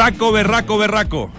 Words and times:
Berraco, 0.00 0.32
berraco, 0.32 0.78
berraco. 0.78 1.30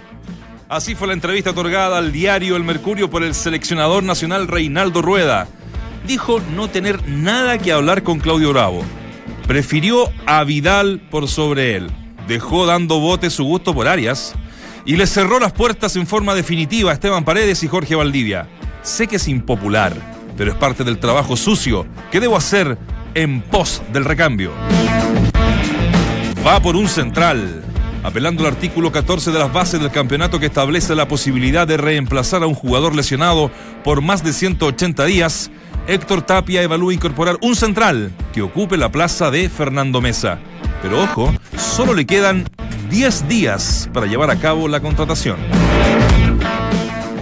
Así 0.70 0.94
fue 0.94 1.08
la 1.08 1.16
entrevista 1.16 1.50
otorgada 1.50 1.98
al 1.98 2.12
diario 2.12 2.56
El 2.56 2.64
Mercurio 2.64 3.10
por 3.10 3.24
el 3.24 3.34
seleccionador 3.34 4.04
nacional 4.04 4.48
Reinaldo 4.48 5.02
Rueda. 5.02 5.48
Dijo 6.06 6.40
no 6.56 6.70
tener 6.70 7.10
nada 7.10 7.58
que 7.58 7.72
hablar 7.72 8.04
con 8.04 8.20
Claudio 8.20 8.54
Bravo. 8.54 8.84
Prefirió 9.48 10.12
a 10.28 10.44
Vidal 10.44 11.02
por 11.10 11.28
sobre 11.28 11.76
él. 11.76 11.90
Dejó 12.28 12.68
dando 12.68 13.00
bote 13.00 13.32
su 13.32 13.46
gusto 13.46 13.74
por 13.74 13.88
Arias. 13.88 14.36
Y 14.86 14.96
le 14.96 15.08
cerró 15.08 15.40
las 15.40 15.54
puertas 15.54 15.96
en 15.96 16.06
forma 16.06 16.36
definitiva 16.36 16.92
a 16.92 16.94
Esteban 16.94 17.26
Paredes 17.26 17.64
y 17.64 17.68
Jorge 17.68 17.96
Valdivia. 17.96 18.48
Sé 18.84 19.08
que 19.08 19.16
es 19.16 19.28
impopular, 19.28 19.96
pero 20.38 20.52
es 20.52 20.58
parte 20.58 20.84
del 20.84 21.00
trabajo 21.00 21.36
sucio 21.36 21.88
que 22.12 22.20
debo 22.20 22.38
hacer 22.38 22.78
en 23.16 23.42
pos 23.42 23.82
del 23.92 24.06
recambio. 24.06 24.52
Va 26.46 26.60
por 26.62 26.76
un 26.76 26.88
central 26.88 27.71
apelando 28.04 28.46
al 28.46 28.54
artículo 28.54 28.92
14 28.92 29.32
de 29.32 29.40
las 29.40 29.54
bases 29.54 29.80
del 29.80 29.92
campeonato 29.92 30.40
que 30.40 30.48
establece 30.48 30.96
la 30.96 31.08
posibilidad 31.08 31.68
de 31.68 31.78
reemplazar 31.78 32.44
a 32.44 32.48
un 32.48 32.54
jugador 32.54 32.96
lesionado 32.96 33.52
por 33.84 34.02
más 34.02 34.24
de 34.24 34.34
180 34.34 35.06
días, 35.06 35.52
Héctor 35.88 36.22
Tapia 36.22 36.62
evalúa 36.62 36.94
incorporar 36.94 37.38
un 37.42 37.56
central 37.56 38.12
que 38.34 38.42
ocupe 38.42 38.78
la 38.78 38.92
plaza 38.92 39.32
de 39.32 39.50
Fernando 39.50 40.02
Mesa. 40.02 40.40
Pero 40.82 41.04
ojo, 41.04 41.34
solo 41.58 41.94
le 41.94 42.06
quedan 42.06 42.46
10 42.90 43.28
días 43.28 43.90
para 43.94 44.08
llevar 44.08 44.32
a 44.32 44.38
cabo 44.38 44.68
la 44.68 44.80
contratación. 44.80 45.38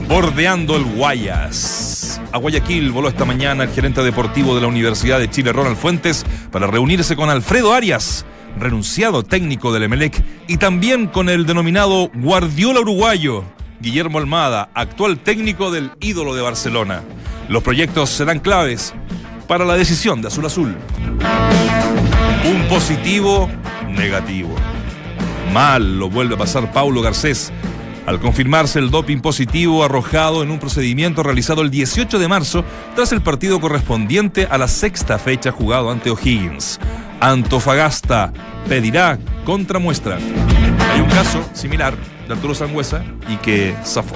Bordeando 0.07 0.75
el 0.75 0.83
Guayas. 0.83 2.19
A 2.31 2.37
Guayaquil 2.37 2.91
voló 2.91 3.07
esta 3.07 3.25
mañana 3.25 3.63
el 3.63 3.69
gerente 3.71 4.03
deportivo 4.03 4.55
de 4.55 4.61
la 4.61 4.67
Universidad 4.67 5.19
de 5.19 5.29
Chile, 5.29 5.51
Ronald 5.51 5.77
Fuentes, 5.77 6.25
para 6.51 6.67
reunirse 6.67 7.15
con 7.15 7.29
Alfredo 7.29 7.73
Arias, 7.73 8.25
renunciado 8.57 9.23
técnico 9.23 9.71
del 9.73 9.83
Emelec, 9.83 10.23
y 10.47 10.57
también 10.57 11.07
con 11.07 11.29
el 11.29 11.45
denominado 11.45 12.09
Guardiola 12.13 12.81
uruguayo, 12.81 13.43
Guillermo 13.81 14.17
Almada, 14.17 14.69
actual 14.73 15.19
técnico 15.19 15.71
del 15.71 15.91
ídolo 15.99 16.35
de 16.35 16.41
Barcelona. 16.41 17.03
Los 17.47 17.63
proyectos 17.63 18.09
serán 18.09 18.39
claves 18.39 18.93
para 19.47 19.65
la 19.65 19.75
decisión 19.75 20.21
de 20.21 20.27
Azul 20.27 20.45
Azul. 20.45 20.75
Un 22.45 22.67
positivo 22.67 23.49
negativo. 23.89 24.49
Mal 25.53 25.97
lo 25.97 26.09
vuelve 26.09 26.35
a 26.35 26.37
pasar 26.37 26.71
Paulo 26.71 27.01
Garcés 27.01 27.51
al 28.05 28.19
confirmarse 28.19 28.79
el 28.79 28.89
doping 28.89 29.19
positivo 29.19 29.83
arrojado 29.83 30.41
en 30.41 30.49
un 30.49 30.57
procedimiento 30.57 31.21
realizado 31.21 31.61
el 31.61 31.69
18 31.69 32.17
de 32.17 32.27
marzo 32.27 32.65
tras 32.95 33.11
el 33.11 33.21
partido 33.21 33.59
correspondiente 33.59 34.47
a 34.49 34.57
la 34.57 34.67
sexta 34.67 35.19
fecha 35.19 35.51
jugado 35.51 35.91
ante 35.91 36.09
O'Higgins. 36.09 36.79
Antofagasta 37.19 38.31
pedirá 38.67 39.17
contramuestra. 39.45 40.17
Hay 40.93 41.01
un 41.01 41.09
caso 41.09 41.43
similar 41.53 41.95
de 42.27 42.33
Arturo 42.33 42.55
Sangüesa 42.55 43.03
y 43.27 43.37
que 43.37 43.75
zafó. 43.83 44.15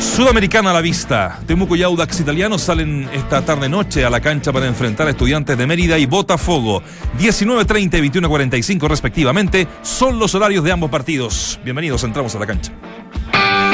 Sudamericana 0.00 0.70
a 0.70 0.72
la 0.72 0.80
vista. 0.80 1.38
Temuco 1.46 1.76
y 1.76 1.82
Audax 1.82 2.20
Italianos 2.20 2.62
salen 2.62 3.08
esta 3.12 3.44
tarde-noche 3.44 4.04
a 4.04 4.10
la 4.10 4.20
cancha 4.20 4.50
para 4.50 4.66
enfrentar 4.66 5.06
a 5.06 5.10
estudiantes 5.10 5.58
de 5.58 5.66
Mérida 5.66 5.98
y 5.98 6.06
Botafogo. 6.06 6.82
19.30 7.18 7.98
y 7.98 8.08
21.45 8.08 8.88
respectivamente 8.88 9.68
son 9.82 10.18
los 10.18 10.34
horarios 10.34 10.64
de 10.64 10.72
ambos 10.72 10.90
partidos. 10.90 11.60
Bienvenidos, 11.64 12.02
entramos 12.04 12.34
a 12.34 12.38
la 12.38 12.46
cancha. 12.46 12.72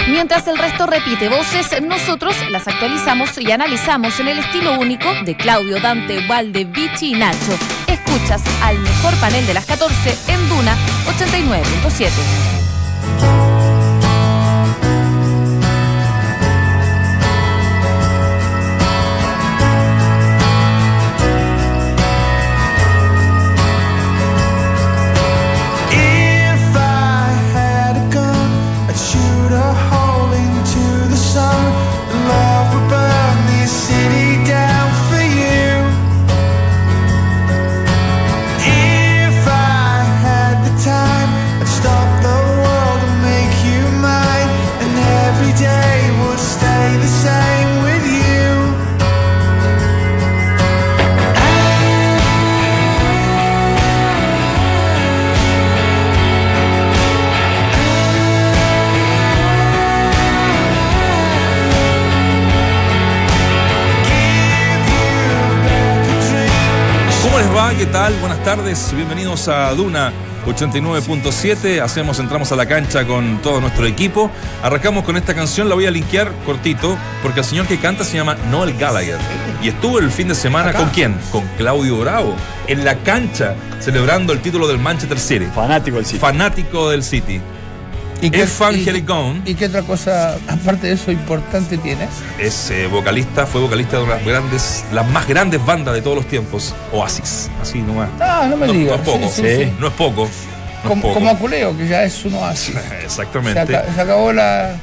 Mientras 0.09 0.47
el 0.49 0.59
resto 0.59 0.87
repite 0.87 1.29
voces, 1.29 1.81
nosotros 1.83 2.35
las 2.51 2.67
actualizamos 2.67 3.39
y 3.39 3.51
analizamos 3.51 4.19
en 4.19 4.29
el 4.29 4.39
estilo 4.39 4.79
único 4.79 5.09
de 5.25 5.37
Claudio, 5.37 5.81
Dante, 5.81 6.27
Valde, 6.27 6.65
Vichy 6.65 7.15
y 7.15 7.19
Nacho. 7.19 7.86
Escuchas 8.07 8.43
al 8.63 8.79
mejor 8.79 9.15
panel 9.17 9.45
de 9.47 9.55
las 9.55 9.67
14 9.67 9.95
en 10.29 10.49
Duna 10.49 10.77
89.7. 11.19 13.46
¿Qué 67.87 67.93
tal? 67.93 68.15
Buenas 68.19 68.43
tardes. 68.43 68.93
Bienvenidos 68.97 69.47
a 69.47 69.73
Duna 69.73 70.13
89.7. 70.45 71.81
Hacemos, 71.81 72.19
entramos 72.19 72.51
a 72.51 72.57
la 72.57 72.67
cancha 72.67 73.07
con 73.07 73.41
todo 73.41 73.61
nuestro 73.61 73.87
equipo. 73.87 74.29
Arrancamos 74.61 75.05
con 75.05 75.17
esta 75.17 75.35
canción, 75.35 75.69
la 75.69 75.77
voy 75.77 75.87
a 75.87 75.93
linkear 75.93 76.33
cortito, 76.45 76.99
porque 77.23 77.41
el 77.41 77.47
señor 77.47 77.69
que 77.69 77.79
canta 77.79 78.03
se 78.03 78.17
llama 78.17 78.35
Noel 78.51 78.77
Gallagher. 78.77 79.19
Y 79.63 79.69
estuvo 79.69 80.01
el 80.01 80.11
fin 80.11 80.27
de 80.27 80.35
semana 80.35 80.73
con 80.73 80.89
quién? 80.91 81.17
Con 81.31 81.47
Claudio 81.57 82.01
Bravo, 82.01 82.35
en 82.67 82.85
la 82.85 82.97
cancha, 82.97 83.55
celebrando 83.79 84.33
el 84.33 84.41
título 84.41 84.67
del 84.67 84.81
Manchester 84.81 85.21
City. 85.21 85.47
Fanático 85.55 85.97
del 85.97 86.07
City. 86.07 86.19
Fanático 86.19 86.91
del 86.91 87.05
City. 87.05 87.41
¿Y 88.23 88.35
Es 88.35 88.51
fan 88.51 88.75
y-. 88.75 88.85
¿Y 89.45 89.55
qué 89.55 89.67
otra 89.67 89.83
cosa, 89.83 90.37
aparte 90.49 90.87
de 90.89 90.95
eso, 90.95 91.11
importante 91.11 91.77
tienes? 91.79 92.09
Es 92.39 92.71
eh, 92.71 92.87
vocalista, 92.87 93.47
fue 93.47 93.61
vocalista 93.61 93.99
de 93.99 94.05
una 94.05 94.15
de 94.15 94.19
las 94.21 94.29
grandes, 94.29 94.85
las 94.93 95.07
más 95.11 95.27
grandes 95.29 95.65
bandas 95.65 95.95
de 95.95 96.03
todos 96.03 96.17
los 96.17 96.27
tiempos, 96.27 96.75
Oasis. 96.93 97.51
Así 97.61 97.79
nomás. 97.81 98.09
Ah, 98.21 98.47
no 98.49 98.57
me 98.57 98.67
No, 98.67 98.73
no 98.73 98.79
digas. 98.79 99.01
es 99.01 99.05
poco, 99.05 99.29
Sí, 99.29 99.43
sí, 99.43 99.65
sí. 99.65 99.73
no 99.79 99.87
es 99.89 99.93
poco. 99.95 100.23
no 100.23 100.29
es 100.29 100.89
Como, 100.89 101.03
poco. 101.03 101.15
como 101.15 101.31
Aculeo, 101.31 101.77
que 101.77 101.89
ya 101.89 102.05
es 102.05 102.25
uno 102.25 102.45
así. 102.45 102.73
Se, 102.89 103.05
Exactamente. 103.05 103.67
se 103.67 104.01
acabó 104.01 104.33
la, 104.33 104.77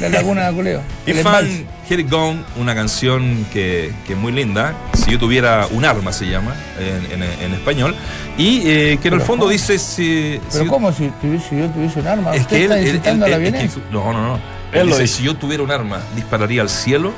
la 0.00 0.08
laguna 0.08 0.50
de 0.52 0.80
El 1.06 1.16
fan, 1.16 1.44
embalse. 1.46 1.66
Here 1.88 2.00
It 2.02 2.10
Gone, 2.10 2.42
una 2.56 2.74
canción 2.74 3.46
que, 3.52 3.92
que 4.06 4.12
es 4.14 4.18
muy 4.18 4.32
linda. 4.32 4.74
Si 4.94 5.10
yo 5.10 5.18
tuviera 5.18 5.66
un 5.70 5.84
arma, 5.84 6.12
se 6.12 6.26
llama 6.26 6.54
en, 6.78 7.22
en- 7.22 7.40
en 7.42 7.54
español. 7.54 7.94
Y 8.38 8.62
eh, 8.66 8.98
que 9.02 9.08
en 9.08 9.14
el 9.14 9.20
fondo 9.20 9.44
¿cómo? 9.44 9.52
dice. 9.52 9.78
Si, 9.78 10.40
Pero 10.52 10.64
si- 10.64 10.70
¿cómo 10.70 10.92
si, 10.92 11.10
tuviese- 11.20 11.48
si 11.50 11.58
yo 11.58 11.66
tuviese 11.68 12.00
un 12.00 12.06
arma? 12.06 12.34
Es 12.34 12.42
¿Usted 12.42 12.56
que 12.56 12.64
él. 12.64 12.70
está 12.72 12.78
él- 12.80 12.88
incitando 12.88 13.26
él- 13.26 13.34
a 13.34 13.38
la 13.38 13.44
es 13.48 13.52
que- 13.74 13.80
no, 13.90 14.12
no, 14.12 14.22
no. 14.22 14.34
Él 14.72 14.80
Él 14.80 14.86
dice: 14.88 15.06
si 15.06 15.22
yo 15.24 15.34
tuviera 15.36 15.62
un 15.62 15.70
arma, 15.70 16.00
dispararía 16.16 16.62
al 16.62 16.68
cielo 16.70 17.12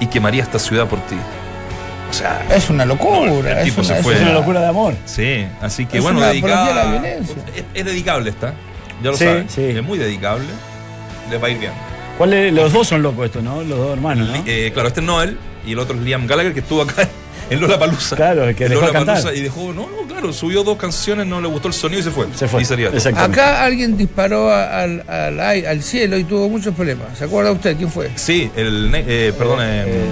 y 0.00 0.06
quemaría 0.06 0.42
esta 0.42 0.58
ciudad 0.58 0.86
por 0.88 0.98
ti. 1.06 1.16
O 2.10 2.12
sea. 2.12 2.44
Es 2.52 2.68
una 2.70 2.84
locura. 2.84 3.30
No, 3.30 3.38
el 3.40 3.68
es, 3.68 3.76
una, 3.78 3.84
se 3.84 4.02
fue. 4.02 4.14
Es 4.16 4.22
una 4.22 4.32
locura 4.32 4.60
de 4.60 4.66
amor. 4.66 4.94
Sí, 5.04 5.46
así 5.62 5.86
que 5.86 5.98
Es 5.98 6.02
bueno, 6.02 6.20
dedicada. 6.20 7.06
Es, 7.06 7.30
es 7.72 7.84
dedicable 7.84 8.30
esta. 8.30 8.52
Ya 9.02 9.10
lo 9.12 9.16
Sí, 9.16 9.24
saben. 9.24 9.48
sí. 9.48 9.62
Es 9.62 9.82
muy 9.82 9.96
dedicable. 9.98 10.46
Le 11.30 11.38
va 11.38 11.46
a 11.48 11.50
ir 11.50 11.58
bien. 11.58 11.72
¿Cuál 12.18 12.32
es- 12.34 12.52
los 12.52 12.72
dos 12.72 12.88
son 12.88 13.02
locos 13.02 13.26
estos, 13.26 13.42
¿no? 13.42 13.62
Los 13.62 13.78
dos 13.78 13.92
hermanos, 13.94 14.28
¿no? 14.28 14.42
Eh, 14.46 14.70
claro, 14.74 14.88
este 14.88 15.00
es 15.00 15.06
Noel 15.06 15.38
y 15.66 15.72
el 15.72 15.78
otro 15.78 15.96
es 15.96 16.02
Liam 16.02 16.26
Gallagher 16.26 16.52
que 16.52 16.60
estuvo 16.60 16.82
acá 16.82 17.08
en 17.50 17.60
Lola 17.60 17.78
Palusa. 17.78 18.16
Claro, 18.16 18.44
el 18.48 18.54
que 18.54 18.68
dejó 18.68 18.86
de 18.86 18.92
cantar. 18.92 19.34
y 19.34 19.40
dejó, 19.40 19.72
no, 19.72 19.88
no, 19.88 20.06
claro, 20.06 20.32
subió 20.32 20.62
dos 20.62 20.76
canciones, 20.76 21.26
no 21.26 21.40
le 21.40 21.48
gustó 21.48 21.68
el 21.68 21.74
sonido 21.74 22.00
y 22.00 22.04
se 22.04 22.10
fue. 22.10 22.26
Se 22.34 22.46
fue. 22.46 22.62
Acá 23.16 23.64
alguien 23.64 23.96
disparó 23.96 24.52
al, 24.52 25.04
al, 25.08 25.82
cielo 25.82 26.18
y 26.18 26.24
tuvo 26.24 26.48
muchos 26.48 26.74
problemas. 26.74 27.16
¿Se 27.16 27.24
acuerda 27.24 27.52
usted 27.52 27.76
quién 27.76 27.90
fue? 27.90 28.10
Sí, 28.16 28.50
el, 28.54 28.90
eh, 28.94 29.32
perdón, 29.36 29.60
eh, 29.62 29.84
Eh, 29.86 30.04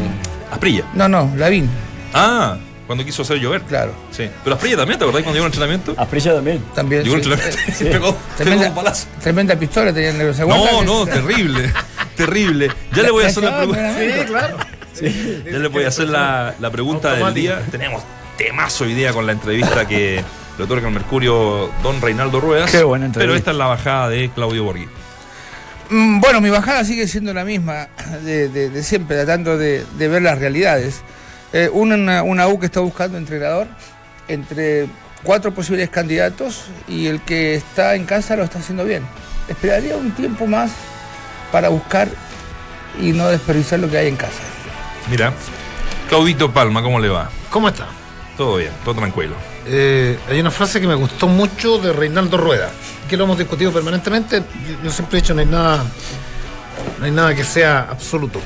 Asprilla. 0.50 0.84
No, 0.94 1.08
no, 1.08 1.30
Lavín, 1.36 1.68
Ah, 2.14 2.56
cuando 2.88 3.04
quiso 3.04 3.22
hacer 3.22 3.36
llover. 3.38 3.62
claro. 3.62 3.92
Sí. 4.10 4.28
Pero 4.42 4.56
Asprilla 4.56 4.76
también, 4.78 4.98
¿te 4.98 5.04
acordás 5.04 5.22
cuando 5.22 5.34
llegó 5.36 5.44
al 5.46 5.52
entrenamiento? 5.52 5.94
Asprilla 5.96 6.34
también. 6.34 6.64
También. 6.74 7.04
Llegó 7.04 7.14
al 7.14 7.22
sí. 7.22 7.30
entrenamiento 7.30 7.70
y 7.70 7.74
sí. 7.74 7.84
pegó, 7.84 8.06
pegó 8.16 8.18
Tremenda, 8.36 8.68
un 8.70 8.74
palazo. 8.74 9.06
tremenda 9.22 9.54
pistola 9.56 9.92
tenía 9.92 10.10
el 10.10 10.18
negro. 10.18 10.34
¿Se 10.34 10.44
No, 10.44 10.80
que- 10.80 10.84
no, 10.84 11.06
terrible. 11.06 11.72
terrible. 12.16 12.72
Ya 12.96 13.02
le 13.04 13.10
voy 13.12 13.22
a 13.22 13.26
hacer 13.28 13.44
la 13.44 13.56
pregunta. 13.58 13.80
meramente. 13.80 14.32
Ya 15.52 15.58
le 15.58 15.68
voy 15.68 15.84
a 15.84 15.88
hacer 15.88 16.08
la, 16.08 16.54
la 16.58 16.70
pregunta 16.70 17.14
del 17.14 17.32
día. 17.34 17.62
Tenemos 17.70 18.02
temazo 18.36 18.84
hoy 18.84 18.94
día 18.94 19.12
con 19.12 19.26
la 19.26 19.32
entrevista 19.32 19.86
que 19.86 20.24
le 20.56 20.64
otorga 20.64 20.88
el 20.88 20.94
Mercurio 20.94 21.70
don 21.82 22.00
Reinaldo 22.00 22.40
Ruedas. 22.40 22.70
Qué 22.70 22.82
buena 22.82 23.06
entrevista. 23.06 23.26
Pero 23.28 23.36
esta 23.36 23.50
es 23.52 23.56
la 23.56 23.66
bajada 23.66 24.08
de 24.08 24.30
Claudio 24.34 24.64
Borghi. 24.64 24.88
Mm, 25.90 26.20
Bueno, 26.20 26.40
mi 26.40 26.50
bajada 26.50 26.84
sigue 26.84 27.06
siendo 27.06 27.32
la 27.32 27.44
misma 27.44 27.88
de, 28.24 28.48
de- 28.48 28.70
de 28.70 28.82
siempre, 28.82 29.16
tratando 29.16 29.56
de, 29.56 29.84
de 29.96 30.08
ver 30.08 30.22
las 30.22 30.38
realidades. 30.38 31.02
Eh, 31.52 31.70
una, 31.72 32.22
una 32.22 32.48
U 32.48 32.58
que 32.58 32.66
está 32.66 32.80
buscando 32.80 33.16
entrenador 33.16 33.66
entre 34.28 34.86
cuatro 35.22 35.52
posibles 35.52 35.88
candidatos 35.88 36.64
y 36.86 37.06
el 37.06 37.20
que 37.22 37.54
está 37.54 37.94
en 37.94 38.04
casa 38.04 38.36
lo 38.36 38.44
está 38.44 38.58
haciendo 38.58 38.84
bien. 38.84 39.02
Esperaría 39.48 39.96
un 39.96 40.12
tiempo 40.12 40.46
más 40.46 40.72
para 41.50 41.68
buscar 41.68 42.08
y 43.00 43.12
no 43.12 43.28
desperdiciar 43.28 43.80
lo 43.80 43.90
que 43.90 43.98
hay 43.98 44.08
en 44.08 44.16
casa. 44.16 44.40
Mira, 45.10 45.32
Claudito 46.08 46.52
Palma, 46.52 46.82
¿cómo 46.82 47.00
le 47.00 47.08
va? 47.08 47.30
¿Cómo 47.50 47.68
está? 47.68 47.86
Todo 48.36 48.56
bien, 48.56 48.70
todo 48.84 48.94
tranquilo. 48.94 49.34
Eh, 49.66 50.18
hay 50.28 50.40
una 50.40 50.50
frase 50.50 50.80
que 50.80 50.86
me 50.86 50.94
gustó 50.94 51.26
mucho 51.26 51.78
de 51.78 51.92
Reinaldo 51.92 52.36
Rueda, 52.36 52.70
que 53.08 53.16
lo 53.16 53.24
hemos 53.24 53.38
discutido 53.38 53.72
permanentemente. 53.72 54.42
Yo, 54.82 54.90
siempre 54.90 55.18
he 55.18 55.22
dicho 55.22 55.34
no 55.34 55.40
hay 55.40 55.46
nada, 55.46 55.84
no 56.98 57.04
hay 57.04 57.10
nada 57.10 57.34
que 57.34 57.44
sea 57.44 57.88
absoluto. 57.90 58.40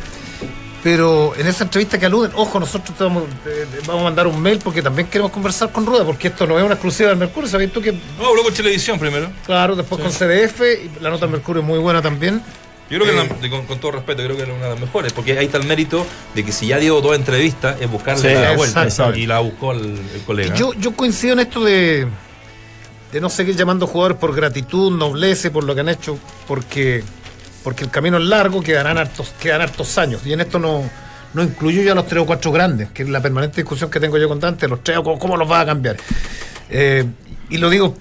Pero 0.82 1.34
en 1.37 1.46
esa 1.46 1.62
entrevista 1.64 1.96
que 1.99 2.06
aluden, 2.06 2.32
ojo, 2.34 2.58
nosotros 2.58 2.96
te 2.99 3.05
vamos, 3.05 3.23
eh, 3.46 3.67
vamos 3.87 4.00
a 4.00 4.05
mandar 4.05 4.26
un 4.26 4.40
mail 4.43 4.58
porque 4.58 4.82
también 4.82 5.06
queremos 5.08 5.31
conversar 5.31 5.70
con 5.70 5.87
Rueda, 5.87 6.05
porque 6.05 6.26
esto 6.29 6.44
no 6.46 6.58
es 6.58 6.64
una 6.64 6.75
exclusiva 6.75 7.11
del 7.11 7.19
Mercurio. 7.19 7.49
¿Sabes 7.49 7.73
tú 7.73 7.81
que, 7.81 7.93
No, 7.93 8.26
habló 8.29 8.43
con 8.43 8.52
Televisión 8.52 8.99
primero. 8.99 9.31
claro, 9.46 9.76
después 9.76 10.00
con 10.02 10.11
CDF, 10.11 10.61
y 10.84 10.90
la 11.00 11.11
nota 11.11 11.26
del 11.26 11.31
Mercurio 11.37 11.62
es 11.62 11.69
muy 11.69 11.79
buena 11.79 12.02
también. 12.02 12.43
Yo 12.90 12.99
creo 12.99 13.05
que, 13.14 13.20
Eh. 13.23 13.29
la- 13.29 13.34
de- 13.40 13.49
con, 13.49 13.64
con 13.67 13.79
todo 13.79 13.93
respeto, 13.93 14.25
creo 14.25 14.37
que 14.37 14.43
es 14.43 14.49
una 14.49 14.64
de 14.64 14.70
las 14.70 14.81
mejores, 14.81 15.12
porque 15.12 15.38
ahí 15.38 15.46
está 15.46 15.56
el 15.58 15.67
mérito 15.67 16.05
de 16.34 16.44
que 16.44 16.50
si 16.50 16.67
ya 16.67 16.79
dio 16.79 17.00
dos 17.00 17.14
entrevistas, 17.14 17.81
es 17.81 17.88
buscarle 17.88 18.29
Sí, 18.29 18.34
la 18.34 18.56
vuelta. 18.56 18.87
Y 19.17 19.26
la 19.26 19.38
buscó 19.38 19.73
el, 19.73 19.99
el 20.14 20.20
colega. 20.26 20.55
Yo, 20.56 20.73
yo 20.75 20.93
coincido 20.96 21.34
en 21.34 21.38
esto 21.40 21.62
de, 21.64 22.08
de 23.12 23.20
no 23.20 23.31
seguir 23.31 23.55
llamando 23.56 23.87
jugadores 23.87 24.19
por 24.19 24.34
gratitud, 24.34 24.90
nobleza, 24.94 25.50
por 25.52 25.62
lo 25.62 25.75
que 25.76 25.81
han 25.81 25.88
hecho, 25.88 26.19
porque, 26.49 27.02
porque 27.62 27.85
el 27.85 27.91
camino 27.91 28.19
es 28.19 28.25
largo, 28.25 28.62
quedarán 28.62 28.99
hartos, 28.99 29.32
quedan 29.41 29.62
hartos 29.62 29.97
años. 29.99 30.23
Y 30.25 30.32
en 30.32 30.41
esto 30.41 30.59
no, 30.59 30.88
no 31.35 31.43
incluyo 31.43 31.82
yo 31.82 31.93
a 31.93 31.94
los 31.94 32.06
tres 32.06 32.23
o 32.23 32.26
cuatro 32.26 32.53
grandes, 32.53 32.91
que 32.91 33.03
es 33.03 33.09
la 33.09 33.20
permanente 33.20 33.56
discusión 33.56 33.91
que 33.91 34.00
tengo 34.00 34.19
yo 34.19 34.29
con 34.29 34.41
Dante, 34.41 34.69
los 34.69 34.82
tres, 34.82 34.99
¿cómo, 34.99 35.19
cómo 35.19 35.37
los 35.37 35.50
va 35.50 35.61
a 35.61 35.67
cambiar? 35.67 35.97
Eh, 36.70 37.05
y 37.50 37.59
lo 37.59 37.70
digo 37.70 37.94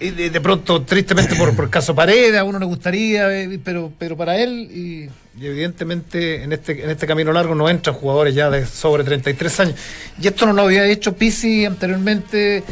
de, 0.00 0.40
pronto, 0.40 0.82
tristemente, 0.82 1.36
por, 1.36 1.54
por 1.54 1.68
caso 1.68 1.94
Paredes, 1.94 2.38
a 2.38 2.44
uno 2.44 2.58
le 2.58 2.64
gustaría, 2.64 3.30
eh, 3.42 3.60
pero, 3.62 3.92
pero 3.98 4.16
para 4.16 4.38
él, 4.38 4.70
y, 4.72 5.10
evidentemente 5.38 6.42
en 6.42 6.52
este, 6.52 6.82
en 6.82 6.90
este 6.90 7.06
camino 7.06 7.32
largo 7.32 7.54
no 7.54 7.68
entran 7.68 7.94
jugadores 7.94 8.34
ya 8.34 8.48
de 8.48 8.66
sobre 8.66 9.04
33 9.04 9.60
años. 9.60 9.74
Y 10.20 10.26
esto 10.26 10.46
no 10.46 10.54
lo 10.54 10.62
había 10.62 10.86
hecho 10.86 11.14
Pisi 11.14 11.66
anteriormente, 11.66 12.64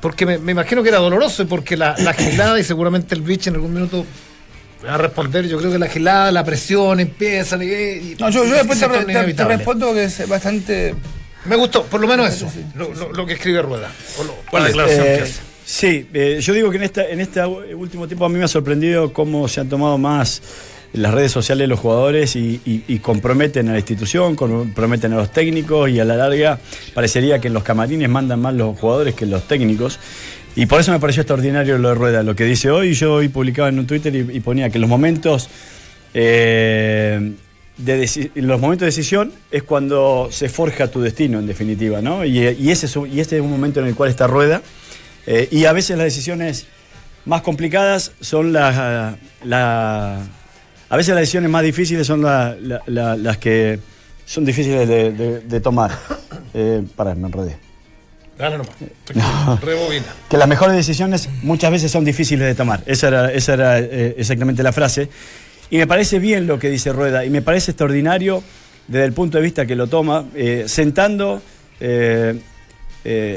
porque 0.00 0.26
me, 0.26 0.36
me 0.36 0.52
imagino 0.52 0.82
que 0.82 0.90
era 0.90 0.98
doloroso, 0.98 1.42
y 1.42 1.46
porque 1.46 1.76
la, 1.76 1.96
la 1.98 2.12
gilada, 2.12 2.60
y 2.60 2.64
seguramente 2.64 3.14
el 3.14 3.22
bicho 3.22 3.48
en 3.48 3.56
algún 3.56 3.72
minuto 3.72 4.04
va 4.86 4.94
a 4.94 4.98
responder, 4.98 5.46
yo 5.48 5.58
creo 5.58 5.70
que 5.72 5.78
la 5.78 5.88
gilada, 5.88 6.30
la 6.32 6.44
presión 6.44 7.00
empieza. 7.00 7.56
Y, 7.62 7.68
y- 7.68 8.16
No, 8.18 8.30
yo, 8.30 8.44
yo 8.44 8.54
y 8.54 8.58
después 8.58 8.78
te, 8.78 8.86
re- 8.86 8.92
torna 8.94 9.06
te- 9.06 9.12
te 9.12 9.18
inevitable. 9.18 9.56
respondo 9.56 9.92
que 9.94 10.04
es 10.04 10.28
bastante. 10.28 10.94
Me 11.46 11.56
gustó, 11.56 11.84
por 11.84 12.00
lo 12.00 12.06
menos 12.08 12.28
eso, 12.28 12.50
lo, 12.74 12.92
lo- 12.94 13.12
lo 13.12 13.26
que 13.26 13.34
escribe 13.34 13.60
Rueda. 13.62 13.90
o 14.18 14.24
lo- 14.24 14.34
¿Cuál 14.50 14.62
la 14.62 14.68
es? 14.68 14.74
declaración 14.74 15.06
Eh, 15.06 15.16
que 15.16 15.22
hace. 15.22 15.40
sí, 15.66 16.08
eh, 16.14 16.38
yo 16.40 16.52
digo 16.54 16.70
que 16.70 16.76
en, 16.78 16.82
esta, 16.84 17.06
en 17.06 17.20
este 17.20 17.44
último 17.44 18.06
tiempo 18.06 18.24
a 18.24 18.28
mí 18.28 18.38
me 18.38 18.44
ha 18.44 18.48
sorprendido 18.48 19.12
cómo 19.12 19.46
se 19.48 19.60
han 19.60 19.68
tomado 19.68 19.98
más 19.98 20.40
las 20.94 21.12
redes 21.12 21.32
sociales 21.32 21.68
los 21.68 21.80
jugadores 21.80 22.36
y, 22.36 22.60
y- 22.64 22.84
y 22.86 22.98
comprometen 23.00 23.68
a 23.68 23.72
la 23.72 23.78
institución, 23.78 24.36
comprometen 24.36 25.12
a 25.12 25.16
los 25.16 25.32
técnicos 25.32 25.90
y 25.90 25.98
a 25.98 26.04
la 26.04 26.14
larga 26.16 26.60
parecería 26.94 27.40
que 27.40 27.48
en 27.48 27.54
los 27.54 27.64
camarines 27.64 28.08
mandan 28.08 28.40
más 28.40 28.54
los 28.54 28.78
jugadores 28.78 29.14
que 29.14 29.26
los 29.26 29.46
técnicos. 29.48 29.98
Y 30.56 30.66
por 30.66 30.80
eso 30.80 30.92
me 30.92 31.00
pareció 31.00 31.22
extraordinario 31.22 31.78
lo 31.78 31.88
de 31.88 31.94
Rueda, 31.94 32.22
lo 32.22 32.36
que 32.36 32.44
dice 32.44 32.70
hoy. 32.70 32.94
Yo 32.94 33.14
hoy 33.14 33.28
publicaba 33.28 33.68
en 33.68 33.78
un 33.78 33.86
Twitter 33.86 34.14
y, 34.14 34.40
ponía 34.40 34.70
que 34.70 34.78
los 34.78 34.88
momentos 34.88 35.48
eh, 36.14 37.32
de 37.76 38.30
los 38.36 38.60
momentos 38.60 38.80
de 38.82 38.86
decisión 38.86 39.32
es 39.50 39.64
cuando 39.64 40.28
se 40.30 40.48
forja 40.48 40.86
tu 40.88 41.00
destino, 41.00 41.40
en 41.40 41.46
definitiva, 41.46 42.00
¿no? 42.00 42.24
Y, 42.24 42.38
ese, 42.70 42.86
y 43.12 43.18
este 43.20 43.36
es 43.36 43.42
un 43.42 43.50
momento 43.50 43.80
en 43.80 43.86
el 43.86 43.94
cual 43.96 44.10
está 44.10 44.26
rueda. 44.28 44.62
eh, 45.26 45.48
y 45.50 45.64
a 45.64 45.72
veces 45.72 45.96
las 45.96 46.04
decisiones 46.04 46.66
más 47.24 47.40
complicadas 47.42 48.12
son 48.20 48.52
las. 48.52 49.16
la- 49.44 50.18
a 50.90 50.96
veces 50.96 51.14
las 51.14 51.22
decisiones 51.22 51.50
más 51.50 51.62
difíciles 51.64 52.06
son 52.06 52.22
la- 52.22 52.54
la- 52.60 52.82
la- 52.86 53.16
las 53.16 53.38
que 53.38 53.80
son 54.26 54.44
difíciles 54.44 54.86
de 54.88 55.60
tomar. 55.60 55.90
Eh, 56.56 56.82
pará, 56.94 57.16
me 57.16 57.26
enredé. 57.26 57.56
Dale 58.38 58.58
nomás. 58.58 59.60
Rebobina. 59.62 60.06
Que 60.28 60.36
las 60.36 60.48
mejores 60.48 60.76
decisiones 60.76 61.28
muchas 61.42 61.70
veces 61.70 61.90
son 61.90 62.04
difíciles 62.04 62.46
de 62.46 62.54
tomar. 62.54 62.82
Esa 62.86 63.08
era, 63.08 63.32
esa 63.32 63.54
era 63.54 63.78
eh, 63.78 64.14
exactamente 64.18 64.62
la 64.62 64.72
frase. 64.72 65.08
Y 65.70 65.78
me 65.78 65.86
parece 65.86 66.18
bien 66.18 66.46
lo 66.46 66.58
que 66.58 66.68
dice 66.68 66.92
Rueda, 66.92 67.24
y 67.24 67.30
me 67.30 67.42
parece 67.42 67.72
extraordinario 67.72 68.42
desde 68.86 69.04
el 69.06 69.12
punto 69.12 69.38
de 69.38 69.44
vista 69.44 69.66
que 69.66 69.76
lo 69.76 69.86
toma, 69.86 70.26
eh, 70.34 70.64
sentando 70.66 71.40
eh, 71.80 72.38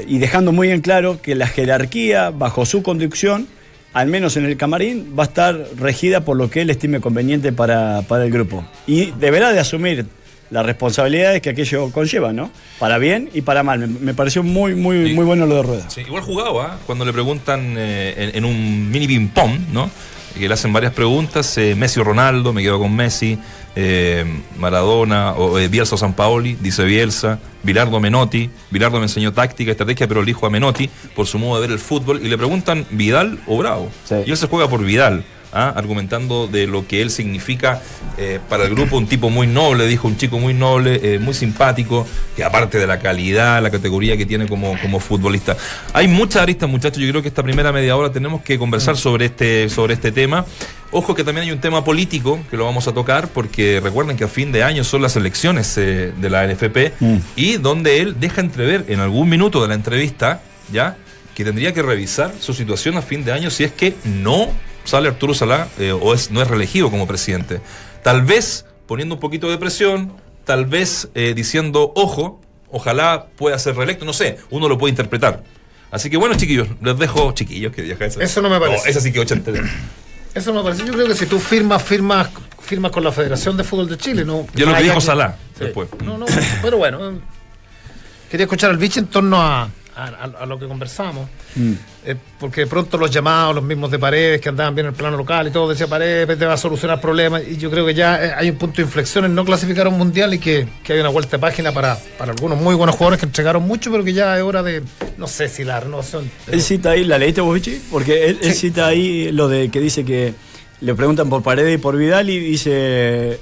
y 0.06 0.18
dejando 0.18 0.52
muy 0.52 0.70
en 0.70 0.80
claro 0.80 1.20
que 1.22 1.34
la 1.34 1.46
jerarquía, 1.46 2.30
bajo 2.30 2.66
su 2.66 2.82
conducción, 2.82 3.48
al 3.92 4.08
menos 4.08 4.36
en 4.36 4.44
el 4.44 4.56
camarín, 4.56 5.14
va 5.18 5.24
a 5.24 5.26
estar 5.26 5.66
regida 5.76 6.20
por 6.20 6.36
lo 6.36 6.50
que 6.50 6.62
él 6.62 6.70
estime 6.70 7.00
conveniente 7.00 7.52
para, 7.52 8.02
para 8.02 8.24
el 8.24 8.30
grupo. 8.30 8.64
Y 8.86 9.12
deberá 9.12 9.52
de 9.52 9.60
asumir 9.60 10.06
las 10.50 10.64
responsabilidades 10.64 11.42
que 11.42 11.50
aquello 11.50 11.90
conlleva, 11.92 12.32
¿no? 12.32 12.50
Para 12.78 12.98
bien 12.98 13.28
y 13.34 13.42
para 13.42 13.62
mal. 13.62 13.80
Me, 13.80 13.86
me 13.86 14.14
pareció 14.14 14.42
muy, 14.42 14.74
muy, 14.74 15.08
Sí. 15.08 15.14
muy 15.14 15.24
bueno 15.24 15.46
lo 15.46 15.56
de 15.56 15.62
Rueda. 15.62 15.90
Sí, 15.90 16.00
igual 16.02 16.22
jugado, 16.22 16.60
¿ah? 16.60 16.78
Cuando 16.86 17.04
le 17.04 17.12
preguntan 17.12 17.74
eh, 17.76 18.14
en, 18.32 18.36
en 18.36 18.44
un 18.44 18.90
mini 18.90 19.06
ping-pong, 19.06 19.58
¿no? 19.72 19.90
Que 20.38 20.46
le 20.46 20.54
hacen 20.54 20.72
varias 20.72 20.92
preguntas, 20.92 21.58
eh, 21.58 21.74
Messi 21.76 21.98
o 22.00 22.04
Ronaldo, 22.04 22.52
me 22.52 22.62
quedo 22.62 22.78
con 22.78 22.94
Messi, 22.94 23.36
eh, 23.74 24.24
Maradona 24.56 25.32
o 25.32 25.58
eh, 25.58 25.68
Bielsa 25.68 25.96
o 25.96 25.98
San 25.98 26.12
Paoli, 26.14 26.56
dice 26.60 26.84
Bielsa, 26.84 27.38
Bilardo 27.62 27.98
Menotti, 27.98 28.48
Bilardo 28.70 28.98
me 28.98 29.04
enseñó 29.04 29.32
táctica, 29.32 29.72
estrategia, 29.72 30.06
pero 30.06 30.22
elijo 30.22 30.46
a 30.46 30.50
Menotti 30.50 30.88
por 31.16 31.26
su 31.26 31.38
modo 31.38 31.60
de 31.60 31.66
ver 31.66 31.72
el 31.74 31.78
fútbol, 31.80 32.20
y 32.24 32.28
le 32.28 32.38
preguntan 32.38 32.86
Vidal 32.90 33.38
o 33.48 33.58
Bravo. 33.58 33.90
Sí. 34.04 34.14
Y 34.26 34.30
él 34.30 34.36
se 34.36 34.46
juega 34.46 34.68
por 34.68 34.84
Vidal. 34.84 35.24
¿Ah? 35.52 35.72
argumentando 35.76 36.46
de 36.46 36.66
lo 36.66 36.86
que 36.86 37.02
él 37.02 37.10
significa 37.10 37.82
eh, 38.16 38.40
para 38.48 38.64
el 38.64 38.74
grupo, 38.74 38.96
un 38.96 39.06
tipo 39.06 39.30
muy 39.30 39.46
noble, 39.46 39.86
dijo, 39.86 40.08
un 40.08 40.16
chico 40.16 40.38
muy 40.38 40.54
noble, 40.54 41.00
eh, 41.02 41.18
muy 41.18 41.34
simpático, 41.34 42.06
que 42.36 42.44
aparte 42.44 42.78
de 42.78 42.86
la 42.86 42.98
calidad, 42.98 43.62
la 43.62 43.70
categoría 43.70 44.16
que 44.16 44.26
tiene 44.26 44.46
como, 44.46 44.78
como 44.80 45.00
futbolista. 45.00 45.56
Hay 45.92 46.08
muchas 46.08 46.42
aristas, 46.42 46.68
muchachos, 46.68 47.02
yo 47.02 47.08
creo 47.10 47.22
que 47.22 47.28
esta 47.28 47.42
primera 47.42 47.72
media 47.72 47.96
hora 47.96 48.10
tenemos 48.10 48.42
que 48.42 48.58
conversar 48.58 48.96
sobre 48.96 49.26
este, 49.26 49.68
sobre 49.68 49.94
este 49.94 50.12
tema. 50.12 50.44
Ojo 50.90 51.14
que 51.14 51.22
también 51.22 51.44
hay 51.44 51.52
un 51.52 51.60
tema 51.60 51.84
político 51.84 52.40
que 52.50 52.56
lo 52.56 52.64
vamos 52.64 52.88
a 52.88 52.92
tocar, 52.94 53.28
porque 53.28 53.78
recuerden 53.82 54.16
que 54.16 54.24
a 54.24 54.28
fin 54.28 54.52
de 54.52 54.62
año 54.62 54.84
son 54.84 55.02
las 55.02 55.16
elecciones 55.16 55.76
eh, 55.76 56.12
de 56.18 56.30
la 56.30 56.46
NFP 56.46 56.88
Mm. 57.00 57.16
y 57.36 57.56
donde 57.56 58.00
él 58.00 58.16
deja 58.18 58.40
entrever 58.40 58.84
en 58.88 59.00
algún 59.00 59.28
minuto 59.28 59.62
de 59.62 59.68
la 59.68 59.74
entrevista, 59.74 60.40
¿ya? 60.72 60.96
que 61.34 61.44
tendría 61.44 61.72
que 61.72 61.82
revisar 61.82 62.32
su 62.40 62.52
situación 62.52 62.96
a 62.96 63.02
fin 63.02 63.24
de 63.24 63.32
año 63.32 63.50
si 63.50 63.62
es 63.62 63.72
que 63.72 63.94
no 64.04 64.48
sale 64.84 65.08
Arturo 65.08 65.34
Salá 65.34 65.68
eh, 65.78 65.92
o 65.92 66.14
es, 66.14 66.30
no 66.30 66.40
es 66.42 66.48
reelegido 66.48 66.90
como 66.90 67.06
presidente. 67.06 67.60
Tal 68.02 68.22
vez 68.22 68.64
poniendo 68.86 69.16
un 69.16 69.20
poquito 69.20 69.50
de 69.50 69.58
presión, 69.58 70.12
tal 70.44 70.64
vez 70.66 71.08
eh, 71.14 71.34
diciendo, 71.34 71.92
ojo, 71.94 72.40
ojalá 72.70 73.26
pueda 73.36 73.58
ser 73.58 73.76
reelecto, 73.76 74.04
no 74.04 74.12
sé, 74.12 74.38
uno 74.50 74.68
lo 74.68 74.78
puede 74.78 74.90
interpretar. 74.90 75.42
Así 75.90 76.10
que 76.10 76.16
bueno, 76.16 76.34
chiquillos, 76.36 76.68
les 76.82 76.98
dejo, 76.98 77.32
chiquillos, 77.32 77.72
que 77.74 77.82
vieja 77.82 78.04
esa. 78.06 78.22
Eso 78.22 78.42
no 78.42 78.50
me 78.50 78.58
parece. 78.60 78.82
Oh, 78.84 78.90
esa 78.90 79.00
sí 79.00 79.10
que 79.12 79.20
ochentera. 79.20 79.62
Eso 80.34 80.52
me 80.52 80.62
parece. 80.62 80.84
Yo 80.86 80.92
creo 80.92 81.06
que 81.06 81.14
si 81.14 81.26
tú 81.26 81.38
firmas, 81.38 81.82
firmas, 81.82 82.28
firmas 82.60 82.92
con 82.92 83.02
la 83.02 83.10
Federación 83.12 83.56
de 83.56 83.64
Fútbol 83.64 83.88
de 83.88 83.96
Chile, 83.96 84.24
no. 84.24 84.46
Yo 84.54 84.66
lo 84.66 84.72
no 84.72 84.78
que 84.78 84.84
dijo 84.84 85.00
Salá 85.00 85.36
Sí. 85.58 85.64
después. 85.64 85.88
No, 86.04 86.18
no, 86.18 86.26
pero 86.62 86.76
bueno. 86.76 87.10
eh, 87.10 87.14
Quería 88.30 88.44
escuchar 88.44 88.70
al 88.70 88.76
bicho 88.76 89.00
en 89.00 89.06
torno 89.06 89.40
a, 89.40 89.68
a- 90.06 90.46
lo 90.46 90.58
que 90.58 90.66
conversamos. 90.68 91.28
Mm. 91.56 91.72
Eh, 92.06 92.16
porque 92.38 92.62
de 92.62 92.66
pronto 92.66 92.96
los 92.96 93.10
llamados, 93.10 93.54
los 93.54 93.64
mismos 93.64 93.90
de 93.90 93.98
Paredes, 93.98 94.40
que 94.40 94.48
andaban 94.48 94.74
bien 94.74 94.86
en 94.86 94.92
el 94.92 94.96
plano 94.96 95.16
local 95.16 95.48
y 95.48 95.50
todo, 95.50 95.68
decía 95.68 95.86
Paredes 95.86 96.38
te 96.38 96.46
va 96.46 96.54
a 96.54 96.56
solucionar 96.56 97.00
problemas. 97.00 97.42
Y 97.46 97.56
yo 97.56 97.70
creo 97.70 97.84
que 97.84 97.94
ya 97.94 98.24
eh, 98.24 98.32
hay 98.36 98.50
un 98.50 98.56
punto 98.56 98.76
de 98.76 98.82
inflexión 98.82 99.24
en 99.24 99.34
no 99.34 99.44
clasificar 99.44 99.86
a 99.86 99.88
un 99.90 99.98
mundial 99.98 100.32
y 100.34 100.38
que, 100.38 100.68
que 100.84 100.92
hay 100.94 101.00
una 101.00 101.08
vuelta 101.10 101.36
de 101.36 101.40
página 101.40 101.72
para, 101.72 101.98
para 102.16 102.32
algunos 102.32 102.58
muy 102.60 102.74
buenos 102.74 102.96
jugadores 102.96 103.20
que 103.20 103.26
entregaron 103.26 103.62
mucho, 103.66 103.90
pero 103.90 104.04
que 104.04 104.12
ya 104.12 104.36
es 104.36 104.42
hora 104.42 104.62
de, 104.62 104.82
no 105.16 105.26
sé 105.26 105.48
si 105.48 105.64
la 105.64 105.80
renovación. 105.80 106.30
pero- 106.46 106.56
Él 106.56 106.62
cita 106.62 106.90
ahí, 106.90 107.04
¿la 107.04 107.18
leíste 107.18 107.40
vos, 107.40 107.54
Vichy? 107.54 107.80
Porque 107.90 108.26
él, 108.28 108.38
él 108.42 108.52
cita 108.54 108.86
ahí 108.86 109.32
lo 109.32 109.48
de 109.48 109.68
que 109.70 109.80
dice 109.80 110.04
que 110.04 110.34
le 110.80 110.94
preguntan 110.94 111.28
por 111.28 111.42
Paredes 111.42 111.74
y 111.74 111.78
por 111.78 111.96
Vidal 111.96 112.30
y 112.30 112.38
dice 112.38 112.70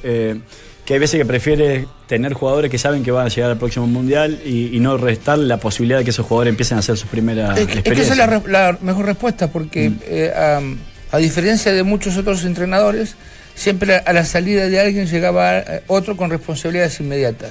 eh, 0.03 0.41
que 0.87 0.95
hay 0.95 1.01
veces 1.01 1.19
que 1.19 1.27
prefiere 1.27 1.87
tener 2.07 2.33
jugadores 2.33 2.71
que 2.71 2.79
saben 2.79 3.03
que 3.03 3.11
van 3.11 3.27
a 3.27 3.29
llegar 3.29 3.51
al 3.51 3.59
próximo 3.59 3.87
mundial 3.89 4.41
y, 4.45 4.75
y 4.75 4.81
no 4.81 4.97
restar 4.97 5.37
la 5.39 5.59
posibilidad 5.59 5.99
de 5.99 6.05
que 6.05 6.11
esos 6.11 6.25
jugadores 6.25 6.53
empiecen 6.53 6.77
a 6.77 6.81
hacer 6.81 6.97
su 6.97 7.07
primera 7.09 7.55
Es, 7.59 7.67
que- 7.67 7.79
es 7.79 7.83
que 7.83 7.93
esa 8.03 8.13
es 8.13 8.17
la, 8.19 8.27
re- 8.27 8.43
la 8.51 8.79
mejor 8.81 9.05
respuesta, 9.07 9.49
porque 9.51 9.93
eh, 10.07 10.33
am, 10.35 10.79
a 11.11 11.19
diferencia 11.19 11.73
de 11.73 11.83
muchos 11.83 12.17
otros 12.17 12.45
entrenadores, 12.45 13.17
siempre 13.57 13.97
a 13.97 14.13
la 14.13 14.25
salida 14.25 14.69
de 14.69 14.79
alguien 14.81 15.07
llegaba 15.07 15.59
eh, 15.59 15.83
otro 15.89 16.17
con 16.17 16.31
responsabilidades 16.31 17.01
inmediatas. 17.01 17.51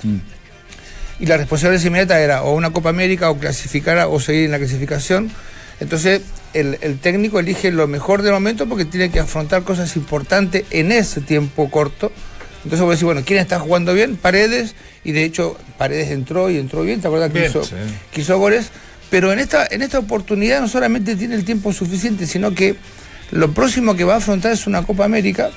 Y 1.19 1.25
la 1.27 1.37
responsabilidad 1.37 1.83
inmediata 1.85 2.19
era 2.21 2.43
o 2.43 2.53
una 2.55 2.71
Copa 2.71 2.89
América, 2.89 3.29
o 3.29 3.37
clasificar, 3.37 4.07
o 4.09 4.19
seguir 4.19 4.45
en 4.45 4.51
la 4.51 4.57
clasificación. 4.59 5.31
Entonces, 5.79 6.21
el, 6.53 6.77
el 6.81 6.99
técnico 6.99 7.39
elige 7.39 7.71
lo 7.71 7.87
mejor 7.87 8.21
del 8.21 8.31
momento 8.33 8.65
porque 8.65 8.85
tiene 8.85 9.09
que 9.11 9.19
afrontar 9.19 9.63
cosas 9.63 9.95
importantes 9.97 10.63
en 10.71 10.91
ese 10.91 11.19
tiempo 11.21 11.69
corto. 11.69 12.11
Entonces, 12.65 12.81
voy 12.81 12.89
a 12.89 12.91
decir, 12.91 13.05
bueno, 13.05 13.21
¿quién 13.23 13.39
está 13.39 13.59
jugando 13.59 13.93
bien? 13.93 14.17
Paredes, 14.17 14.75
y 15.03 15.11
de 15.11 15.23
hecho, 15.23 15.55
Paredes 15.77 16.11
entró 16.11 16.49
y 16.49 16.57
entró 16.57 16.81
bien, 16.83 16.99
¿te 16.99 17.07
acuerdas 17.07 17.31
que 17.31 17.39
Bien, 17.39 17.51
hizo, 17.51 17.63
sí. 17.63 17.75
que 18.11 18.21
hizo 18.21 18.37
goles? 18.37 18.71
Pero 19.11 19.31
en 19.31 19.39
esta, 19.39 19.67
en 19.69 19.83
esta 19.83 19.99
oportunidad 19.99 20.61
no 20.61 20.67
solamente 20.67 21.15
tiene 21.15 21.35
el 21.35 21.45
tiempo 21.45 21.71
suficiente, 21.71 22.25
sino 22.25 22.53
que 22.55 22.75
lo 23.31 23.51
próximo 23.51 23.95
que 23.95 24.03
va 24.03 24.15
a 24.15 24.17
afrontar 24.17 24.51
es 24.51 24.65
una 24.65 24.81
Copa 24.81 25.05
América, 25.05 25.51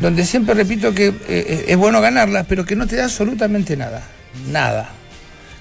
donde 0.00 0.26
siempre 0.26 0.54
repito 0.54 0.92
que 0.92 1.14
eh, 1.28 1.66
es 1.68 1.76
bueno 1.76 2.00
ganarla, 2.00 2.42
pero 2.44 2.64
que 2.64 2.74
no 2.74 2.88
te 2.88 2.96
da 2.96 3.04
absolutamente 3.04 3.76
nada. 3.76 4.02
Nada. 4.50 4.90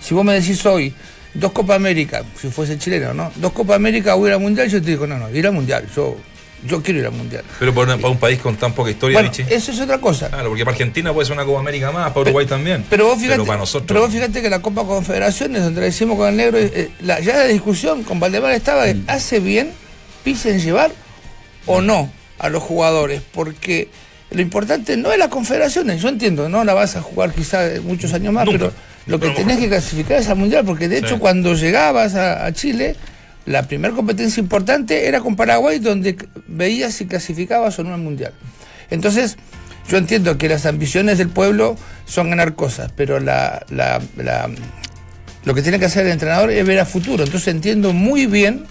Si 0.01 0.15
vos 0.15 0.25
me 0.25 0.33
decís 0.33 0.65
hoy, 0.65 0.91
dos 1.35 1.51
Copa 1.51 1.75
América, 1.75 2.23
si 2.39 2.49
fuese 2.49 2.79
chileno, 2.79 3.13
¿no? 3.13 3.31
Dos 3.35 3.51
Copa 3.51 3.75
América 3.75 4.15
o 4.15 4.25
ir 4.25 4.33
al 4.33 4.39
Mundial, 4.39 4.67
yo 4.67 4.81
te 4.81 4.89
digo, 4.89 5.05
no, 5.05 5.19
no, 5.19 5.29
ir 5.29 5.45
al 5.45 5.53
Mundial. 5.53 5.85
Yo, 5.95 6.17
yo 6.65 6.81
quiero 6.83 6.99
ir 6.99 7.05
al 7.05 7.11
Mundial. 7.13 7.43
Pero 7.59 7.73
para, 7.73 7.85
una- 7.93 7.97
para 8.01 8.09
un 8.09 8.19
país 8.19 8.39
con 8.39 8.55
tan 8.57 8.73
poca 8.73 8.91
historia, 8.91 9.17
Bueno, 9.19 9.29
Vichy. 9.29 9.43
eso 9.53 9.71
es 9.71 9.79
otra 9.79 9.99
cosa. 9.99 10.29
Claro, 10.29 10.49
porque 10.49 10.63
para 10.65 10.73
Argentina 10.75 11.13
puede 11.13 11.25
ser 11.25 11.33
una 11.35 11.45
Copa 11.45 11.59
América 11.59 11.91
más, 11.91 12.09
para 12.09 12.21
Uruguay 12.21 12.45
también. 12.45 12.85
Pero 12.89 13.05
vos 13.07 13.15
fíjate, 13.17 13.35
Pero 13.35 13.45
para 13.45 13.59
nosotros. 13.59 13.87
pero 13.87 14.01
vos 14.01 14.11
fíjate 14.11 14.41
que 14.41 14.49
la 14.49 14.61
Copa 14.61 14.83
Confederaciones, 14.85 15.63
donde 15.63 15.81
la 15.81 15.87
hicimos 15.87 16.17
con 16.17 16.27
el 16.29 16.35
negro, 16.37 16.57
eh, 16.57 16.89
la- 17.01 17.19
ya 17.19 17.37
la 17.37 17.45
discusión 17.45 18.03
con 18.03 18.19
Valdemar 18.19 18.51
estaba, 18.53 18.85
de, 18.85 18.97
¿hace 19.07 19.39
bien 19.39 19.71
pisen 20.23 20.59
llevar 20.59 20.91
o 21.65 21.81
no 21.81 22.11
a 22.39 22.49
los 22.49 22.61
jugadores? 22.63 23.21
Porque 23.31 23.89
lo 24.31 24.41
importante 24.41 24.95
no 24.97 25.11
es 25.11 25.17
las 25.17 25.29
confederaciones, 25.29 26.01
yo 26.01 26.09
entiendo, 26.09 26.49
no 26.49 26.63
la 26.63 26.73
vas 26.73 26.95
a 26.95 27.01
jugar 27.01 27.33
quizá 27.33 27.61
muchos 27.83 28.13
años 28.13 28.31
más, 28.33 28.45
Nunca. 28.45 28.57
pero 28.59 28.73
lo 29.07 29.19
que 29.19 29.27
Pero 29.27 29.39
tenés 29.39 29.57
que 29.57 29.67
clasificar 29.69 30.19
es 30.19 30.29
al 30.29 30.35
Mundial, 30.35 30.63
porque 30.65 30.87
de 30.87 30.99
hecho 30.99 31.15
Sí. 31.15 31.19
cuando 31.19 31.53
llegabas 31.55 32.13
a, 32.15 32.45
a 32.45 32.51
Chile, 32.53 32.95
la 33.45 33.63
primera 33.63 33.93
competencia 33.95 34.41
importante 34.41 35.07
era 35.07 35.19
con 35.21 35.35
Paraguay, 35.35 35.79
donde 35.79 36.15
veías 36.47 36.93
si 36.93 37.05
clasificabas 37.07 37.77
o 37.79 37.83
no 37.83 37.93
al 37.93 37.99
Mundial. 38.01 38.33
Entonces, 38.89 39.37
yo 39.89 39.97
entiendo 39.97 40.37
que 40.37 40.47
las 40.49 40.65
ambiciones 40.65 41.17
del 41.17 41.29
pueblo 41.29 41.75
son 42.05 42.29
ganar 42.29 42.55
cosas, 42.55 42.91
pero 42.95 43.19
la, 43.19 43.65
la- 43.69 44.01
la- 44.17 44.49
lo 45.45 45.53
que 45.53 45.61
tiene 45.61 45.79
que 45.79 45.85
hacer 45.85 46.05
el 46.05 46.11
entrenador 46.11 46.51
es 46.51 46.65
ver 46.65 46.79
a 46.79 46.85
futuro. 46.85 47.23
Entonces 47.23 47.47
entiendo 47.47 47.93
muy 47.93 48.25
bien 48.27 48.65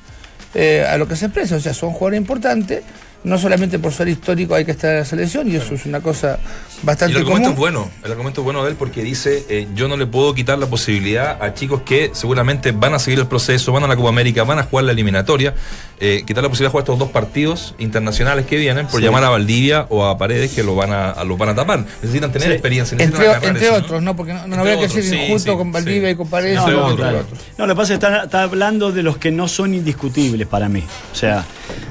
eh, 0.55 0.85
a 0.89 0.97
lo 0.99 1.09
que 1.09 1.17
se 1.17 1.25
expresa. 1.27 1.57
O 1.57 1.61
sea, 1.61 1.75
son 1.75 1.91
jugadores 1.93 2.21
importantes, 2.21 2.83
no 3.25 3.37
solamente 3.37 3.79
por 3.79 3.93
ser 3.93 4.09
histórico 4.09 4.55
hay 4.55 4.65
que 4.65 4.71
estar 4.71 4.91
en 4.93 4.99
la 5.01 5.05
selección, 5.05 5.51
y 5.51 5.57
eso 5.57 5.75
es 5.75 5.85
una 5.87 6.01
cosa 6.01 6.39
Y 6.83 6.87
bastante 6.87 7.13
el 7.17 7.23
argumento 7.23 7.49
común. 7.51 7.53
es 7.53 7.59
bueno, 7.59 7.91
el 8.05 8.11
argumento 8.13 8.41
es 8.41 8.45
bueno 8.45 8.63
de 8.65 8.71
él 8.71 8.77
porque 8.77 9.03
dice, 9.03 9.45
eh, 9.49 9.67
yo 9.75 9.89
no 9.89 9.97
le 9.97 10.07
puedo 10.07 10.33
quitar 10.35 10.59
la 10.59 10.67
posibilidad 10.67 11.43
a 11.43 11.53
chicos 11.53 11.83
que 11.83 12.11
seguramente 12.15 12.71
van 12.73 12.95
a 12.95 12.99
seguir 12.99 13.19
el 13.19 13.27
proceso, 13.27 13.73
van 13.73 13.83
a 13.85 13.89
la 13.89 13.97
Copa 13.97 14.09
América, 14.11 14.45
van 14.45 14.61
a 14.61 14.63
jugar 14.63 14.85
la 14.85 14.93
eliminatoria, 14.93 15.55
eh, 16.01 16.23
quitar 16.27 16.45
la 16.45 16.49
posibilidad 16.49 16.69
de 16.69 16.73
jugar 16.73 16.83
estos 16.85 16.99
dos 17.01 17.11
partidos 17.11 17.75
internacionales 17.79 18.47
que 18.47 18.57
vienen 18.57 18.87
por 18.87 19.01
Sí. 19.01 19.05
llamar 19.07 19.25
a 19.25 19.31
Valdivia 19.31 19.87
o 19.91 20.07
a 20.07 20.17
Paredes 20.17 20.53
que 20.53 20.63
lo 20.63 20.77
van 20.77 20.93
a, 20.93 21.11
a- 21.11 21.25
lo 21.25 21.37
van 21.37 21.49
a 21.51 21.55
tapar. 21.57 21.85
Necesitan 22.01 22.31
tener 22.33 22.49
Sí. 22.49 22.55
experiencia, 22.55 22.97
necesitan 22.97 23.21
Entre, 23.21 23.35
agarrar 23.35 23.57
entre 23.57 23.71
otros, 23.71 24.03
¿no? 24.03 24.15
Porque 24.15 24.33
no, 24.33 24.47
no 24.47 24.63
que 24.65 24.89
ser 24.89 25.03
sí, 25.03 25.17
injusto 25.17 25.53
sí, 25.53 25.59
con 25.59 25.73
Valdivia 25.73 26.09
sí. 26.09 26.15
y 26.15 26.17
con 26.17 26.29
Paredes. 26.29 26.57
No, 26.59 26.69
no, 26.69 26.79
otros. 26.85 26.97
claro. 26.97 27.25
No, 27.59 27.67
lo 27.67 27.75
que 27.75 27.77
pasa 27.77 27.95
es 27.95 27.99
que 27.99 28.07
está, 28.07 28.25
está 28.25 28.43
hablando 28.45 28.93
de 28.93 29.03
los 29.03 29.19
que 29.19 29.33
no 29.33 29.49
son 29.49 29.75
indiscutibles 29.75 30.47
para 30.47 30.69
mí. 30.69 30.85
O 31.13 31.17
sea, 31.17 31.45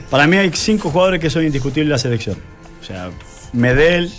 para 0.10 0.28
mí 0.28 0.38
hay 0.38 0.52
cinco 0.54 0.90
jugadores 0.90 1.20
que 1.20 1.30
son 1.30 1.46
indiscutibles 1.46 1.86
en 1.86 1.92
la 1.92 1.98
selección. 1.98 2.38
O 2.82 2.84
sea, 2.84 3.10
Medel, 3.54 4.12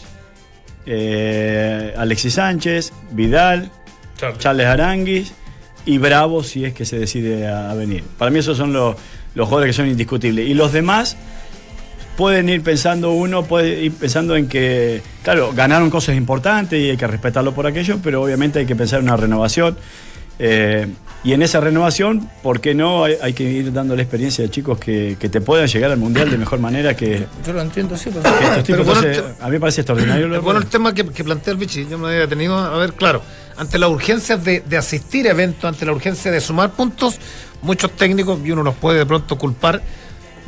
eh, 0.87 1.95
Alexis 1.97 2.35
Sánchez, 2.35 2.93
Vidal, 3.11 3.71
Charles. 4.17 4.39
Charles 4.39 4.67
Aranguis 4.67 5.33
y 5.87 5.99
Bravo 5.99 6.43
si 6.43 6.65
es 6.65 6.75
que 6.75 6.85
se 6.85 6.99
decide 6.99 7.47
a, 7.47 7.71
a 7.71 7.75
venir. 7.75 8.05
Para 8.19 8.31
mí 8.31 8.39
esos 8.39 8.57
son 8.57 8.73
los, 8.73 8.97
los 9.35 9.49
jugadores 9.49 9.75
que 9.75 9.83
son 9.83 9.89
indiscutibles. 9.89 10.49
Y 10.49 10.55
los 10.55 10.73
demás 10.73 11.17
pueden 12.19 12.49
ir 12.49 12.63
pensando, 12.63 13.13
uno 13.13 13.45
puede 13.45 13.85
ir 13.85 13.93
pensando 13.93 14.35
en 14.35 14.49
que, 14.49 15.03
claro, 15.23 15.53
ganaron 15.55 15.89
cosas 15.89 16.17
importantes 16.17 16.81
y 16.81 16.91
hay 16.91 16.97
que 16.97 17.07
respetarlo 17.07 17.55
por 17.55 17.67
aquello, 17.67 18.01
pero 18.03 18.21
obviamente 18.21 18.59
hay 18.59 18.67
que 18.67 18.75
pensar 18.75 18.99
en 18.99 19.05
una 19.05 19.17
renovación. 19.17 19.79
Eh, 20.39 20.87
y 21.25 21.33
en 21.33 21.43
esa 21.43 21.61
renovación, 21.61 22.31
¿por 22.45 22.61
qué 22.61 22.75
no? 22.75 23.03
Hay, 23.05 23.17
hay 23.21 23.33
que 23.33 23.43
ir 23.43 23.73
dando 23.73 23.97
la 23.97 24.03
experiencia 24.03 24.45
de 24.45 24.51
chicos 24.51 24.79
que, 24.79 25.17
que 25.19 25.29
te 25.29 25.41
puedan 25.41 25.67
llegar 25.67 25.91
al 25.91 25.99
Mundial 25.99 26.31
de 26.31 26.39
mejor 26.39 26.61
manera 26.61 26.95
que, 26.97 27.27
Yo 27.45 27.53
lo 27.53 27.61
entiendo, 27.61 27.97
sí, 27.97 28.11
pero- 28.13 28.85
bueno, 28.85 29.01
Entonces, 29.03 29.25
a 29.41 29.47
mí 29.47 29.51
me 29.53 29.61
parece 29.61 29.81
extraordinario. 29.81 30.29
lo 30.29 30.41
bueno 30.43 30.61
el 30.61 30.67
tema 30.67 30.95
que, 30.95 31.05
que 31.07 31.25
plantea 31.25 31.53
el 31.53 31.59
Vichy. 31.59 31.87
Yo 31.91 31.99
me 31.99 32.09
había 32.09 32.29
tenido, 32.29 32.57
a 32.57 32.77
ver, 32.79 32.93
claro, 32.93 33.21
ante 33.57 33.79
la 33.79 33.89
urgencia 33.89 34.37
de, 34.37 34.61
de 34.61 34.77
asistir 34.77 35.27
a 35.27 35.33
eventos, 35.33 35.65
ante 35.65 35.85
la 35.85 35.93
urgencia 35.93 36.31
de 36.31 36.41
sumar 36.41 36.71
puntos, 36.71 37.19
muchos 37.63 37.91
técnicos, 37.97 38.39
y 38.45 38.53
uno 38.53 38.63
los 38.63 38.77
puede 38.77 38.99
de 38.99 39.07
pronto 39.07 39.37
culpar, 39.37 39.83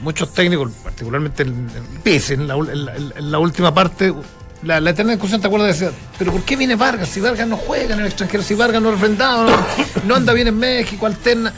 muchos 0.02 0.32
técnicos, 0.32 0.70
particularmente 0.84 1.42
el, 1.42 1.48
el 1.50 2.00
Pizzi, 2.04 2.34
en 2.34 2.46
la, 2.46 2.56
ul- 2.56 2.70
en 2.70 2.84
la- 2.84 2.94
en 2.94 3.30
la 3.32 3.38
última 3.40 3.74
parte, 3.74 4.14
la, 4.62 4.80
la 4.80 4.90
eterna 4.90 5.12
discusión, 5.12 5.40
¿te 5.40 5.46
acuerdas? 5.46 5.78
Decía, 5.78 5.92
pero 6.18 6.32
¿por 6.32 6.42
qué 6.42 6.56
viene 6.56 6.76
Vargas? 6.76 7.08
Si 7.08 7.20
Vargas 7.20 7.46
no 7.48 7.56
juega 7.56 7.94
en 7.94 8.00
el 8.00 8.06
extranjero, 8.06 8.42
si 8.42 8.54
Vargas 8.54 8.82
no 8.82 8.88
es 8.88 8.94
refrendado, 8.94 9.44
no, 9.44 9.56
no 10.06 10.14
anda 10.16 10.32
bien 10.32 10.48
en 10.48 10.58
México, 10.58 11.06
alterna. 11.06 11.52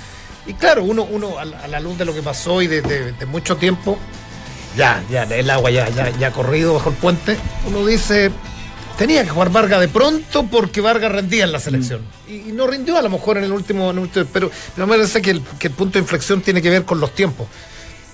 Y 0.47 0.55
claro, 0.55 0.85
uno, 0.85 1.05
uno 1.05 1.39
a, 1.39 1.45
la- 1.45 1.81
luz 1.81 1.99
de 1.99 2.05
lo 2.05 2.15
que 2.15 2.23
pasó 2.23 2.63
y 2.63 2.67
de, 2.67 2.83
de- 2.83 3.13
de 3.13 3.27
mucho 3.27 3.57
tiempo, 3.57 3.99
ya, 4.77 5.03
ya, 5.11 5.23
el 5.25 5.51
agua 5.51 5.71
ya, 5.71 5.89
ya, 5.91 6.11
ya 6.11 6.29
ha 6.29 6.33
corrido 6.33 6.75
bajo 6.75 6.91
el 6.91 6.97
puente, 6.97 7.37
uno 7.67 7.85
dice, 7.87 8.31
tenía 8.99 9.23
que 9.25 9.31
jugar 9.31 9.51
Vargas 9.51 9.81
de 9.81 9.89
pronto 9.89 10.45
porque 10.51 10.81
Vargas 10.81 11.13
rendía 11.13 11.45
en 11.45 11.53
la 11.53 11.61
selección. 11.61 12.01
Y, 12.29 12.49
y 12.49 12.53
no 12.53 12.67
rindió 12.67 12.97
a 12.99 13.03
lo 13.03 13.11
mejor 13.11 13.39
en 13.39 13.45
el 13.45 13.53
último, 13.53 13.91
en 13.91 13.99
el 13.99 14.03
último- 14.05 14.27
pero 14.33 14.51
pero 14.75 14.87
me 14.87 14.95
parece 14.97 15.21
que 15.23 15.31
el, 15.33 15.43
que 15.59 15.69
el 15.69 15.75
punto 15.75 15.95
de 15.95 16.01
inflexión 16.01 16.41
tiene 16.41 16.61
que 16.63 16.71
ver 16.71 16.85
con 16.85 16.99
los 17.01 17.15
tiempos. 17.15 17.47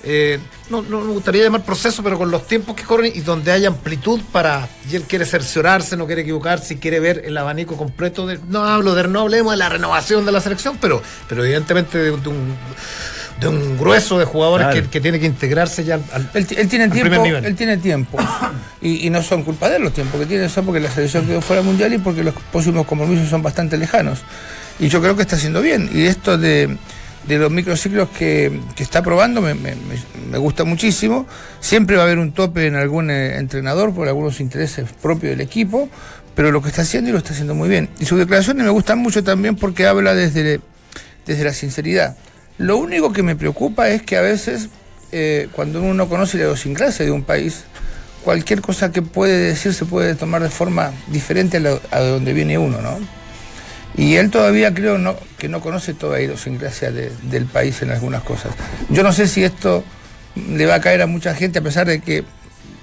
Eh, 0.04 0.38
no, 0.70 0.80
no 0.82 1.00
me 1.00 1.12
gustaría 1.12 1.42
llamar 1.42 1.62
proceso, 1.64 2.02
pero 2.04 2.16
con 2.18 2.30
los 2.30 2.46
tiempos 2.46 2.76
que 2.76 2.84
corren 2.84 3.12
y 3.14 3.20
donde 3.20 3.50
hay 3.52 3.66
amplitud 3.66 4.20
para. 4.32 4.68
Y 4.90 4.96
él 4.96 5.02
quiere 5.02 5.24
cerciorarse, 5.26 5.96
no 5.96 6.06
quiere 6.06 6.22
equivocarse, 6.22 6.74
y 6.74 6.76
quiere 6.76 7.00
ver 7.00 7.22
el 7.24 7.36
abanico 7.36 7.76
completo. 7.76 8.26
De, 8.26 8.38
no 8.48 8.64
hablo 8.64 8.94
de, 8.94 9.08
no 9.08 9.20
hablemos 9.20 9.52
de 9.52 9.56
la 9.58 9.68
renovación 9.68 10.24
de 10.24 10.32
la 10.32 10.40
selección, 10.40 10.78
pero, 10.80 11.02
pero 11.28 11.44
evidentemente 11.44 11.98
de, 11.98 12.04
de 12.12 12.28
un, 12.28 12.54
de 13.40 13.48
un 13.48 13.76
grueso 13.76 14.18
de 14.18 14.24
jugadores 14.24 14.68
Claro. 14.68 14.82
que, 14.84 14.88
que 14.88 15.00
tiene 15.00 15.18
que 15.18 15.26
integrarse 15.26 15.84
ya 15.84 15.94
al, 16.12 16.30
Él, 16.34 16.46
él 16.56 16.68
tiene 16.68 16.84
al 16.84 16.92
tiempo, 16.92 17.10
primer 17.10 17.20
nivel. 17.20 17.44
él 17.44 17.56
tiene 17.56 17.76
tiempo. 17.78 18.18
Y, 18.80 19.08
y 19.08 19.10
no 19.10 19.20
son 19.24 19.42
culpa 19.42 19.68
de 19.68 19.74
él 19.78 19.82
los 19.82 19.92
tiempos 19.92 20.20
que 20.20 20.26
tiene, 20.26 20.48
son 20.48 20.64
porque 20.64 20.78
la 20.78 20.88
selección 20.88 21.26
quedó 21.26 21.40
fuera 21.40 21.62
mundial 21.62 21.92
y 21.94 21.98
porque 21.98 22.22
los 22.22 22.32
próximos 22.52 22.86
compromisos 22.86 23.28
son 23.28 23.42
bastante 23.42 23.76
lejanos. 23.76 24.20
Y 24.78 24.86
yo 24.88 25.00
creo 25.02 25.16
que 25.16 25.22
está 25.22 25.34
haciendo 25.34 25.60
bien. 25.60 25.90
Y 25.92 26.06
esto 26.06 26.38
de, 26.38 26.76
de 27.28 27.38
los 27.38 27.50
microciclos 27.50 28.08
que, 28.08 28.60
que 28.74 28.82
está 28.82 29.02
probando 29.02 29.40
me, 29.42 29.54
gusta 30.38 30.64
muchísimo. 30.64 31.26
Siempre 31.60 31.96
va 31.96 32.02
a 32.02 32.06
haber 32.06 32.18
un 32.18 32.32
tope 32.32 32.66
en 32.66 32.74
algún 32.74 33.10
eh, 33.10 33.36
entrenador 33.36 33.94
por 33.94 34.08
algunos 34.08 34.40
intereses 34.40 34.86
propios 35.02 35.30
del 35.32 35.40
equipo, 35.42 35.88
pero 36.34 36.50
lo 36.50 36.62
que 36.62 36.68
está 36.68 36.82
haciendo 36.82 37.10
y 37.10 37.12
lo 37.12 37.18
está 37.18 37.32
haciendo 37.32 37.54
muy 37.54 37.68
bien. 37.68 37.88
Y 38.00 38.06
sus 38.06 38.18
declaraciones 38.18 38.64
me 38.64 38.70
gustan 38.70 38.98
mucho 38.98 39.22
también 39.22 39.56
porque 39.56 39.86
habla 39.86 40.14
desde, 40.14 40.60
desde 41.26 41.44
la 41.44 41.52
sinceridad. 41.52 42.16
Lo 42.56 42.76
único 42.78 43.12
que 43.12 43.22
me 43.22 43.36
preocupa 43.36 43.88
es 43.90 44.02
que 44.02 44.16
a 44.16 44.22
veces, 44.22 44.68
eh, 45.12 45.48
cuando 45.52 45.80
uno 45.82 45.94
no 45.94 46.08
conoce 46.08 46.38
la 46.38 46.44
idiosincrasia 46.44 47.04
de 47.04 47.12
un 47.12 47.22
país, 47.22 47.64
cualquier 48.24 48.60
cosa 48.60 48.90
que 48.90 49.02
puede 49.02 49.38
decir 49.38 49.74
se 49.74 49.84
puede 49.84 50.14
tomar 50.14 50.42
de 50.42 50.50
forma 50.50 50.92
diferente 51.08 51.58
a, 51.58 51.60
la- 51.60 51.78
a 51.90 52.00
donde 52.00 52.32
viene 52.32 52.58
uno, 52.58 52.80
¿no? 52.80 52.98
Y 53.96 54.14
él 54.16 54.30
todavía 54.30 54.72
creo 54.72 54.98
no, 54.98 55.16
que 55.38 55.48
no 55.48 55.60
conoce 55.60 55.94
toda 55.94 56.18
la 56.18 56.22
idiosincrasia 56.22 56.90
de- 56.92 57.10
del 57.24 57.46
país 57.46 57.82
en 57.82 57.90
algunas 57.90 58.22
cosas. 58.22 58.52
Yo 58.90 59.02
no 59.02 59.12
sé 59.12 59.26
si 59.26 59.42
esto 59.42 59.82
le 60.36 60.66
va 60.66 60.76
a 60.76 60.80
caer 60.80 61.02
a 61.02 61.06
mucha 61.06 61.34
gente, 61.34 61.58
a 61.58 61.62
pesar 61.62 61.86
de 61.86 62.00
que 62.00 62.24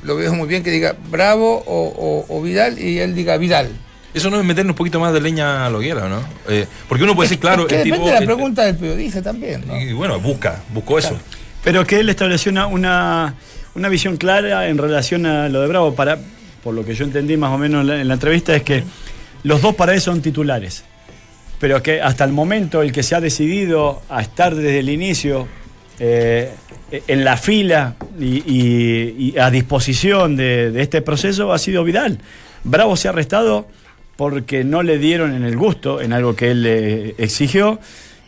lo 0.03 0.15
veo 0.17 0.33
muy 0.33 0.47
bien 0.47 0.62
que 0.63 0.71
diga 0.71 0.95
Bravo 1.09 1.63
o, 1.65 1.88
o- 1.88 2.25
o 2.38 2.41
Vidal 2.41 2.77
y 2.79 3.00
él 3.00 3.15
diga 3.15 3.38
Vidal. 3.38 3.69
Eso 4.13 4.29
no 4.29 4.39
es 4.39 4.45
meternos 4.45 4.74
un 4.74 4.77
poquito 4.77 5.00
más 5.00 5.13
de 5.13 5.19
leña 5.21 5.65
a 5.65 5.69
la 5.69 5.77
hoguera, 5.77 6.07
¿no? 6.07 6.21
Eh, 6.47 6.65
porque 6.88 7.03
uno 7.03 7.15
puede 7.15 7.27
decir, 7.29 7.39
claro, 7.39 7.63
Es 7.63 7.67
que 7.67 7.75
el 7.75 7.83
depende 7.83 7.97
tipo. 7.97 8.07
de 8.07 8.13
la 8.13 8.19
el- 8.19 8.25
pregunta 8.25 8.63
del 8.63 8.75
periodista 8.77 9.21
también, 9.21 9.63
¿no? 9.67 9.79
y 9.79 9.93
bueno, 9.93 10.19
busca, 10.19 10.62
buscó 10.74 11.00
eso. 11.00 11.17
Pero 11.63 11.85
que 11.85 12.00
él 12.00 12.09
estableció 12.09 12.51
una, 12.51 12.67
una, 12.67 13.35
una 13.74 13.89
visión 13.89 14.17
clara 14.17 14.67
en 14.67 14.77
relación 14.77 15.25
a 15.25 15.50
lo 15.50 15.62
de 15.62 15.67
Bravo. 15.67 15.95
Para, 15.95 16.17
por 16.63 16.74
lo 16.74 16.85
que 16.85 16.93
yo 16.93 17.03
entendí 17.05 17.35
más 17.38 17.51
o 17.51 17.57
menos 17.57 17.81
en 17.81 17.88
la, 17.88 18.01
en 18.01 18.07
la 18.07 18.13
entrevista, 18.13 18.55
es 18.55 18.63
que 18.63 18.83
los 19.43 19.62
dos 19.62 19.75
para 19.75 19.93
él 19.93 20.00
son 20.01 20.21
titulares. 20.21 20.83
Pero 21.59 21.81
que 21.81 22.01
hasta 22.01 22.24
el 22.24 22.31
momento 22.31 22.81
el 22.81 22.91
que 22.91 23.03
se 23.03 23.15
ha 23.15 23.21
decidido 23.21 24.01
a 24.09 24.21
estar 24.21 24.55
desde 24.55 24.79
el 24.79 24.89
inicio 24.89 25.47
eh, 26.00 26.53
en 26.91 27.24
la 27.24 27.38
fila 27.38 27.95
y, 28.19 29.38
a 29.38 29.50
disposición 29.50 30.35
de, 30.35 30.74
este 30.81 31.01
proceso 31.01 31.53
ha 31.53 31.57
sido 31.57 31.83
Vidal. 31.83 32.19
Bravo 32.63 32.95
se 32.95 33.07
ha 33.07 33.12
arrestado 33.12 33.67
porque 34.15 34.63
no 34.63 34.83
le 34.83 34.97
dieron 34.97 35.33
en 35.33 35.43
el 35.43 35.57
gusto, 35.57 36.01
en 36.01 36.13
algo 36.13 36.35
que 36.35 36.51
él 36.51 36.63
le 36.63 37.09
exigió, 37.17 37.79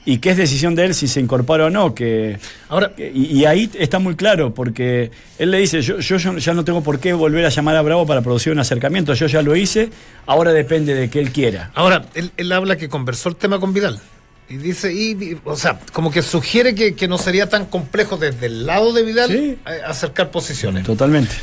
y 0.10 0.20
que 0.20 0.30
es 0.32 0.38
decisión 0.38 0.74
de 0.74 0.86
él 0.86 0.94
si 0.96 1.08
se 1.10 1.20
incorpora 1.20 1.66
o 1.66 1.70
no. 1.70 1.94
Que, 1.94 2.40
Ahora- 2.70 2.94
y, 2.98 3.40
y 3.40 3.46
ahí 3.46 3.70
está 3.78 4.00
muy 4.00 4.16
claro, 4.16 4.54
porque 4.54 5.12
él 5.38 5.52
le 5.52 5.58
dice, 5.60 5.82
yo, 5.82 6.00
yo, 6.00 6.16
yo 6.18 6.38
ya 6.38 6.54
no 6.54 6.64
tengo 6.64 6.82
por 6.82 7.00
qué 7.00 7.12
volver 7.12 7.46
a 7.46 7.50
llamar 7.50 7.76
a 7.76 7.82
Bravo 7.82 8.06
para 8.08 8.22
producir 8.22 8.54
un 8.54 8.60
acercamiento, 8.60 9.14
yo 9.14 9.28
ya 9.28 9.42
lo 9.42 9.56
hice, 9.56 9.90
ahora 10.26 10.54
depende 10.54 10.96
de 10.96 11.10
que 11.10 11.20
él 11.20 11.32
quiera. 11.34 11.72
Ahora, 11.76 12.06
él, 12.14 12.32
él 12.38 12.52
habla 12.54 12.78
que 12.78 12.88
conversó 12.88 13.28
el 13.30 13.36
tema 13.36 13.60
con 13.60 13.74
Vidal. 13.74 14.00
Y 14.50 14.56
dice, 14.56 14.94
y, 14.94 15.12
y- 15.12 15.38
o 15.44 15.58
sea, 15.58 15.78
como 15.92 16.10
que 16.10 16.22
sugiere 16.22 16.74
que, 16.74 16.96
que 16.96 17.10
no 17.10 17.18
sería 17.18 17.50
tan 17.50 17.66
complejo 17.66 18.16
desde 18.16 18.46
el 18.46 18.66
lado 18.66 18.94
de 18.94 19.04
Vidal 19.04 19.30
Sí. 19.30 19.58
acercar 19.86 20.32
posiciones. 20.32 20.86
Totalmente. 20.86 21.36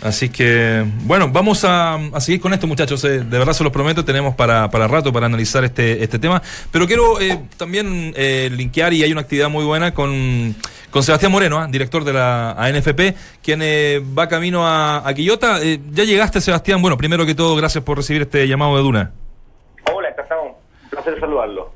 Así 0.00 0.28
que, 0.28 0.84
bueno, 1.02 1.28
vamos 1.28 1.64
a, 1.64 1.94
a 1.94 2.20
seguir 2.20 2.40
con 2.40 2.52
esto, 2.54 2.68
muchachos. 2.68 3.02
eh, 3.04 3.18
de 3.18 3.38
verdad 3.38 3.52
se 3.52 3.64
los 3.64 3.72
prometo, 3.72 4.04
tenemos 4.04 4.34
para, 4.36 4.70
para 4.70 4.86
rato 4.86 5.12
para 5.12 5.26
analizar 5.26 5.64
este, 5.64 6.04
este 6.04 6.20
tema. 6.20 6.40
Pero 6.70 6.86
quiero 6.86 7.20
eh, 7.20 7.40
también 7.56 8.14
eh, 8.16 8.48
linkear, 8.52 8.92
y 8.92 9.02
hay 9.02 9.10
una 9.10 9.22
actividad 9.22 9.48
muy 9.48 9.64
buena 9.64 9.92
con, 9.92 10.54
con 10.90 11.02
Sebastián 11.02 11.32
Moreno, 11.32 11.58
ah, 11.58 11.66
director 11.68 12.04
de 12.04 12.12
la 12.12 12.52
ANFP, 12.52 13.16
quien 13.42 13.60
eh, 13.60 14.00
va 14.16 14.28
camino 14.28 14.64
a, 14.64 15.06
a 15.08 15.14
Quillota. 15.14 15.60
Eh, 15.62 15.80
ya 15.90 16.04
llegaste, 16.04 16.40
Sebastián. 16.40 16.80
Bueno, 16.80 16.96
primero 16.96 17.26
que 17.26 17.34
todo, 17.34 17.56
gracias 17.56 17.82
por 17.82 17.96
recibir 17.96 18.22
este 18.22 18.46
llamado 18.46 18.76
de 18.76 18.82
Duna. 18.82 19.10
Hola, 19.92 20.10
encantado. 20.10 20.42
Un 20.44 20.90
placer 20.90 21.18
saludarlo. 21.18 21.67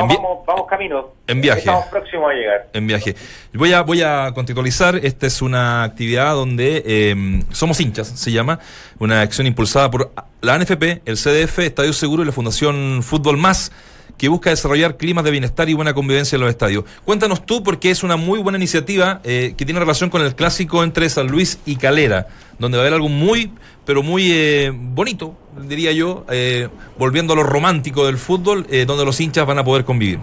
No, 0.00 0.14
vamos, 0.14 0.46
vamos 0.46 0.66
camino. 0.68 1.10
En 1.26 1.40
viaje. 1.40 1.60
Estamos 1.60 1.86
próximos 1.86 2.30
a 2.30 2.34
llegar. 2.34 2.68
en 2.72 2.86
viaje. 2.86 3.14
Voy 3.52 3.72
a, 3.72 3.82
voy 3.82 4.02
a 4.02 4.32
contextualizar, 4.34 4.96
esta 4.96 5.26
es 5.26 5.42
una 5.42 5.82
actividad 5.82 6.34
donde 6.34 6.82
eh, 6.86 7.42
somos 7.52 7.80
hinchas, 7.80 8.08
se 8.08 8.32
llama, 8.32 8.58
una 8.98 9.22
acción 9.22 9.46
impulsada 9.46 9.90
por 9.90 10.12
la 10.40 10.54
ANFP, 10.54 11.02
el 11.04 11.16
CDF, 11.16 11.60
Estadio 11.60 11.92
Seguro 11.92 12.22
y 12.22 12.26
la 12.26 12.32
Fundación 12.32 13.02
Fútbol 13.02 13.36
Más, 13.36 13.72
que 14.20 14.28
busca 14.28 14.50
desarrollar 14.50 14.98
climas 14.98 15.24
de 15.24 15.30
bienestar 15.30 15.66
y 15.70 15.72
buena 15.72 15.94
convivencia 15.94 16.36
en 16.36 16.42
los 16.42 16.50
estadios. 16.50 16.84
Cuéntanos 17.06 17.46
tú, 17.46 17.62
porque 17.62 17.90
es 17.90 18.02
una 18.02 18.16
muy 18.16 18.38
buena 18.38 18.58
iniciativa 18.58 19.22
eh, 19.24 19.54
que 19.56 19.64
tiene 19.64 19.80
relación 19.80 20.10
con 20.10 20.20
el 20.20 20.34
clásico 20.34 20.84
entre 20.84 21.08
San 21.08 21.28
Luis 21.28 21.58
y 21.64 21.76
Calera, 21.76 22.26
donde 22.58 22.76
va 22.76 22.82
a 22.82 22.86
haber 22.86 22.92
algo 22.96 23.08
muy, 23.08 23.50
pero 23.86 24.02
muy 24.02 24.30
eh, 24.30 24.72
bonito, 24.74 25.38
diría 25.66 25.92
yo, 25.92 26.26
eh, 26.30 26.68
volviendo 26.98 27.32
a 27.32 27.36
lo 27.36 27.44
romántico 27.44 28.04
del 28.04 28.18
fútbol, 28.18 28.66
eh, 28.68 28.84
donde 28.84 29.06
los 29.06 29.18
hinchas 29.18 29.46
van 29.46 29.58
a 29.58 29.64
poder 29.64 29.86
convivir. 29.86 30.18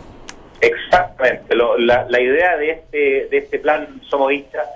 Exactamente. 0.61 1.55
Lo- 1.55 1.75
la, 1.79 2.21
idea 2.21 2.55
de 2.55 2.69
este, 2.69 2.97
de 3.31 3.37
este 3.39 3.57
plan 3.57 3.99
Somos 4.07 4.31
Hinchas, 4.31 4.67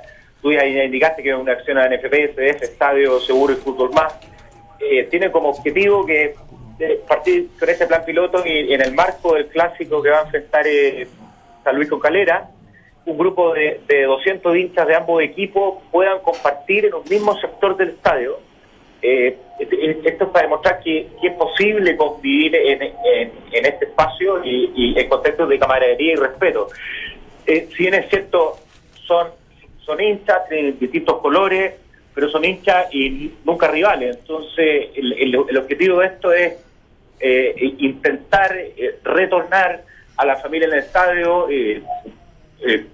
tú 0.42 0.52
ya 0.52 0.66
indicaste 0.66 1.22
que 1.22 1.30
es 1.30 1.36
una 1.36 1.52
acción 1.52 1.78
a 1.78 1.88
NFP, 1.88 2.34
CDF, 2.36 2.64
Estadio 2.64 3.20
Seguro 3.20 3.54
y 3.54 3.58
Fútbol 3.58 3.92
Más, 3.94 4.14
eh, 4.80 5.08
tiene 5.12 5.30
como 5.30 5.50
objetivo 5.50 6.08
que 6.08 6.34
partir 7.08 7.48
con 7.60 7.70
este 7.70 7.88
plan 7.88 8.04
piloto 8.06 8.44
y 8.46 8.74
en 8.74 8.82
el 8.82 8.94
marco 8.94 9.36
del 9.36 9.48
clásico 9.48 10.02
que 10.02 10.10
va 10.10 10.20
a 10.20 10.24
enfrentar 10.24 10.66
eh, 10.68 11.08
San 11.64 11.76
Luis 11.76 11.90
con 11.90 12.00
Calera, 12.00 12.50
un 13.06 13.18
grupo 13.18 13.54
de, 13.54 13.82
de 13.88 14.04
200 14.04 14.56
hinchas 14.58 14.88
de 14.88 14.96
ambos 14.96 15.22
equipos 15.24 15.80
puedan 15.92 16.20
compartir 16.20 16.86
en 16.86 16.94
un 16.94 17.04
mismo 17.10 17.36
sector 17.40 17.76
del 17.78 17.90
estadio. 17.90 18.40
Eh, 19.02 19.36
este- 19.60 20.08
esto 20.10 20.26
es 20.26 20.30
para 20.30 20.44
demostrar 20.46 20.80
que, 20.84 21.08
es 21.24 21.34
posible 21.34 21.96
convivir 21.98 22.56
en, 22.56 22.82
en- 22.84 23.32
en 23.52 23.66
este 23.66 23.86
espacio 23.86 24.44
y, 24.44 24.72
y 24.76 25.00
en 25.00 25.10
contextos 25.10 25.50
de 25.50 25.58
camaradería 25.58 26.14
y 26.14 26.16
respeto. 26.16 26.68
Eh, 27.48 27.68
si 27.76 27.78
bien 27.84 27.96
es 27.96 28.10
cierto, 28.10 28.58
son, 29.08 29.30
son 29.84 30.00
hinchas 30.00 30.48
de 30.50 30.74
distintos 30.74 31.18
colores, 31.20 31.74
pero 32.14 32.30
son 32.30 32.46
hinchas 32.46 32.94
y 32.94 33.32
nunca 33.44 33.68
rivales. 33.68 34.18
Entonces, 34.18 34.90
el, 34.96 35.14
el- 35.14 35.46
el 35.50 35.58
objetivo 35.58 36.00
de 36.00 36.06
esto 36.08 36.32
es 36.32 36.54
eh, 37.22 37.54
intentar 37.80 38.56
eh, 38.58 39.00
retornar 39.04 39.84
a 40.18 40.26
la 40.26 40.36
familia 40.38 40.68
en 40.68 40.74
el 40.74 40.80
estadio 40.80 41.50
eh, 41.50 41.82
eh, 42.66 42.86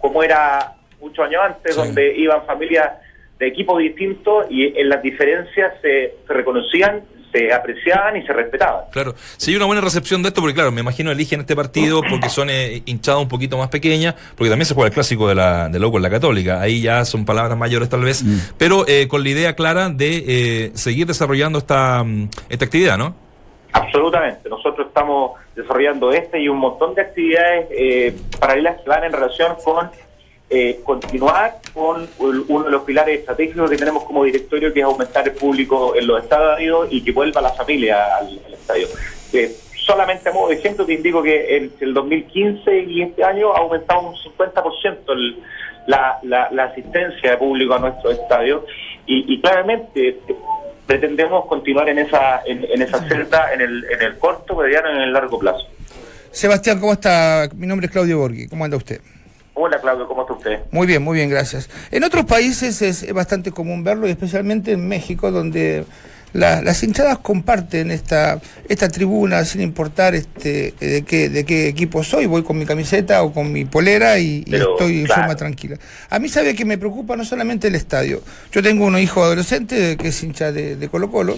como 0.00 0.22
era 0.22 0.72
muchos 1.00 1.26
años 1.26 1.42
antes, 1.44 1.74
Sí. 1.74 1.80
donde 1.80 2.16
iban 2.18 2.44
familias 2.46 2.90
de 3.38 3.46
equipos 3.48 3.78
distintos 3.78 4.46
y 4.50 4.78
en 4.78 4.88
las 4.88 5.02
diferencias 5.02 5.72
se, 5.82 6.14
se 6.26 6.32
reconocían, 6.32 7.02
se 7.32 7.52
apreciaban 7.52 8.16
y 8.16 8.24
se 8.24 8.32
respetaban. 8.32 8.84
Claro, 8.92 9.14
si 9.36 9.50
hay 9.50 9.56
una 9.56 9.64
buena 9.66 9.80
recepción 9.82 10.22
de 10.22 10.28
esto, 10.28 10.40
porque 10.40 10.54
claro, 10.54 10.70
me 10.70 10.82
imagino 10.82 11.10
eligen 11.10 11.40
este 11.40 11.56
partido 11.56 12.00
porque 12.08 12.28
son 12.28 12.48
eh, 12.48 12.82
hinchadas 12.86 13.20
un 13.22 13.28
poquito 13.28 13.58
más 13.58 13.68
pequeñas, 13.70 14.14
porque 14.36 14.50
también 14.50 14.66
se 14.66 14.74
juega 14.74 14.86
el 14.88 14.94
clásico 14.94 15.28
de 15.28 15.34
la 15.34 15.68
de 15.68 15.78
Loco 15.80 15.96
en 15.96 16.04
la 16.04 16.10
Católica, 16.10 16.60
ahí 16.60 16.80
ya 16.80 17.04
son 17.04 17.24
palabras 17.24 17.58
mayores 17.58 17.88
tal 17.88 18.02
vez, 18.04 18.22
pero 18.56 18.86
eh, 18.86 19.08
con 19.08 19.24
la 19.24 19.28
idea 19.30 19.54
clara 19.56 19.88
de 19.90 20.24
eh, 20.28 20.70
seguir 20.74 21.06
desarrollando 21.08 21.58
esta, 21.58 22.04
mm, 22.04 22.28
esta 22.50 22.64
actividad, 22.66 22.96
¿no? 22.98 23.16
Absolutamente. 23.74 24.48
Nosotros 24.48 24.86
estamos 24.86 25.32
desarrollando 25.56 26.12
este 26.12 26.40
y 26.40 26.48
un 26.48 26.58
montón 26.58 26.94
de 26.94 27.02
actividades 27.02 27.66
eh, 27.70 28.14
paralelas 28.38 28.80
que 28.80 28.88
van 28.88 29.04
en 29.04 29.12
relación 29.12 29.56
con 29.64 29.90
eh, 30.48 30.80
continuar 30.84 31.56
con 31.72 32.08
uno 32.18 32.64
de 32.64 32.70
los 32.70 32.82
pilares 32.82 33.18
estratégicos 33.18 33.68
que 33.68 33.76
tenemos 33.76 34.04
como 34.04 34.22
directorio, 34.24 34.72
que 34.72 34.78
es 34.80 34.84
aumentar 34.84 35.26
el 35.26 35.34
público 35.34 35.94
en 35.96 36.06
los 36.06 36.22
estadios 36.22 36.86
y 36.90 37.02
que 37.02 37.10
vuelva 37.12 37.40
la 37.40 37.50
familia 37.50 38.16
al, 38.16 38.38
estadio. 38.52 38.86
Eh, 39.32 39.50
solamente 39.84 40.28
a 40.28 40.32
modo 40.32 40.48
de 40.50 40.54
ejemplo 40.54 40.86
te 40.86 40.92
indico 40.94 41.20
que 41.22 41.56
entre 41.56 41.86
el 41.86 41.94
2015 41.94 42.78
y 42.78 43.02
este 43.02 43.24
año 43.24 43.52
ha 43.54 43.58
aumentado 43.58 44.02
un 44.10 44.14
50% 44.14 45.12
el- 45.12 45.42
la, 45.86 46.18
la, 46.22 46.48
la 46.52 46.64
asistencia 46.64 47.32
de 47.32 47.36
público 47.36 47.74
a 47.74 47.78
nuestro 47.78 48.10
estadio 48.12 48.64
y, 49.06 49.34
y 49.34 49.40
claramente 49.40 50.18
pretendemos 50.86 51.46
continuar 51.46 51.88
en 51.88 51.98
esa 51.98 52.42
en, 52.44 52.64
en 52.64 52.82
esa 52.82 53.06
celda 53.08 53.52
en 53.52 53.60
el, 53.60 53.84
en 53.84 54.02
el 54.02 54.18
corto, 54.18 54.56
mediano 54.56 54.92
y 54.92 54.96
en 54.96 55.02
el 55.02 55.12
largo 55.12 55.38
plazo. 55.38 55.66
Sebastián, 56.30 56.80
¿cómo 56.80 56.92
está? 56.92 57.48
Mi 57.54 57.66
nombre 57.66 57.86
es 57.86 57.92
Claudio 57.92 58.18
Borghi. 58.18 58.48
¿Cómo 58.48 58.64
anda 58.64 58.76
usted? 58.76 59.00
Hola 59.54 59.80
Claudio, 59.80 60.08
¿cómo 60.08 60.22
está 60.22 60.34
usted? 60.34 60.58
Muy 60.72 60.86
bien, 60.86 61.00
muy 61.00 61.16
bien, 61.16 61.30
gracias. 61.30 61.70
En 61.92 62.02
otros 62.02 62.24
países 62.24 62.82
es, 62.82 63.04
es 63.04 63.12
bastante 63.12 63.52
común 63.52 63.84
verlo, 63.84 64.08
y 64.08 64.10
especialmente 64.10 64.72
en 64.72 64.88
México, 64.88 65.30
donde 65.30 65.84
la- 66.34 66.60
las 66.60 66.82
hinchadas 66.82 67.18
comparten 67.18 67.90
esta, 67.90 68.40
esta 68.68 68.88
tribuna 68.88 69.44
sin 69.46 69.62
importar 69.62 70.14
este, 70.14 70.74
de, 70.78 71.02
qué, 71.02 71.30
de 71.30 71.44
qué 71.44 71.68
equipo 71.68 72.04
soy. 72.04 72.26
Voy 72.26 72.42
con 72.42 72.58
mi 72.58 72.66
camiseta 72.66 73.22
o 73.22 73.32
con 73.32 73.50
mi 73.50 73.64
polera 73.64 74.18
y, 74.18 74.44
estoy 74.46 74.98
en 75.00 75.06
claro. 75.06 75.22
forma 75.22 75.36
tranquila. 75.36 75.78
A 76.10 76.18
mí 76.18 76.28
sabe 76.28 76.54
que 76.54 76.66
me 76.66 76.76
preocupa 76.76 77.16
no 77.16 77.24
solamente 77.24 77.68
el 77.68 77.74
estadio. 77.74 78.22
Yo 78.52 78.62
tengo 78.62 78.84
un 78.84 78.98
hijo 78.98 79.24
adolescente 79.24 79.96
que 79.96 80.08
es 80.08 80.22
hincha 80.22 80.52
de, 80.52 80.76
de 80.76 80.88
Colo 80.88 81.10
Colo. 81.10 81.36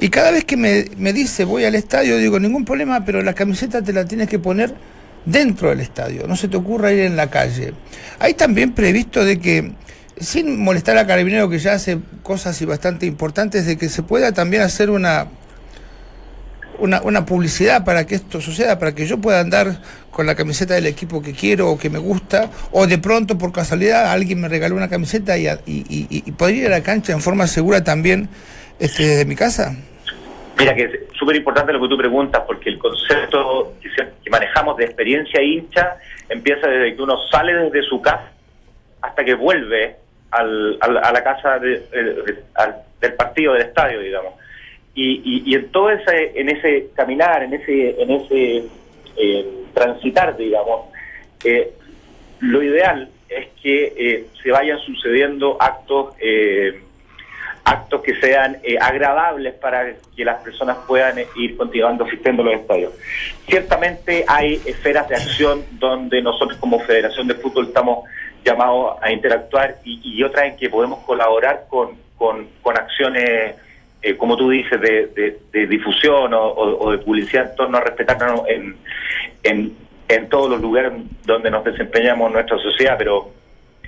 Y 0.00 0.08
cada 0.10 0.30
vez 0.30 0.44
que 0.44 0.56
me, 0.56 0.84
me 0.98 1.12
dice 1.14 1.44
voy 1.44 1.64
al 1.64 1.74
estadio, 1.74 2.18
digo, 2.18 2.38
ningún 2.38 2.64
problema, 2.64 3.04
pero 3.04 3.22
la 3.22 3.32
camiseta 3.32 3.80
te 3.82 3.92
la 3.92 4.04
tienes 4.04 4.28
que 4.28 4.38
poner 4.38 4.74
dentro 5.24 5.70
del 5.70 5.80
estadio, 5.80 6.26
no 6.26 6.36
se 6.36 6.48
te 6.48 6.56
ocurra 6.58 6.92
ir 6.92 7.00
en 7.00 7.16
la 7.16 7.30
calle. 7.30 7.72
Hay 8.18 8.34
también 8.34 8.72
previsto 8.72 9.24
de 9.24 9.38
que, 9.38 9.72
sin 10.18 10.62
molestar 10.62 10.96
a 10.98 11.06
Carabinero 11.06 11.48
que 11.48 11.58
ya 11.58 11.72
hace 11.72 11.98
cosas 12.22 12.60
y 12.62 12.66
bastante 12.66 13.06
importantes, 13.06 13.66
de 13.66 13.76
que 13.76 13.88
se 13.88 14.02
pueda 14.02 14.32
también 14.32 14.62
hacer 14.62 14.90
una, 14.90 15.26
una, 16.78 17.02
una 17.02 17.26
publicidad 17.26 17.84
para 17.84 18.06
que 18.06 18.14
esto 18.16 18.40
suceda, 18.40 18.78
para 18.78 18.94
que 18.94 19.06
yo 19.06 19.18
pueda 19.18 19.40
andar 19.40 19.80
con 20.10 20.26
la 20.26 20.34
camiseta 20.34 20.74
del 20.74 20.86
equipo 20.86 21.20
que 21.22 21.32
quiero 21.32 21.70
o 21.70 21.78
que 21.78 21.90
me 21.90 21.98
gusta, 21.98 22.50
o 22.70 22.86
de 22.86 22.98
pronto 22.98 23.36
por 23.36 23.52
casualidad 23.52 24.12
alguien 24.12 24.40
me 24.40 24.48
regaló 24.48 24.76
una 24.76 24.88
camiseta 24.88 25.36
y, 25.36 25.48
y, 25.66 26.32
poder 26.32 26.54
ir 26.54 26.66
a 26.66 26.70
la 26.70 26.82
cancha 26.82 27.12
en 27.12 27.20
forma 27.20 27.46
segura 27.46 27.82
también 27.82 28.28
este, 28.78 29.04
desde 29.04 29.24
mi 29.24 29.34
casa. 29.34 29.76
Mira 30.56 30.72
que 30.74 30.84
es 30.84 30.90
súper 31.18 31.34
importante 31.34 31.72
lo 31.72 31.80
que 31.80 31.88
tú 31.88 31.98
preguntas, 31.98 32.42
porque 32.46 32.70
el 32.70 32.78
concepto 32.78 33.74
que 33.82 34.30
manejamos 34.30 34.76
de 34.76 34.84
experiencia 34.84 35.42
hincha 35.42 35.96
empieza 36.28 36.68
desde 36.68 36.94
que 36.94 37.02
uno 37.02 37.16
sale 37.30 37.54
desde 37.54 37.82
su 37.82 38.00
casa 38.00 38.30
hasta 39.02 39.24
que 39.24 39.34
vuelve 39.34 39.96
al, 40.38 40.76
al- 40.80 40.98
a 40.98 41.12
la 41.12 41.22
casa 41.24 41.58
de- 41.58 41.80
de- 41.90 42.42
al- 42.54 42.76
del 43.00 43.12
partido, 43.14 43.52
del 43.54 43.62
estadio, 43.62 44.00
digamos. 44.00 44.34
Y, 44.94 45.42
y- 45.50 45.54
en 45.54 45.70
todo 45.72 45.90
ese, 45.90 46.32
en 46.38 46.48
ese 46.48 46.88
caminar, 46.94 47.42
en 47.42 47.52
ese, 47.54 48.00
en 48.02 48.10
ese 48.10 48.64
eh, 49.16 49.46
transitar, 49.74 50.36
digamos, 50.36 50.86
eh, 51.44 51.72
lo 52.40 52.62
ideal 52.62 53.08
es 53.28 53.46
que 53.62 53.92
eh, 53.96 54.26
se 54.42 54.50
vayan 54.50 54.78
sucediendo 54.80 55.56
actos 55.60 56.14
eh, 56.20 56.80
actos 57.66 58.02
que 58.02 58.14
sean 58.20 58.58
eh, 58.62 58.76
agradables 58.78 59.54
para 59.54 59.94
que 60.14 60.24
las 60.24 60.42
personas 60.42 60.76
puedan 60.86 61.18
eh, 61.18 61.26
ir 61.36 61.56
continuando 61.56 62.04
asistiendo 62.04 62.42
los 62.42 62.54
estadios. 62.54 62.92
Ciertamente 63.48 64.24
hay 64.28 64.60
esferas 64.66 65.08
de 65.08 65.14
acción 65.16 65.64
donde 65.78 66.20
nosotros 66.20 66.58
como 66.58 66.78
Federación 66.80 67.26
de 67.26 67.34
Fútbol 67.34 67.66
estamos 67.68 68.04
llamados 68.44 68.96
a 69.02 69.10
interactuar 69.10 69.76
y, 69.84 70.00
y 70.02 70.22
otras 70.22 70.44
en 70.46 70.56
que 70.56 70.68
podemos 70.68 71.00
colaborar 71.04 71.64
con, 71.68 71.90
con, 72.18 72.46
con 72.62 72.76
acciones, 72.76 73.54
eh, 74.02 74.16
como 74.16 74.36
tú 74.36 74.50
dices, 74.50 74.80
de, 74.80 75.06
de- 75.06 75.38
de 75.52 75.66
difusión 75.66 76.32
o, 76.34 76.42
o- 76.48 76.86
o 76.86 76.92
de 76.92 76.98
publicidad 76.98 77.50
en 77.50 77.56
torno 77.56 77.78
a 77.78 77.80
respetarnos 77.80 78.42
en, 78.48 78.76
en, 79.42 79.76
en 80.08 80.28
todos 80.28 80.50
los 80.50 80.60
lugares 80.60 80.92
donde 81.24 81.50
nos 81.50 81.64
desempeñamos 81.64 82.26
en 82.28 82.32
nuestra 82.34 82.58
sociedad, 82.58 82.96
pero 82.98 83.30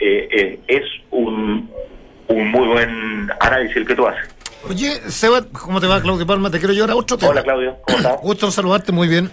eh, 0.01 0.29
eh, 0.31 0.59
es 0.67 0.83
un, 1.11 1.71
un 2.29 2.51
muy 2.51 2.67
buen 2.69 3.31
análisis 3.41 3.77
el 3.77 3.87
que 3.87 3.95
tú 3.95 4.07
haces. 4.07 4.29
Oye, 4.69 4.91
Seba, 5.11 5.43
¿cómo 5.53 5.81
te 5.81 5.87
va, 5.87 6.01
Claudio 6.01 6.27
Palma? 6.27 6.51
Te 6.51 6.59
quiero 6.59 6.73
llevar 6.75 6.91
a 6.91 6.97
otro 6.97 7.17
tema. 7.17 7.31
Hola 7.31 7.43
Claudio, 7.43 7.77
¿cómo 7.83 7.99
estás? 7.99 8.17
Gusto 8.23 8.51
saludarte 8.51 8.91
muy 8.93 9.07
bien. 9.07 9.31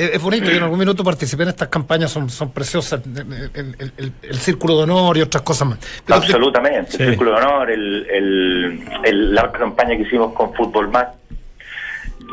Es 0.00 0.22
bonito, 0.22 0.46
yo 0.46 0.56
en 0.58 0.62
algún 0.62 0.78
minuto 0.78 1.02
participé 1.02 1.42
en 1.42 1.48
estas 1.48 1.68
campañas, 1.68 2.10
son, 2.12 2.30
son 2.30 2.52
preciosas, 2.52 3.00
el, 3.04 3.50
el- 3.54 3.92
el- 3.96 4.12
el 4.22 4.38
círculo 4.38 4.76
de 4.76 4.82
honor 4.84 5.16
y 5.18 5.22
otras 5.22 5.42
cosas 5.42 5.66
más. 5.68 5.78
Pero 6.06 6.20
Absolutamente, 6.20 6.92
Sí. 6.92 7.02
el 7.02 7.08
Círculo 7.10 7.32
de 7.32 7.36
Honor, 7.38 7.70
el, 7.70 8.06
el, 8.08 8.88
el- 9.04 9.34
la 9.34 9.50
campaña 9.50 9.96
que 9.96 10.02
hicimos 10.02 10.32
con 10.34 10.54
Fútbol 10.54 10.88
Más. 10.90 11.06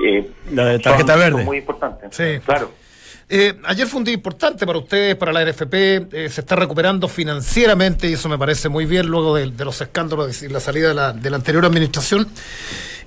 eh, 0.06 0.30
La 0.52 0.66
de 0.66 0.80
tarjeta 0.80 1.14
son- 1.14 1.20
verde. 1.22 1.38
son 1.38 1.46
muy 1.46 1.58
importante. 1.58 2.08
Sí. 2.12 2.40
Claro. 2.46 2.72
Eh, 3.28 3.56
ayer 3.64 3.88
fue 3.88 3.98
un 4.00 4.04
día 4.04 4.14
importante 4.14 4.68
para 4.68 4.78
ustedes, 4.78 5.16
para 5.16 5.34
la 5.34 5.42
NFP, 5.42 5.74
eh, 6.12 6.30
se 6.30 6.42
está 6.42 6.56
recuperando 6.56 7.08
financieramente 7.08 8.08
y 8.08 8.14
eso 8.14 8.30
me 8.30 8.38
parece 8.38 8.70
muy 8.70 8.86
bien 8.86 9.08
luego 9.08 9.36
de, 9.36 9.50
de 9.50 9.66
los 9.66 9.82
escándalos 9.82 10.44
y 10.44 10.50
la 10.50 10.60
salida 10.60 10.90
de 10.90 10.94
la, 10.94 11.14
de 11.14 11.30
la 11.32 11.38
anterior 11.38 11.66
administración. 11.66 12.28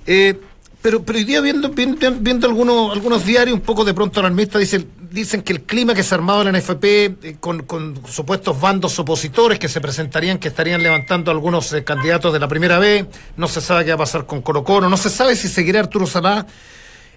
Eh, 0.05 0.35
pero, 0.81 1.03
pero 1.03 1.19
hoy 1.19 1.25
día 1.25 1.41
viendo, 1.41 1.69
viendo, 1.69 2.11
viendo 2.19 2.47
algunos, 2.47 2.93
algunos 2.93 3.25
diarios 3.25 3.53
un 3.53 3.61
poco 3.61 3.83
de 3.83 3.93
pronto 3.93 4.19
alarmistas, 4.21 4.61
dicen, 4.61 4.87
dicen 5.11 5.41
que 5.41 5.51
el 5.51 5.63
clima 5.63 5.93
que 5.93 6.03
se 6.03 6.15
ha 6.15 6.17
armado 6.17 6.41
en 6.41 6.53
la 6.53 6.59
NFP 6.59 6.83
eh, 6.83 7.37
con, 7.39 7.63
con 7.63 7.99
supuestos 8.07 8.59
bandos 8.59 8.97
opositores 8.97 9.59
que 9.59 9.67
se 9.67 9.81
presentarían, 9.81 10.37
que 10.37 10.47
estarían 10.47 10.81
levantando 10.81 11.31
algunos 11.31 11.73
eh, 11.73 11.83
candidatos 11.83 12.31
de 12.31 12.39
la 12.39 12.47
primera 12.47 12.79
vez, 12.79 13.05
no 13.35 13.47
se 13.47 13.59
sabe 13.59 13.83
qué 13.83 13.91
va 13.91 13.95
a 13.95 13.99
pasar 13.99 14.25
con 14.25 14.41
Colo 14.41 14.63
Colo, 14.63 14.89
no 14.89 14.97
se 14.97 15.09
sabe 15.09 15.35
si 15.35 15.49
seguirá 15.49 15.81
Arturo 15.81 16.07
Salá. 16.07 16.47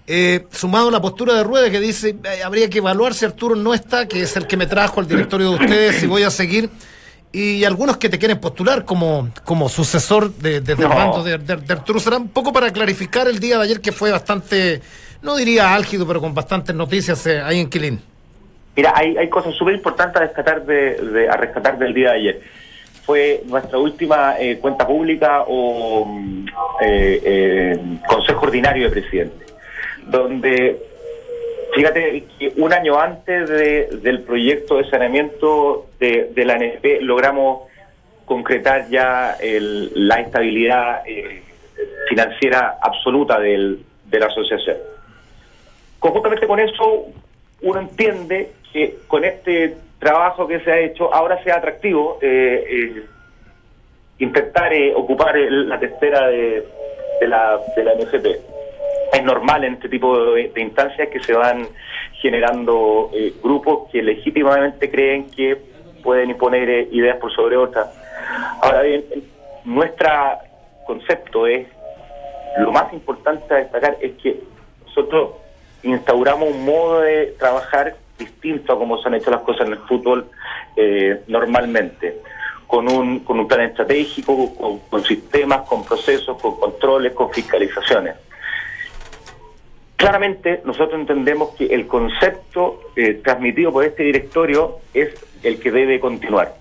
Eh, 0.09 0.47
sumado 0.51 0.89
a 0.89 0.91
la 0.91 1.01
postura 1.01 1.33
de 1.35 1.45
Rueda 1.45 1.71
que 1.71 1.79
dice 1.79 2.17
habría 2.45 2.69
que 2.69 2.79
evaluar 2.79 3.15
si 3.15 3.25
Arturo 3.25 3.55
no 3.55 3.73
está, 3.73 4.09
que 4.09 4.23
es 4.23 4.37
el 4.37 4.49
que 4.49 4.57
me 4.57 4.67
trajo 4.67 4.99
al 4.99 5.07
directorio 5.07 5.51
de 5.51 5.65
ustedes, 5.65 6.01
si 6.01 6.09
voy 6.09 6.25
a 6.25 6.31
seguir, 6.31 6.69
y 7.33 7.65
algunos 7.65 7.97
que 7.97 8.09
te 8.11 8.19
quieren 8.19 8.39
postular 8.39 8.85
como, 8.85 9.31
como 9.45 9.69
sucesor 9.69 10.33
de, 10.35 10.61
de- 10.61 10.75
del 10.75 10.89
No. 10.89 10.95
bando 10.95 11.25
de, 11.25 11.39
de- 11.39 11.57
de 11.57 11.73
Arturo 11.73 11.99
Salá, 11.99 12.19
un 12.19 12.29
poco 12.29 12.53
para 12.53 12.71
clarificar 12.71 13.27
el 13.27 13.39
día 13.41 13.57
de 13.59 13.65
ayer 13.65 13.81
que 13.81 13.91
fue 13.93 14.11
bastante, 14.11 14.83
no 15.23 15.37
diría 15.37 15.75
álgido, 15.75 16.07
pero 16.07 16.21
con 16.21 16.35
bastantes 16.35 16.75
noticias 16.77 17.27
eh, 17.27 17.41
ahí 17.41 17.61
en 17.61 17.71
Quilín. 17.71 18.01
Mira, 18.77 18.93
hay, 18.95 19.17
hay 19.17 19.29
cosas 19.29 19.55
súper 19.55 19.75
importantes 19.75 20.17
a 20.17 20.21
rescatar, 20.27 20.65
de, 20.67 20.95
de- 21.01 21.29
a 21.29 21.37
rescatar 21.37 21.79
del 21.79 21.95
día 21.95 22.11
de 22.11 22.17
ayer. 22.19 22.41
Fue 23.05 23.43
nuestra 23.47 23.79
última 23.79 24.37
eh, 24.39 24.59
cuenta 24.59 24.87
pública 24.87 25.43
o 25.47 26.05
mm, 26.07 26.47
eh, 26.83 27.21
eh, 27.25 27.79
consejo 28.07 28.47
ordinario 28.47 28.85
de 28.85 28.91
presidente, 29.01 29.47
donde, 30.07 30.81
fíjate, 31.75 32.25
que 32.39 32.53
un 32.57 32.73
año 32.73 32.99
antes 33.01 33.49
de- 33.49 33.89
del 34.03 34.23
proyecto 34.23 34.79
de 34.79 34.89
saneamiento 34.91 35.87
de, 35.99 36.31
la 36.45 36.55
NFP 36.57 37.01
logramos 37.01 37.63
concretar 38.25 38.89
ya 38.89 39.37
el- 39.41 39.91
la 40.09 40.21
estabilidad 40.21 41.03
eh, 41.07 41.43
financiera 42.09 42.79
absoluta 42.81 43.39
del- 43.41 43.81
de 44.07 44.19
la 44.21 44.27
asociación. 44.27 44.77
Conjuntamente 45.99 46.47
con 46.47 46.61
eso, 46.61 47.07
uno 47.63 47.81
entiende 47.81 48.53
que 48.73 48.97
con 49.07 49.25
este 49.25 49.77
trabajo 49.99 50.47
que 50.49 50.61
se 50.61 50.73
ha 50.73 50.79
hecho, 50.79 51.13
ahora 51.15 51.43
sea 51.45 51.57
atractivo 51.57 52.19
eh, 52.21 52.65
eh, 52.69 53.03
intentar 54.19 54.73
eh, 54.73 54.93
ocupar 54.95 55.37
la 55.37 55.79
tercera 55.79 56.27
de, 56.29 56.65
de 57.21 57.29
la, 57.29 57.59
de 57.77 57.85
la 57.85 57.93
NFP. 57.95 58.27
Es 59.13 59.23
normal 59.23 59.65
en 59.65 59.75
este 59.75 59.89
tipo 59.89 60.33
de, 60.33 60.53
instancias 60.57 61.09
que 61.09 61.21
se 61.21 61.35
van 61.35 61.69
generando 62.15 63.11
eh, 63.13 63.35
grupos 63.43 63.91
que 63.91 64.03
legítimamente 64.03 64.91
creen 64.91 65.31
que 65.31 65.57
pueden 66.03 66.31
imponer 66.31 66.69
eh, 66.69 66.89
ideas 66.93 67.19
por 67.19 67.33
sobre 67.33 67.57
otras. 67.57 67.89
Ahora 68.63 68.83
bien, 68.83 69.05
nuestro 69.65 70.09
concepto 70.87 71.47
es 71.47 71.67
lo 72.59 72.73
más 72.73 72.93
importante 72.93 73.55
a 73.55 73.59
destacar 73.59 73.97
es 74.01 74.13
que 74.23 74.41
nosotros 74.87 75.33
instauramos 75.83 76.51
un 76.51 76.65
modo 76.65 77.01
de 77.01 77.35
trabajar 77.39 77.97
distinto 78.19 78.73
a 78.73 78.79
como 78.79 79.01
se 79.01 79.09
han 79.09 79.15
hecho 79.15 79.31
las 79.31 79.41
cosas 79.41 79.67
en 79.67 79.75
el 79.75 79.79
fútbol 79.81 80.27
eh, 80.77 81.23
normalmente, 81.29 82.21
con 82.67 82.91
un, 82.91 83.21
con 83.21 83.39
un 83.39 83.49
plan 83.49 83.63
estratégico, 83.63 84.81
con 84.89 85.05
sistemas, 85.05 85.63
con 85.63 85.85
procesos, 85.85 86.41
con 86.41 86.59
controles, 86.59 87.13
con 87.13 87.31
fiscalizaciones. 87.31 88.15
Claramente 89.97 90.61
nosotros 90.65 90.99
entendemos 90.99 91.51
que 91.57 91.67
el 91.67 91.87
concepto 91.87 92.81
eh, 92.97 93.21
transmitido 93.23 93.73
por 93.73 93.85
este 93.85 94.03
directorio 94.03 94.79
es 94.93 95.11
el 95.43 95.61
que 95.61 95.71
debe 95.71 96.01
continuar. 96.01 96.57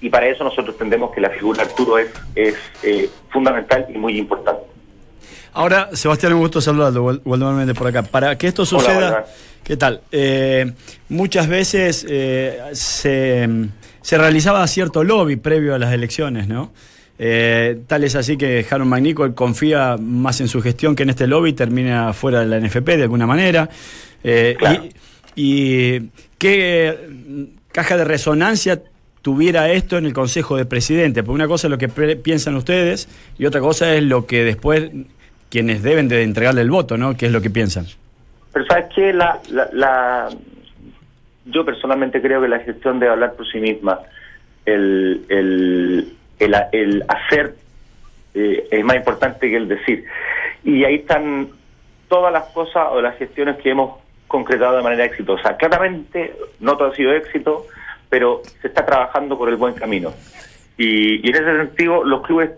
Y 0.00 0.08
para 0.10 0.26
eso 0.28 0.44
nosotros 0.44 0.74
entendemos 0.74 1.12
que 1.14 1.20
la 1.20 1.30
figura 1.30 1.62
de 1.64 1.70
Arturo 1.70 1.98
es, 1.98 2.08
es 2.34 2.54
eh, 2.82 3.08
fundamental 3.30 3.86
y 3.94 3.98
muy 3.98 4.18
importante. 4.18 4.62
Ahora, 5.52 5.90
Sebastián, 5.92 6.32
un 6.32 6.40
gusto 6.40 6.60
saludarlo, 6.60 7.04
Wal- 7.04 7.20
Waldemar 7.24 7.54
Méndez 7.54 7.76
por 7.76 7.86
acá. 7.86 8.02
Para 8.02 8.36
que 8.36 8.46
esto 8.48 8.64
suceda. 8.66 9.24
¿qué 9.62 9.76
tal? 9.76 10.00
Eh, 10.12 10.72
muchas 11.08 11.48
veces 11.48 11.98
se, 12.72 13.48
se 14.02 14.18
realizaba 14.18 14.66
cierto 14.66 15.04
lobby 15.04 15.36
previo 15.36 15.74
a 15.74 15.78
las 15.78 15.92
elecciones, 15.92 16.48
¿no? 16.48 16.72
Eh, 17.18 17.80
tal 17.86 18.02
es 18.04 18.16
así 18.16 18.36
que 18.36 18.66
Harold 18.68 18.90
McNichol 18.90 19.34
confía 19.34 19.96
más 20.00 20.40
en 20.40 20.48
su 20.48 20.60
gestión 20.60 20.96
que 20.96 21.04
en 21.04 21.10
este 21.10 21.26
lobby 21.26 21.52
termina 21.52 22.12
fuera 22.12 22.40
de 22.40 22.46
la 22.46 22.58
NFP 22.58 22.96
de 22.96 23.02
alguna 23.04 23.26
manera. 23.26 23.68
Eh, 24.24 24.56
Claro. 24.58 24.84
y, 25.36 25.96
y 25.96 26.10
qué 26.38 27.48
caja 27.72 27.96
de 27.96 28.04
resonancia 28.04 28.80
tuviera 29.22 29.70
esto 29.70 29.96
en 29.96 30.06
el 30.06 30.12
Consejo 30.12 30.56
de 30.56 30.64
Presidentes. 30.66 31.22
Porque 31.22 31.34
una 31.34 31.48
cosa 31.48 31.66
es 31.68 31.70
lo 31.70 31.78
que 31.78 31.88
piensan 31.88 32.56
ustedes 32.56 33.08
y 33.38 33.46
otra 33.46 33.60
cosa 33.60 33.94
es 33.94 34.02
lo 34.02 34.26
que 34.26 34.44
después 34.44 34.90
quienes 35.50 35.82
deben 35.82 36.08
de 36.08 36.22
entregarle 36.24 36.62
el 36.62 36.70
voto, 36.70 36.96
¿no? 36.96 37.16
¿Qué 37.16 37.26
es 37.26 37.32
lo 37.32 37.40
que 37.40 37.48
piensan? 37.50 37.86
Pero 38.52 38.66
sabes 38.66 38.86
que 38.94 39.12
la, 39.12 39.38
la, 39.50 39.68
la- 39.72 40.28
yo 41.46 41.64
personalmente 41.64 42.20
creo 42.22 42.40
que 42.40 42.48
la 42.48 42.58
gestión 42.60 42.98
debe 42.98 43.12
hablar 43.12 43.34
por 43.34 43.46
sí 43.50 43.58
misma. 43.58 44.00
El, 44.66 45.24
el, 45.28 46.12
el, 46.38 46.54
el 46.72 47.04
hacer 47.08 47.54
eh, 48.34 48.66
es 48.70 48.84
más 48.84 48.96
importante 48.96 49.48
que 49.48 49.56
el 49.56 49.68
decir. 49.68 50.04
Y 50.64 50.84
ahí 50.84 50.96
están 50.96 51.48
todas 52.08 52.32
las 52.32 52.44
cosas 52.46 52.88
o 52.90 53.00
las 53.00 53.16
gestiones 53.18 53.56
que 53.58 53.70
hemos 53.70 53.98
concretado 54.26 54.76
de 54.76 54.82
manera 54.82 55.04
exitosa. 55.04 55.56
Claramente 55.56 56.34
no 56.60 56.76
todo 56.76 56.88
ha 56.90 56.94
sido 56.96 57.12
éxito, 57.12 57.66
pero 58.08 58.42
se 58.60 58.68
está 58.68 58.84
trabajando 58.84 59.36
por 59.38 59.48
el 59.48 59.56
buen 59.56 59.74
camino. 59.74 60.12
Y, 60.76 61.28
en 61.28 61.34
ese 61.34 61.56
sentido, 61.56 62.02
los 62.04 62.22
clubes 62.22 62.50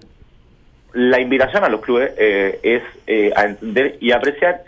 la 0.92 1.20
invitación 1.20 1.62
a 1.62 1.68
los 1.68 1.82
clubes 1.82 2.12
eh, 2.16 2.58
es 2.62 2.82
eh, 3.06 3.30
a 3.36 3.44
entender 3.44 3.98
y 4.00 4.12
apreciar 4.12 4.62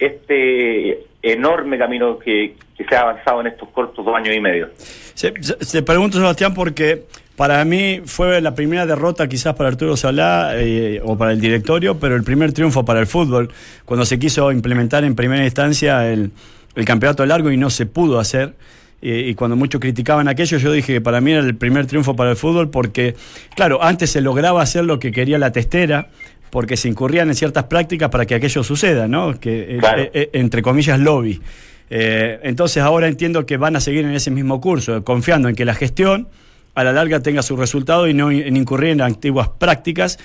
este 0.00 1.04
enorme 1.22 1.78
camino 1.78 2.18
que, 2.18 2.56
se 2.88 2.96
ha 2.96 3.02
avanzado 3.02 3.42
en 3.42 3.48
estos 3.48 3.68
cortos 3.68 4.02
dos 4.04 4.16
años 4.16 4.34
y 4.34 4.40
medio. 4.40 4.70
Se, 4.78 5.32
se- 5.42 5.62
se 5.64 5.82
pregunto, 5.82 6.16
Sebastián, 6.16 6.54
porque 6.54 7.02
para 7.40 7.64
mí 7.64 8.02
fue 8.04 8.38
la 8.42 8.54
primera 8.54 8.84
derrota 8.84 9.26
quizás 9.26 9.54
para 9.54 9.70
Arturo 9.70 9.96
Salá 9.96 10.50
eh, 10.56 11.00
o 11.02 11.16
para 11.16 11.32
el 11.32 11.40
directorio, 11.40 11.98
pero 11.98 12.14
el 12.14 12.22
primer 12.22 12.52
triunfo 12.52 12.84
para 12.84 13.00
el 13.00 13.06
fútbol, 13.06 13.48
cuando 13.86 14.04
se 14.04 14.18
quiso 14.18 14.52
implementar 14.52 15.04
en 15.04 15.14
primera 15.14 15.42
instancia 15.42 16.06
el, 16.12 16.32
el 16.74 16.84
campeonato 16.84 17.24
largo 17.24 17.50
y 17.50 17.56
no 17.56 17.70
se 17.70 17.86
pudo 17.86 18.20
hacer. 18.20 18.56
eh, 19.00 19.28
y 19.30 19.34
cuando 19.34 19.56
muchos 19.56 19.80
criticaban 19.80 20.28
aquello, 20.28 20.58
yo 20.58 20.70
dije 20.70 20.92
que 20.92 21.00
para 21.00 21.22
mí 21.22 21.30
era 21.32 21.40
el 21.40 21.54
primer 21.56 21.86
triunfo 21.86 22.14
para 22.14 22.28
el 22.32 22.36
fútbol 22.36 22.68
porque, 22.68 23.14
claro, 23.56 23.82
antes 23.82 24.10
se 24.10 24.20
lograba 24.20 24.60
hacer 24.60 24.84
lo 24.84 24.98
que 24.98 25.10
quería 25.10 25.38
la 25.38 25.50
testera, 25.50 26.10
porque 26.50 26.76
se 26.76 26.88
incurrían 26.88 27.30
en 27.30 27.34
ciertas 27.36 27.64
prácticas 27.64 28.10
para 28.10 28.26
que 28.26 28.34
aquello 28.34 28.62
suceda, 28.62 29.08
¿no? 29.08 29.40
Que, 29.40 29.76
eh, 29.76 29.78
Claro. 29.78 30.02
eh, 30.12 30.28
entre 30.34 30.60
comillas, 30.60 31.00
lobby. 31.00 31.40
Eh, 31.88 32.38
entonces 32.42 32.82
ahora 32.82 33.08
entiendo 33.08 33.46
que 33.46 33.56
van 33.56 33.76
a 33.76 33.80
seguir 33.80 34.04
en 34.04 34.12
ese 34.12 34.30
mismo 34.30 34.60
curso, 34.60 35.02
confiando 35.04 35.48
en 35.48 35.54
que 35.54 35.64
la 35.64 35.72
gestión 35.74 36.28
a 36.74 36.84
la 36.84 36.92
larga 36.92 37.20
tenga 37.20 37.42
su 37.42 37.56
resultado 37.56 38.06
y 38.08 38.14
no 38.14 38.30
en 38.30 38.56
incurrir 38.56 38.90
en 38.90 39.00
antiguas 39.02 39.48
prácticas 39.48 40.18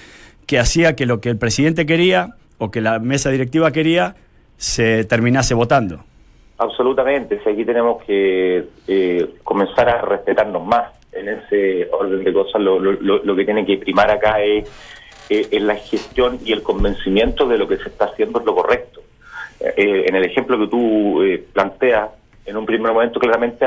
que 0.48 0.60
hacía 0.60 0.96
que 0.96 1.06
lo 1.06 1.20
que 1.22 1.30
el 1.30 1.38
presidente 1.38 1.86
quería 1.86 2.36
o 2.58 2.72
que 2.72 2.82
la 2.82 3.00
mesa 3.00 3.30
directiva 3.32 3.72
quería 3.72 4.16
se 4.58 5.04
terminase 5.06 5.54
votando. 5.54 6.04
Absolutamente, 6.58 7.42
si 7.44 7.50
aquí 7.50 7.66
tenemos 7.66 8.02
que 8.06 8.64
eh, 8.88 9.30
comenzar 9.44 9.90
a 9.90 10.02
respetarnos 10.02 10.66
más 10.66 10.92
en 11.12 11.28
ese 11.30 11.90
orden 11.92 12.24
de 12.24 12.32
cosas. 12.34 12.62
Lo- 12.62 12.80
lo 12.80 13.36
que 13.36 13.44
tiene 13.46 13.66
que 13.66 13.78
primar 13.78 14.10
acá 14.12 14.42
es, 14.42 14.66
eh, 15.30 15.48
es 15.52 15.62
la 15.62 15.76
gestión 15.76 16.40
y 16.46 16.52
el 16.54 16.62
convencimiento 16.62 17.48
de 17.48 17.58
lo 17.58 17.68
que 17.68 17.78
se 17.78 17.90
está 17.90 18.06
haciendo 18.06 18.40
es 18.40 18.46
lo 18.46 18.56
correcto. 18.56 19.02
Eh, 19.60 20.06
en 20.08 20.16
el 20.16 20.24
ejemplo 20.26 20.58
que 20.60 20.68
tú 20.68 21.24
eh, 21.24 21.44
planteas, 21.54 22.10
en 22.46 22.56
un 22.58 22.66
primer 22.66 22.92
momento 22.94 23.20
claramente 23.20 23.66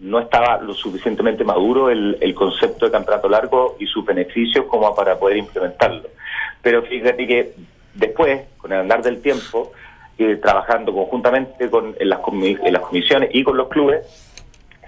no 0.00 0.18
estaba 0.18 0.60
lo 0.60 0.74
suficientemente 0.74 1.44
maduro 1.44 1.90
el, 1.90 2.18
el 2.20 2.34
concepto 2.34 2.86
de 2.86 2.92
campeonato 2.92 3.28
largo 3.28 3.76
y 3.78 3.86
sus 3.86 4.04
beneficios 4.04 4.66
como 4.66 4.94
para 4.94 5.18
poder 5.18 5.38
implementarlo. 5.38 6.08
Pero 6.62 6.82
fíjate 6.82 7.26
que 7.26 7.54
después, 7.94 8.42
con 8.58 8.72
el 8.72 8.80
andar 8.80 9.02
del 9.02 9.22
tiempo, 9.22 9.72
eh, 10.18 10.36
trabajando 10.36 10.92
conjuntamente 10.92 11.68
con, 11.70 11.94
en, 11.98 12.08
las 12.08 12.20
comisiones 12.20 13.30
y 13.32 13.42
con 13.42 13.56
los 13.56 13.68
clubes, 13.68 14.06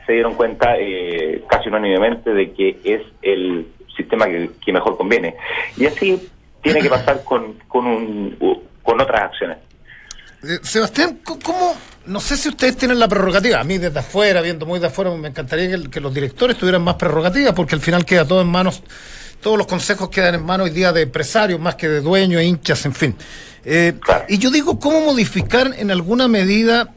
se 0.06 0.12
dieron 0.12 0.34
cuenta 0.34 0.76
eh, 0.78 1.42
casi 1.48 1.68
unánimemente 1.68 2.32
de 2.32 2.52
que 2.52 2.78
es 2.84 3.02
el 3.22 3.66
sistema 3.96 4.26
que, 4.26 4.72
mejor 4.72 4.96
conviene. 4.96 5.34
Y 5.76 5.86
así 5.86 6.30
tiene 6.62 6.80
que 6.80 6.88
pasar 6.88 7.24
con, 7.24 7.54
con, 7.66 7.86
un, 7.86 8.62
con 8.82 9.00
otras 9.00 9.22
acciones. 9.22 9.58
Eh, 10.42 10.58
Sebastián, 10.62 11.18
¿cómo? 11.24 11.74
No 12.06 12.20
sé 12.20 12.36
si 12.36 12.48
ustedes 12.48 12.76
tienen 12.76 12.98
la 12.98 13.08
prerrogativa. 13.08 13.60
A 13.60 13.64
mí 13.64 13.78
desde 13.78 13.98
afuera, 13.98 14.40
viendo 14.40 14.66
muy 14.66 14.78
de 14.78 14.86
afuera, 14.86 15.10
me 15.10 15.28
encantaría 15.28 15.78
que, 15.90 16.00
los 16.00 16.14
directores 16.14 16.56
tuvieran 16.56 16.82
más 16.82 16.94
prerrogativas, 16.96 17.52
porque 17.54 17.74
al 17.74 17.80
final 17.80 18.04
queda 18.04 18.24
todo 18.24 18.40
en 18.40 18.48
manos, 18.48 18.82
todos 19.40 19.58
los 19.58 19.66
consejos 19.66 20.08
quedan 20.08 20.36
en 20.36 20.44
manos 20.44 20.66
hoy 20.66 20.70
día 20.70 20.92
de 20.92 21.02
empresarios 21.02 21.60
más 21.60 21.74
que 21.74 21.88
de 21.88 22.00
dueños, 22.00 22.42
hinchas, 22.42 22.84
en 22.86 22.94
fin. 22.94 23.16
Eh. 23.64 23.94
Y 24.28 24.38
yo 24.38 24.50
digo, 24.50 24.78
¿cómo 24.78 25.00
modificar 25.00 25.74
en 25.76 25.90
alguna 25.90 26.28
medida 26.28 26.94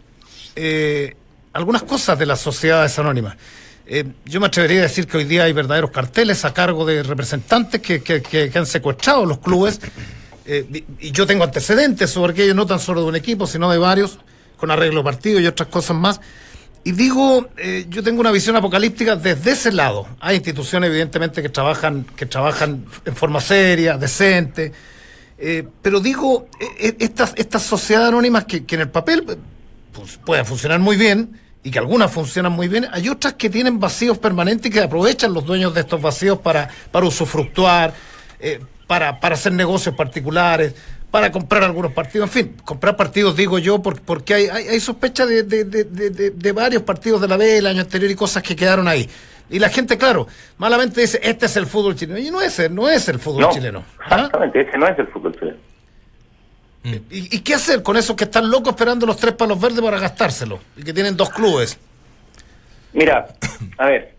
eh, 0.55 1.15
algunas 1.53 1.83
cosas 1.83 2.17
de 2.19 2.25
las 2.25 2.39
sociedades 2.39 2.97
anónimas. 2.99 3.35
Eh, 3.85 4.05
yo 4.25 4.39
me 4.39 4.47
atrevería 4.47 4.79
a 4.79 4.83
decir 4.83 5.07
que 5.07 5.17
hoy 5.17 5.23
día 5.23 5.43
hay 5.45 5.53
verdaderos 5.53 5.89
carteles 5.91 6.45
a 6.45 6.53
cargo 6.53 6.85
de 6.85 7.01
representantes 7.01 7.81
que, 7.81 8.03
que- 8.03 8.21
que- 8.21 8.51
han 8.53 8.65
secuestrado 8.65 9.25
los 9.25 9.39
clubes. 9.39 9.79
Eh, 10.45 10.65
y, 10.99 11.07
y 11.07 11.11
yo 11.11 11.25
tengo 11.25 11.43
antecedentes 11.43 12.09
sobre 12.09 12.33
aquello, 12.33 12.53
no 12.53 12.65
tan 12.65 12.79
solo 12.79 13.01
de 13.01 13.07
un 13.07 13.15
equipo, 13.15 13.47
sino 13.47 13.71
de 13.71 13.77
varios, 13.77 14.19
con 14.59 14.71
arreglo 14.71 15.03
partido 15.03 15.39
y 15.39 15.47
otras 15.47 15.69
cosas 15.69 15.95
más. 15.97 16.19
Y 16.83 16.93
digo, 16.93 17.49
eh, 17.57 17.85
yo 17.89 18.03
tengo 18.03 18.21
una 18.21 18.31
visión 18.31 18.55
apocalíptica 18.55 19.15
desde 19.15 19.51
ese 19.51 19.71
lado. 19.71 20.07
Hay 20.19 20.37
instituciones, 20.37 20.89
evidentemente, 20.89 21.41
que 21.41 21.49
trabajan, 21.49 22.05
que 22.15 22.25
trabajan 22.25 22.85
en 23.05 23.15
forma 23.15 23.41
seria, 23.41 23.97
decente. 23.97 24.71
Eh, 25.41 25.65
pero 25.81 26.01
digo, 26.01 26.49
eh, 26.59 26.67
eh, 26.79 26.95
estas, 26.99 27.33
estas 27.37 27.63
sociedades 27.63 28.09
anónimas 28.09 28.43
que, 28.43 28.65
que 28.65 28.75
en 28.75 28.81
el 28.81 28.89
papel 28.89 29.25
eh, 29.29 29.35
pues, 29.93 30.17
pueden 30.17 30.45
funcionar 30.45 30.79
muy 30.79 30.97
bien 30.97 31.39
y 31.63 31.71
que 31.71 31.79
algunas 31.79 32.11
funcionan 32.11 32.51
muy 32.51 32.67
bien, 32.67 32.87
hay 32.91 33.07
otras 33.07 33.33
que 33.33 33.49
tienen 33.49 33.79
vacíos 33.79 34.17
permanentes 34.17 34.69
y 34.69 34.73
que 34.73 34.81
aprovechan 34.81 35.33
los 35.33 35.45
dueños 35.45 35.73
de 35.73 35.81
estos 35.81 36.01
vacíos 36.01 36.39
para, 36.39 36.69
para 36.91 37.05
usufructuar, 37.05 37.93
para, 38.87 39.19
para 39.19 39.35
hacer 39.35 39.51
negocios 39.51 39.93
particulares, 39.93 40.73
para 41.11 41.31
comprar 41.31 41.63
algunos 41.63 41.91
partidos, 41.91 42.27
en 42.29 42.31
fin, 42.33 42.55
comprar 42.63 42.95
partidos 42.95 43.35
digo 43.35 43.57
yo 43.59 43.81
por- 43.81 43.99
porque 44.01 44.33
hay, 44.35 44.45
hay, 44.47 44.67
hay 44.67 44.79
sospecha 44.79 45.25
de, 45.25 45.43
de, 45.43 45.63
de- 45.65 45.83
de- 46.31 46.51
varios 46.51 46.83
partidos 46.83 47.19
de 47.21 47.27
la 47.27 47.35
B 47.37 47.45
del 47.45 47.65
año 47.67 47.81
anterior 47.81 48.11
y 48.11 48.15
cosas 48.15 48.43
que 48.43 48.55
quedaron 48.55 48.87
ahí. 48.87 49.09
Y 49.49 49.57
la 49.57 49.69
gente, 49.69 49.97
claro, 49.97 50.27
malamente 50.59 51.01
dice, 51.01 51.19
este 51.23 51.47
es 51.47 51.55
el 51.57 51.65
fútbol 51.65 51.95
chileno. 51.95 52.19
Y 52.19 52.29
no 52.29 52.39
es, 52.41 52.59
el- 52.59 52.75
no 52.75 52.87
es 52.87 53.07
el 53.09 53.17
fútbol 53.17 53.41
No, 53.41 53.51
chileno. 53.51 53.83
¿ah? 54.05 54.15
exactamente, 54.15 54.61
ese 54.61 54.77
no 54.77 54.87
es 54.87 54.99
el 54.99 55.07
fútbol 55.07 55.33
chileno. 55.39 55.57
¿Y, 56.83 57.35
y 57.35 57.39
qué 57.41 57.55
hacer 57.55 57.83
con 57.83 57.97
esos 57.97 58.15
que 58.15 58.23
están 58.25 58.49
locos 58.49 58.69
esperando 58.69 59.05
los 59.05 59.17
tres 59.17 59.33
palos 59.33 59.59
verdes 59.59 59.81
para 59.81 59.99
gastárselo? 59.99 60.59
Y 60.77 60.83
que 60.83 60.93
tienen 60.93 61.17
dos 61.17 61.29
clubes. 61.31 61.77
Mira, 62.93 63.27
a 63.77 63.85
ver, 63.87 64.13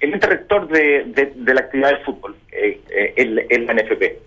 el 0.00 0.14
ente 0.14 0.26
rector 0.26 0.66
de, 0.68 1.04
la 1.54 1.60
actividad 1.60 1.90
del 1.90 2.04
fútbol 2.04 2.36
eh, 2.50 2.80
eh, 2.90 3.14
es 3.16 3.28
la- 3.28 3.42
es 3.48 3.60
la 3.66 3.72
NFP. 3.74 3.98
Pri- 3.98 4.18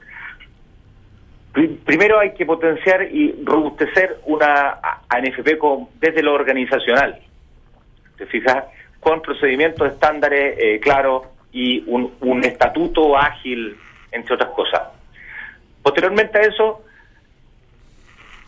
Primero 1.85 2.19
hay 2.19 2.33
que 2.33 2.45
potenciar 2.45 3.03
y 3.03 3.33
robustecer 3.43 4.17
una 4.25 4.77
ANFP 5.07 5.57
desde 6.01 6.21
lo 6.21 6.33
organizacional. 6.33 7.17
¿Te 8.17 8.25
fijas? 8.25 8.65
Con 8.99 9.21
procedimientos 9.21 9.93
estándares 9.93 10.57
eh, 10.59 10.79
claros 10.81 11.27
y 11.53 11.81
un, 11.87 12.13
un 12.19 12.43
estatuto 12.43 13.17
ágil, 13.17 13.77
entre 14.11 14.35
otras 14.35 14.49
cosas. 14.49 14.81
Posteriormente 15.81 16.39
a 16.39 16.41
eso, 16.41 16.83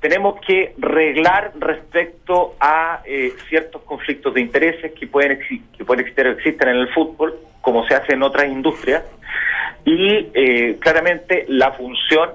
tenemos 0.02 0.42
que 0.46 0.74
reglar 0.78 1.54
respecto 1.58 2.56
a 2.60 3.02
eh, 3.06 3.34
ciertos 3.48 3.84
conflictos 3.84 4.34
de 4.34 4.42
intereses 4.42 4.92
que 4.92 5.08
pueden, 5.08 5.40
que 5.78 5.86
pueden 5.86 6.02
existir 6.02 6.28
o 6.28 6.32
existen 6.32 6.70
en 6.70 6.76
el 6.76 6.90
fútbol, 6.90 7.38
como 7.62 7.88
se 7.88 7.96
hace 7.96 8.14
en 8.14 8.24
otras 8.24 8.48
industrias, 8.48 9.04
y 9.86 10.30
eh, 10.34 10.78
claramente 10.82 11.46
la 11.48 11.72
función 11.72 12.32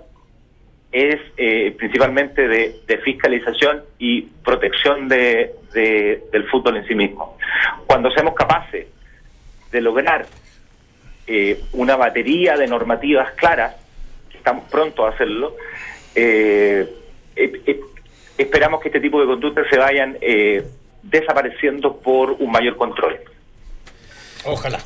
es 0.92 1.18
eh, 1.38 1.74
principalmente 1.78 2.46
de, 2.46 2.80
fiscalización 3.02 3.82
y 3.98 4.22
protección 4.44 5.08
de, 5.08 5.54
de- 5.72 6.22
del 6.30 6.44
fútbol 6.48 6.76
en 6.76 6.86
sí 6.86 6.94
mismo. 6.94 7.36
Cuando 7.86 8.10
seamos 8.10 8.34
capaces 8.34 8.86
de 9.70 9.80
lograr 9.80 10.26
eh, 11.26 11.60
una 11.72 11.96
batería 11.96 12.56
de 12.56 12.66
normativas 12.66 13.32
claras, 13.32 13.74
estamos 14.34 14.64
pronto 14.70 15.06
a 15.06 15.10
hacerlo, 15.10 15.56
eh, 16.14 16.86
eh, 17.36 17.62
eh, 17.66 17.80
esperamos 18.36 18.80
que 18.82 18.88
este 18.88 19.00
tipo 19.00 19.18
de 19.20 19.26
conductas 19.26 19.66
se 19.70 19.78
vayan 19.78 20.18
desapareciendo 21.02 21.96
por 21.96 22.32
un 22.32 22.50
mayor 22.52 22.76
control. 22.76 23.18
Ojalá. 24.44 24.80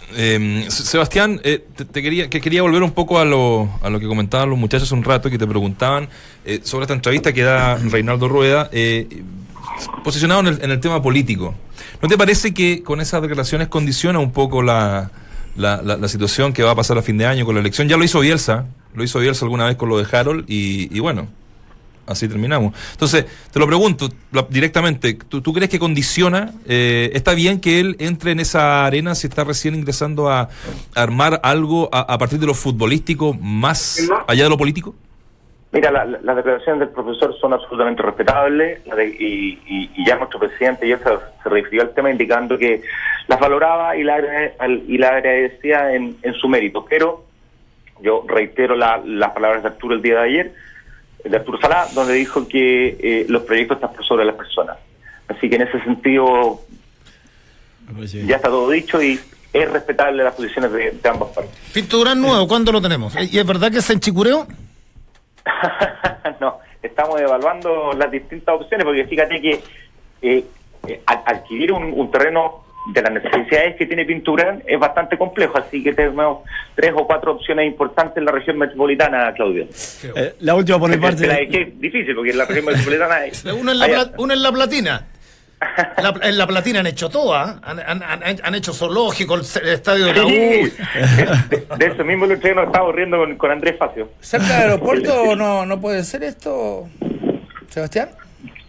Se- 0.70 0.84
Sebastián, 0.84 1.40
eh, 1.44 1.64
te, 1.92 2.02
quería, 2.02 2.28
que 2.28 2.40
quería 2.40 2.62
volver 2.62 2.82
un 2.82 2.92
poco 2.92 3.18
a 3.18 3.24
lo, 3.24 3.70
a 3.82 3.90
lo 3.90 3.98
que 4.00 4.06
comentaban 4.06 4.50
los 4.50 4.58
muchachos 4.58 4.92
un 4.92 5.02
rato, 5.04 5.30
que 5.30 5.38
te 5.38 5.46
preguntaban 5.46 6.08
eh, 6.44 6.60
sobre 6.62 6.84
esta 6.84 6.94
entrevista 6.94 7.32
que 7.32 7.42
da 7.42 7.76
Reinaldo 7.76 8.28
Rueda, 8.28 8.68
eh, 8.72 9.22
posicionado 10.04 10.40
en 10.40 10.46
el, 10.48 10.62
en 10.62 10.70
el 10.70 10.80
tema 10.80 11.00
político. 11.02 11.54
¿No 12.02 12.08
te 12.08 12.18
parece 12.18 12.52
que 12.52 12.82
con 12.82 13.00
esas 13.00 13.22
declaraciones 13.22 13.68
condiciona 13.68 14.18
un 14.18 14.32
poco 14.32 14.62
la, 14.62 15.10
la, 15.56 15.80
la- 15.82 15.96
la 15.96 16.08
situación 16.08 16.52
que 16.52 16.62
va 16.62 16.72
a 16.72 16.74
pasar 16.74 16.98
a 16.98 17.02
fin 17.02 17.16
de 17.18 17.26
año 17.26 17.44
con 17.46 17.54
la 17.54 17.60
elección? 17.60 17.88
Ya 17.88 17.96
lo 17.96 18.04
hizo 18.04 18.20
Bielsa, 18.20 18.66
lo 18.94 19.02
hizo 19.04 19.18
Bielsa 19.20 19.44
alguna 19.46 19.66
vez 19.66 19.76
con 19.76 19.88
lo 19.88 19.96
de 19.98 20.06
Harold 20.16 20.44
y, 20.48 20.94
y 20.94 21.00
bueno, 21.00 21.28
así 22.06 22.28
terminamos. 22.28 22.74
Entonces, 22.92 23.26
te 23.52 23.58
lo 23.58 23.66
pregunto 23.66 24.08
la- 24.32 24.46
directamente, 24.48 25.14
¿tú, 25.28 25.40
tú 25.40 25.52
crees 25.52 25.70
que 25.70 25.78
condiciona? 25.78 26.52
eh, 26.66 27.10
¿Está 27.14 27.34
bien 27.34 27.60
que 27.60 27.80
él 27.80 27.96
entre 27.98 28.32
en 28.32 28.40
esa 28.40 28.86
arena 28.86 29.14
si 29.14 29.26
está 29.26 29.44
recién 29.44 29.74
ingresando 29.74 30.28
a, 30.30 30.40
a 30.42 30.48
armar 30.94 31.40
algo 31.42 31.88
a, 31.92 32.00
a 32.00 32.18
partir 32.18 32.38
de 32.38 32.46
lo 32.46 32.54
futbolístico 32.54 33.34
más 33.34 34.08
allá 34.26 34.44
de 34.44 34.50
lo 34.50 34.56
político? 34.58 34.94
Mira, 35.72 35.90
la- 35.90 36.04
la- 36.04 36.20
las 36.22 36.36
declaraciones 36.36 36.80
del 36.80 36.88
profesor 36.90 37.34
son 37.40 37.52
absolutamente 37.52 38.00
respetables 38.02 38.86
la 38.86 38.94
de- 38.94 39.08
y, 39.08 39.58
y- 39.66 39.90
y 39.96 40.06
ya 40.06 40.16
nuestro 40.16 40.38
presidente 40.38 40.88
ya 40.88 40.96
se, 40.98 41.04
se 41.42 41.48
refirió 41.48 41.82
al 41.82 41.92
tema 41.92 42.10
indicando 42.10 42.56
que 42.56 42.82
las 43.26 43.40
valoraba 43.40 43.96
y 43.96 44.04
la, 44.04 44.16
y 44.86 44.96
la 44.96 45.08
agradecía 45.08 45.92
en, 45.94 46.16
en 46.22 46.34
su 46.34 46.48
mérito. 46.48 46.86
Pero 46.88 47.24
yo 48.00 48.24
reitero 48.28 48.76
la- 48.76 49.02
las 49.04 49.32
palabras 49.32 49.62
de 49.64 49.68
Arturo 49.70 49.94
el 49.96 50.02
día 50.02 50.20
de 50.20 50.24
ayer, 50.24 50.54
de 51.28 51.36
Arturo 51.36 51.58
Salá, 51.60 51.86
donde 51.94 52.14
dijo 52.14 52.46
que 52.46 52.96
eh, 53.00 53.26
los 53.28 53.42
proyectos 53.42 53.76
están 53.76 53.92
por 53.92 54.04
sobre 54.04 54.24
las 54.24 54.34
personas. 54.34 54.76
Así 55.28 55.48
que 55.48 55.56
en 55.56 55.62
ese 55.62 55.82
sentido 55.82 56.60
ya 58.26 58.36
está 58.36 58.48
todo 58.48 58.70
dicho 58.70 59.02
y 59.02 59.18
es 59.52 59.70
respetable 59.70 60.22
las 60.22 60.34
posiciones 60.34 60.72
de, 60.72 60.90
de 60.92 61.08
ambas 61.08 61.30
partes. 61.30 61.54
Pinto 61.72 61.98
Durán 61.98 62.20
nuevo, 62.20 62.46
¿cuándo 62.46 62.72
lo 62.72 62.80
tenemos? 62.80 63.14
¿Y 63.16 63.38
es 63.38 63.46
verdad 63.46 63.70
que 63.70 63.80
se 63.80 63.92
enchicureo? 63.92 64.46
no, 66.40 66.58
estamos 66.82 67.20
evaluando 67.20 67.92
las 67.92 68.10
distintas 68.10 68.54
opciones 68.54 68.84
porque 68.84 69.04
fíjate 69.06 69.40
que 69.40 69.62
eh, 70.22 70.44
eh, 70.86 71.02
adquirir 71.06 71.72
un, 71.72 71.92
un 71.92 72.10
terreno 72.10 72.65
de 72.92 73.02
las 73.02 73.12
necesidades 73.12 73.76
que 73.76 73.86
tiene 73.86 74.04
Pintura 74.04 74.58
es 74.66 74.78
bastante 74.78 75.18
complejo, 75.18 75.58
así 75.58 75.82
que 75.82 75.92
tenemos 75.92 76.44
tres 76.74 76.92
o 76.94 77.06
cuatro 77.06 77.32
opciones 77.32 77.66
importantes 77.66 78.16
en 78.18 78.24
la 78.26 78.32
región 78.32 78.58
metropolitana, 78.58 79.32
Claudio. 79.34 79.66
Eh, 80.14 80.34
la 80.40 80.54
última 80.54 80.78
por 80.78 80.88
mi 80.90 80.96
Te 80.96 81.00
la 81.02 81.08
parte. 81.08 81.26
dejé 81.26 81.72
difícil 81.76 82.14
porque 82.14 82.30
en 82.30 82.38
la 82.38 82.44
región 82.44 82.64
metropolitana 82.66 83.14
hay, 83.16 83.30
Uno 83.60 83.72
en 83.72 83.78
la, 83.78 83.84
hay- 83.86 83.90
pla- 83.92 84.10
uno 84.18 84.32
en 84.34 84.42
la 84.42 84.52
platina. 84.52 85.06
La- 86.02 86.14
en 86.22 86.36
la 86.36 86.46
platina 86.46 86.80
han 86.80 86.86
hecho 86.86 87.08
todo, 87.08 87.34
¿ah? 87.34 87.58
han, 87.64 87.80
han- 87.80 88.02
han- 88.02 88.40
han 88.42 88.54
hecho 88.54 88.74
zoológico, 88.74 89.36
el, 89.36 89.40
el 89.62 89.68
estadio 89.70 90.04
de 90.06 90.12
la 90.14 90.24
U. 90.26 90.28
Sí, 90.28 90.34
de, 90.34 91.66
de 91.78 91.86
eso 91.92 92.04
mismo 92.04 92.26
el 92.26 92.32
otro 92.32 92.42
día 92.44 92.54
nos 92.54 92.66
estábamos 92.66 92.94
riendo 92.94 93.16
con, 93.16 93.36
con 93.36 93.50
Andrés 93.50 93.74
Facio. 93.78 94.10
¿Cerca 94.20 94.46
del 94.60 94.70
aeropuerto 94.72 95.34
no, 95.34 95.64
no 95.64 95.80
puede 95.80 96.04
ser 96.04 96.24
esto, 96.24 96.86
Sebastián? 97.70 98.10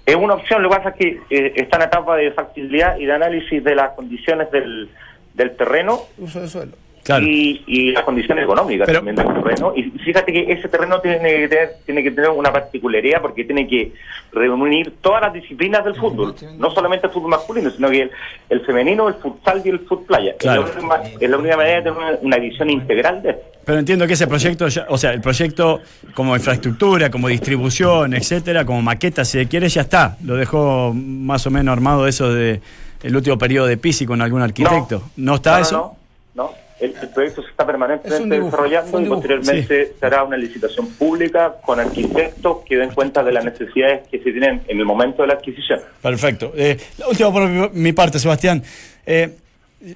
Es 0.08 0.16
una 0.16 0.36
opción, 0.36 0.64
lo 0.64 0.70
que 0.70 0.76
pasa 0.78 0.90
es 0.92 0.96
que 0.96 1.20
eh, 1.30 1.54
está 1.58 1.76
en 1.76 1.84
etapa 1.84 2.16
de 2.16 2.32
factibilidad 2.32 2.98
y 2.98 3.06
de 3.06 3.12
análisis 3.12 3.62
de 3.62 3.76
las 3.76 3.90
condiciones 3.90 4.50
del, 4.52 4.90
del 5.34 5.56
terreno 5.58 6.00
Uso 6.18 6.40
de 6.40 6.48
suelo. 6.48 6.72
Claro. 7.08 7.26
y, 7.26 7.64
y 7.66 7.92
las 7.94 8.04
condiciones 8.04 8.44
económicas 8.44 8.86
Pero- 8.86 9.00
también 9.00 9.16
del 9.16 9.26
terreno. 9.34 9.74
Y 9.76 9.84
fíjate 9.84 10.32
que 10.34 10.52
ese 10.52 10.68
terreno 10.68 11.00
tiene 11.00 11.20
que, 11.20 11.48
tener, 11.48 11.70
tiene 11.86 12.04
que 12.04 12.12
tener 12.12 12.30
una 12.30 12.52
particularidad 12.52 13.22
porque 13.22 13.46
tiene 13.46 13.66
que 13.66 13.94
reunir 14.34 14.94
todas 15.02 15.22
las 15.22 15.34
disciplinas 15.34 15.86
del 15.86 15.96
fútbol, 15.96 16.36
no 16.60 16.70
solamente 16.72 17.08
el 17.08 17.14
fútbol 17.14 17.32
masculino, 17.32 17.70
sino 17.72 17.90
que 17.90 18.02
el, 18.04 18.12
el 18.50 18.62
femenino, 18.66 19.08
el 19.08 19.16
futsal 19.16 19.62
y 19.64 19.70
el 19.70 19.80
fut 19.80 20.06
playa. 20.06 20.36
Claro. 20.38 20.66
Es, 20.68 20.76
la 20.76 20.82
única, 20.82 21.04
es 21.20 21.30
la 21.30 21.38
única 21.38 21.58
manera 21.58 21.76
de 21.78 21.82
tener 21.84 21.98
una, 21.98 22.12
una 22.22 22.38
visión 22.38 22.70
integral 22.70 23.22
de 23.24 23.30
esto. 23.32 23.44
Pero 23.66 23.80
entiendo 23.80 24.06
que 24.06 24.14
ese 24.14 24.28
proyecto, 24.28 24.68
ya- 24.68 24.86
o 24.90 24.98
sea, 24.98 25.12
el 25.14 25.22
proyecto 25.22 25.80
como 26.14 26.36
infraestructura, 26.36 27.10
como 27.10 27.30
distribución, 27.30 28.14
etcétera, 28.14 28.66
como 28.66 28.82
maqueta, 28.82 29.24
si 29.26 29.40
se 29.40 29.48
quiere, 29.48 29.70
ya 29.70 29.82
está. 29.82 30.18
Lo 30.24 30.36
dejó 30.36 30.94
más 30.94 31.48
o 31.48 31.52
menos 31.52 31.72
armado 31.72 32.06
eso 32.08 32.34
de 32.34 32.60
el 33.04 33.16
último 33.16 33.38
periodo 33.38 33.68
de 33.68 33.78
Pisi 33.78 34.06
con 34.06 34.22
algún 34.22 34.42
arquitecto. 34.42 35.04
¿No, 35.18 35.36
está 35.36 35.56
no, 35.58 35.62
eso? 35.62 35.96
No, 36.36 36.44
no. 36.44 36.67
El, 36.80 36.94
el 37.02 37.10
proyecto 37.10 37.42
se 37.42 37.50
está 37.50 37.64
Es 37.64 37.68
permanentemente 37.68 38.36
dibujo, 38.36 38.52
desarrollando 38.52 39.02
y 39.02 39.06
posteriormente 39.06 39.94
se 40.00 40.06
hará 40.06 40.24
una 40.24 40.38
licitación 40.38 40.88
pública 40.94 41.56
con 41.66 41.80
arquitectos 41.80 42.58
que 42.66 42.78
den 42.78 42.92
cuenta 42.92 43.24
de 43.24 43.32
las 43.32 43.44
necesidades 43.44 44.08
que 44.08 44.20
se 44.20 44.32
tienen 44.32 44.62
en 44.68 44.78
el 44.78 44.86
momento 44.86 45.24
de 45.24 45.30
la 45.30 45.34
adquisición. 45.36 45.80
Perfecto. 46.02 46.54
Eh, 46.56 46.78
la 47.00 47.08
última 47.08 47.32
por 47.32 47.74
mi, 47.74 47.94
parte, 47.94 48.20
Sebastián. 48.20 48.64
Eh, 49.06 49.32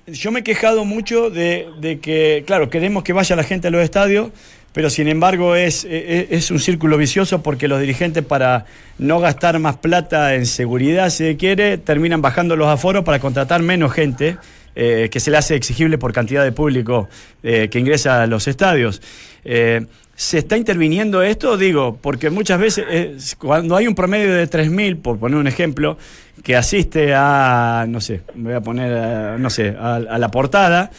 yo 0.07 0.31
me 0.31 0.39
he 0.39 0.43
quejado 0.43 0.85
mucho 0.85 1.29
de, 1.29 1.67
de 1.79 1.99
que, 1.99 2.43
claro, 2.47 2.69
queremos 2.69 3.03
que 3.03 3.13
vaya 3.13 3.35
la 3.35 3.43
gente 3.43 3.67
a 3.67 3.71
los 3.71 3.81
estadios, 3.81 4.31
pero 4.73 4.89
sin 4.89 5.07
embargo 5.07 5.55
es, 5.55 5.85
eh, 5.85 6.27
es 6.31 6.49
un 6.49 6.59
círculo 6.59 6.97
vicioso 6.97 7.43
porque 7.43 7.67
los 7.67 7.79
dirigentes 7.79 8.23
para 8.23 8.65
no 8.97 9.19
gastar 9.19 9.59
más 9.59 9.77
plata 9.77 10.35
en 10.35 10.45
seguridad, 10.45 11.09
si 11.09 11.25
se 11.25 11.37
quiere, 11.37 11.77
terminan 11.77 12.21
bajando 12.21 12.55
los 12.55 12.67
aforos 12.67 13.03
para 13.03 13.19
contratar 13.19 13.61
menos 13.61 13.91
gente 13.91 14.37
eh, 14.75 15.09
que 15.11 15.19
se 15.19 15.31
le 15.31 15.37
hace 15.37 15.55
exigible 15.55 15.97
por 15.97 16.13
cantidad 16.13 16.43
de 16.43 16.51
público 16.51 17.09
eh, 17.43 17.67
que 17.69 17.79
ingresa 17.79 18.23
a 18.23 18.27
los 18.27 18.47
estadios. 18.47 19.01
Eh, 19.43 19.85
¿Se 20.15 20.37
está 20.37 20.55
interviniendo 20.55 21.23
esto? 21.23 21.57
Digo, 21.57 21.97
porque 21.99 22.29
muchas 22.29 22.59
veces 22.59 23.35
cuando 23.37 23.75
hay 23.75 23.87
un 23.87 23.95
promedio 23.95 24.33
de 24.33 24.47
3.000, 24.47 25.01
por 25.01 25.17
poner 25.17 25.37
un 25.37 25.47
ejemplo, 25.47 25.97
que 26.43 26.55
asiste 26.55 27.13
a, 27.15 27.85
no 27.87 27.99
sé, 27.99 28.21
voy 28.35 28.53
a 28.53 28.61
poner, 28.61 28.93
a, 28.93 29.37
no 29.37 29.49
sé, 29.49 29.75
a, 29.77 29.95
a 29.95 30.17
la 30.19 30.29
portada, 30.29 30.91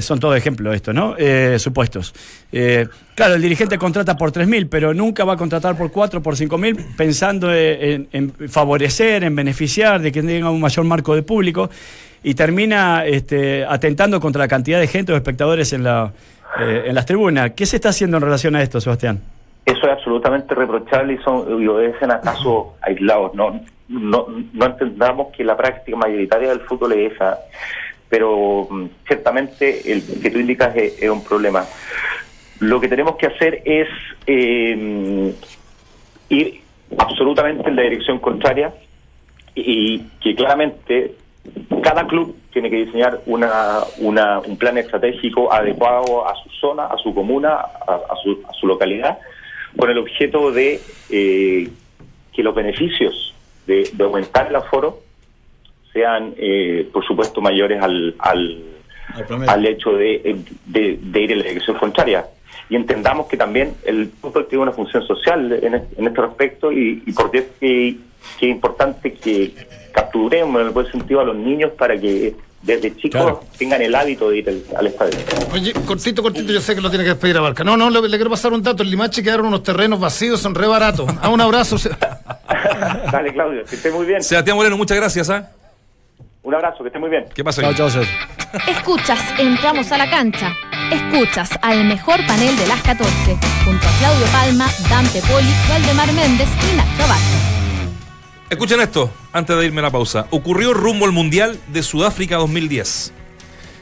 son 0.00 0.18
todo 0.18 0.34
ejemplos 0.34 0.74
esto, 0.74 0.92
¿no? 0.92 1.14
Eh, 1.16 1.56
supuestos. 1.60 2.12
Claro, 3.14 3.34
el 3.34 3.42
dirigente 3.42 3.78
contrata 3.78 4.16
por 4.16 4.32
3.000, 4.32 4.68
pero 4.68 4.92
nunca 4.92 5.24
va 5.24 5.34
a 5.34 5.36
contratar 5.36 5.78
por 5.78 5.92
4, 5.92 6.20
por 6.20 6.34
5.000, 6.34 6.96
pensando 6.96 7.54
en, 7.54 8.08
en 8.10 8.32
favorecer, 8.48 9.22
en 9.22 9.36
beneficiar, 9.36 10.00
de 10.02 10.10
que 10.10 10.20
tenga 10.20 10.50
un 10.50 10.60
mayor 10.60 10.84
marco 10.84 11.14
de 11.14 11.22
público, 11.22 11.70
y 12.22 12.34
termina 12.34 13.04
este, 13.04 13.64
atentando 13.64 14.20
contra 14.20 14.40
la 14.40 14.48
cantidad 14.48 14.78
de 14.78 14.86
gente 14.86 15.12
o 15.12 15.16
espectadores 15.16 15.72
en, 15.72 15.84
la, 15.84 16.12
eh, 16.60 16.84
en 16.86 16.94
las 16.94 17.06
tribunas. 17.06 17.52
¿Qué 17.52 17.66
se 17.66 17.76
está 17.76 17.90
haciendo 17.90 18.16
en 18.18 18.22
relación 18.22 18.54
a 18.56 18.62
esto, 18.62 18.80
Sebastián? 18.80 19.20
Eso 19.64 19.86
es 19.86 19.92
absolutamente 19.92 20.54
reprochable 20.54 21.14
y, 21.14 21.18
son, 21.18 21.62
y 21.62 21.66
obedecen 21.66 22.10
a 22.10 22.20
casos 22.20 22.66
aislados. 22.80 23.34
No, 23.34 23.60
no, 23.88 24.26
no 24.52 24.66
entendamos 24.66 25.28
que 25.36 25.44
la 25.44 25.56
práctica 25.56 25.96
mayoritaria 25.96 26.50
del 26.50 26.60
fútbol 26.60 26.92
es 26.92 27.12
esa, 27.12 27.38
pero 28.08 28.66
mm, 28.70 28.86
ciertamente 29.06 29.92
el 29.92 30.02
que 30.20 30.30
tú 30.30 30.38
indicas 30.38 30.74
es, 30.76 31.02
es 31.02 31.10
un 31.10 31.24
problema. 31.24 31.64
Lo 32.60 32.80
que 32.80 32.88
tenemos 32.88 33.16
que 33.16 33.26
hacer 33.26 33.62
es 33.64 33.88
eh, 34.26 35.34
ir 36.28 36.60
absolutamente 36.98 37.68
en 37.68 37.76
la 37.76 37.82
dirección 37.82 38.18
contraria 38.18 38.72
y 39.54 40.00
que 40.20 40.34
claramente 40.34 41.14
cada 41.82 42.06
club 42.06 42.36
tiene 42.52 42.70
que 42.70 42.84
diseñar 42.84 43.20
una, 43.26 43.80
una- 43.98 44.40
un 44.40 44.56
plan 44.56 44.78
estratégico 44.78 45.52
adecuado 45.52 46.26
a 46.28 46.34
su 46.42 46.48
zona, 46.50 46.84
a 46.86 46.96
su 46.98 47.12
comuna, 47.14 47.54
a, 47.54 47.94
a 48.10 48.16
su, 48.22 48.38
a 48.48 48.52
su 48.52 48.66
localidad, 48.66 49.18
con 49.76 49.90
el 49.90 49.98
objeto 49.98 50.52
de 50.52 50.80
eh, 51.10 51.68
que 52.32 52.42
los 52.42 52.54
beneficios 52.54 53.34
de, 53.66 53.90
de 53.92 54.04
aumentar 54.04 54.46
el 54.48 54.56
aforo 54.56 55.00
sean, 55.92 56.34
eh, 56.36 56.88
por 56.92 57.04
supuesto, 57.04 57.40
mayores 57.40 57.82
al, 57.82 58.14
al, 58.18 58.62
Al 59.48 59.66
hecho 59.66 59.92
de, 59.92 60.36
de- 60.66 60.98
de 61.02 61.20
ir 61.20 61.32
en 61.32 61.38
la 61.38 61.44
dirección 61.44 61.76
contraria. 61.76 62.26
Y 62.70 62.76
entendamos 62.76 63.26
que 63.26 63.36
también 63.36 63.74
el 63.84 64.08
fútbol 64.08 64.46
tiene 64.48 64.62
una 64.62 64.72
función 64.72 65.06
social 65.06 65.52
en, 65.62 65.74
en 65.74 66.06
este 66.06 66.20
respecto 66.22 66.72
y, 66.72 67.02
y 67.04 67.12
por 67.12 67.30
qué 67.30 67.38
es 67.38 67.46
que, 67.60 67.96
que 68.38 68.46
es 68.46 68.52
importante 68.52 69.12
que 69.12 69.52
capturemos 69.92 70.60
en 70.60 70.66
el 70.68 70.72
buen 70.72 70.90
sentido 70.90 71.20
a 71.20 71.24
los 71.24 71.36
niños 71.36 71.70
para 71.78 71.98
que 71.98 72.34
desde 72.62 72.94
chicos 72.96 73.10
Claro. 73.22 73.44
tengan 73.58 73.82
el 73.82 73.94
hábito 73.94 74.30
de 74.30 74.38
ir 74.38 74.48
al, 74.48 74.62
al 74.76 74.86
estadio. 74.86 75.18
Oye, 75.52 75.72
cortito, 75.84 76.22
cortito, 76.22 76.52
yo 76.52 76.60
sé 76.60 76.74
que 76.74 76.80
lo 76.80 76.90
tiene 76.90 77.04
que 77.04 77.10
despedir 77.10 77.36
a 77.36 77.40
Barca. 77.40 77.64
No, 77.64 77.76
no, 77.76 77.90
le, 77.90 78.00
le 78.08 78.16
quiero 78.16 78.30
pasar 78.30 78.52
un 78.52 78.62
dato. 78.62 78.82
En 78.82 78.90
Limache 78.90 79.22
quedaron 79.22 79.46
unos 79.46 79.62
terrenos 79.64 79.98
vacíos, 79.98 80.40
son 80.40 80.54
re 80.54 80.66
baratos. 80.68 81.08
A 81.20 81.28
un 81.28 81.40
abrazo. 81.40 81.76
se- 81.78 81.90
Dale, 83.12 83.32
Claudio, 83.32 83.64
que 83.64 83.74
esté 83.76 83.90
muy 83.90 84.06
bien. 84.06 84.22
Sebastián 84.22 84.56
Moreno, 84.56 84.76
muchas 84.76 84.96
gracias. 84.96 85.28
¿ah? 85.30 85.50
Un 86.44 86.54
abrazo, 86.54 86.82
que 86.82 86.88
esté 86.88 86.98
muy 86.98 87.10
bien. 87.10 87.26
¿Qué 87.34 87.42
pasa? 87.44 87.62
Chao, 87.62 87.74
chao, 87.74 87.90
Seb. 87.90 88.04
Escuchas, 88.68 89.20
entramos 89.38 89.90
a 89.92 89.98
la 89.98 90.10
cancha. 90.10 90.52
Escuchas 90.92 91.50
al 91.62 91.84
mejor 91.84 92.24
panel 92.26 92.56
de 92.56 92.66
las 92.66 92.80
14, 92.82 93.10
junto 93.64 93.86
a 93.88 93.98
Claudio 93.98 94.26
Palma, 94.32 94.66
Dante 94.90 95.20
Poli, 95.22 95.52
Valdemar 95.68 96.12
Méndez 96.12 96.48
y 96.72 96.76
Nacho 96.76 97.02
Abajo. 97.04 97.51
Escuchen 98.52 98.82
esto, 98.82 99.10
antes 99.32 99.56
de 99.56 99.64
irme 99.64 99.80
a 99.80 99.84
la 99.84 99.90
pausa. 99.90 100.26
Ocurrió 100.28 100.74
rumbo 100.74 101.06
al 101.06 101.12
Mundial 101.12 101.58
de 101.68 101.82
Sudáfrica 101.82 102.36
2010. 102.36 103.10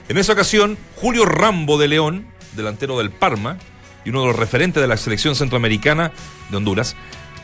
En 0.09 0.17
esa 0.17 0.33
ocasión, 0.33 0.79
Julio 0.95 1.25
Rambo 1.25 1.77
de 1.77 1.89
León, 1.89 2.29
delantero 2.55 2.97
del 2.97 3.11
Parma 3.11 3.59
y 4.05 4.11
uno 4.11 4.21
de 4.21 4.29
los 4.29 4.37
referentes 4.37 4.81
de 4.81 4.87
la 4.87 4.97
selección 4.97 5.35
centroamericana 5.35 6.13
de 6.51 6.57
Honduras, 6.57 6.95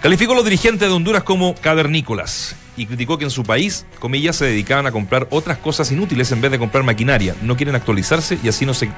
calificó 0.01 0.35
a 0.35 0.37
los 0.37 0.45
dirigentes 0.45 0.89
de 0.89 0.95
Honduras 0.95 1.25
como 1.25 1.57
cavernícolas 1.57 2.55
y 2.77 2.87
criticó 2.87 3.19
que 3.19 3.25
en 3.25 3.33
su 3.33 3.43
país, 3.43 3.87
comillas, 3.99 4.37
se 4.37 4.45
dedicaban 4.45 4.87
a 4.87 4.93
comprar 4.93 5.27
otras 5.31 5.59
cosas 5.59 5.91
inútiles 5.91 6.31
en 6.31 6.41
vez 6.41 6.53
de 6.53 6.61
comprar 6.61 6.85
maquinaria. 6.85 7.35
No 7.43 7.57
quieren 7.57 7.75
actualizarse 7.75 8.39
y 8.41 8.47
así 8.47 8.65
no 8.65 8.73
se 8.73 8.89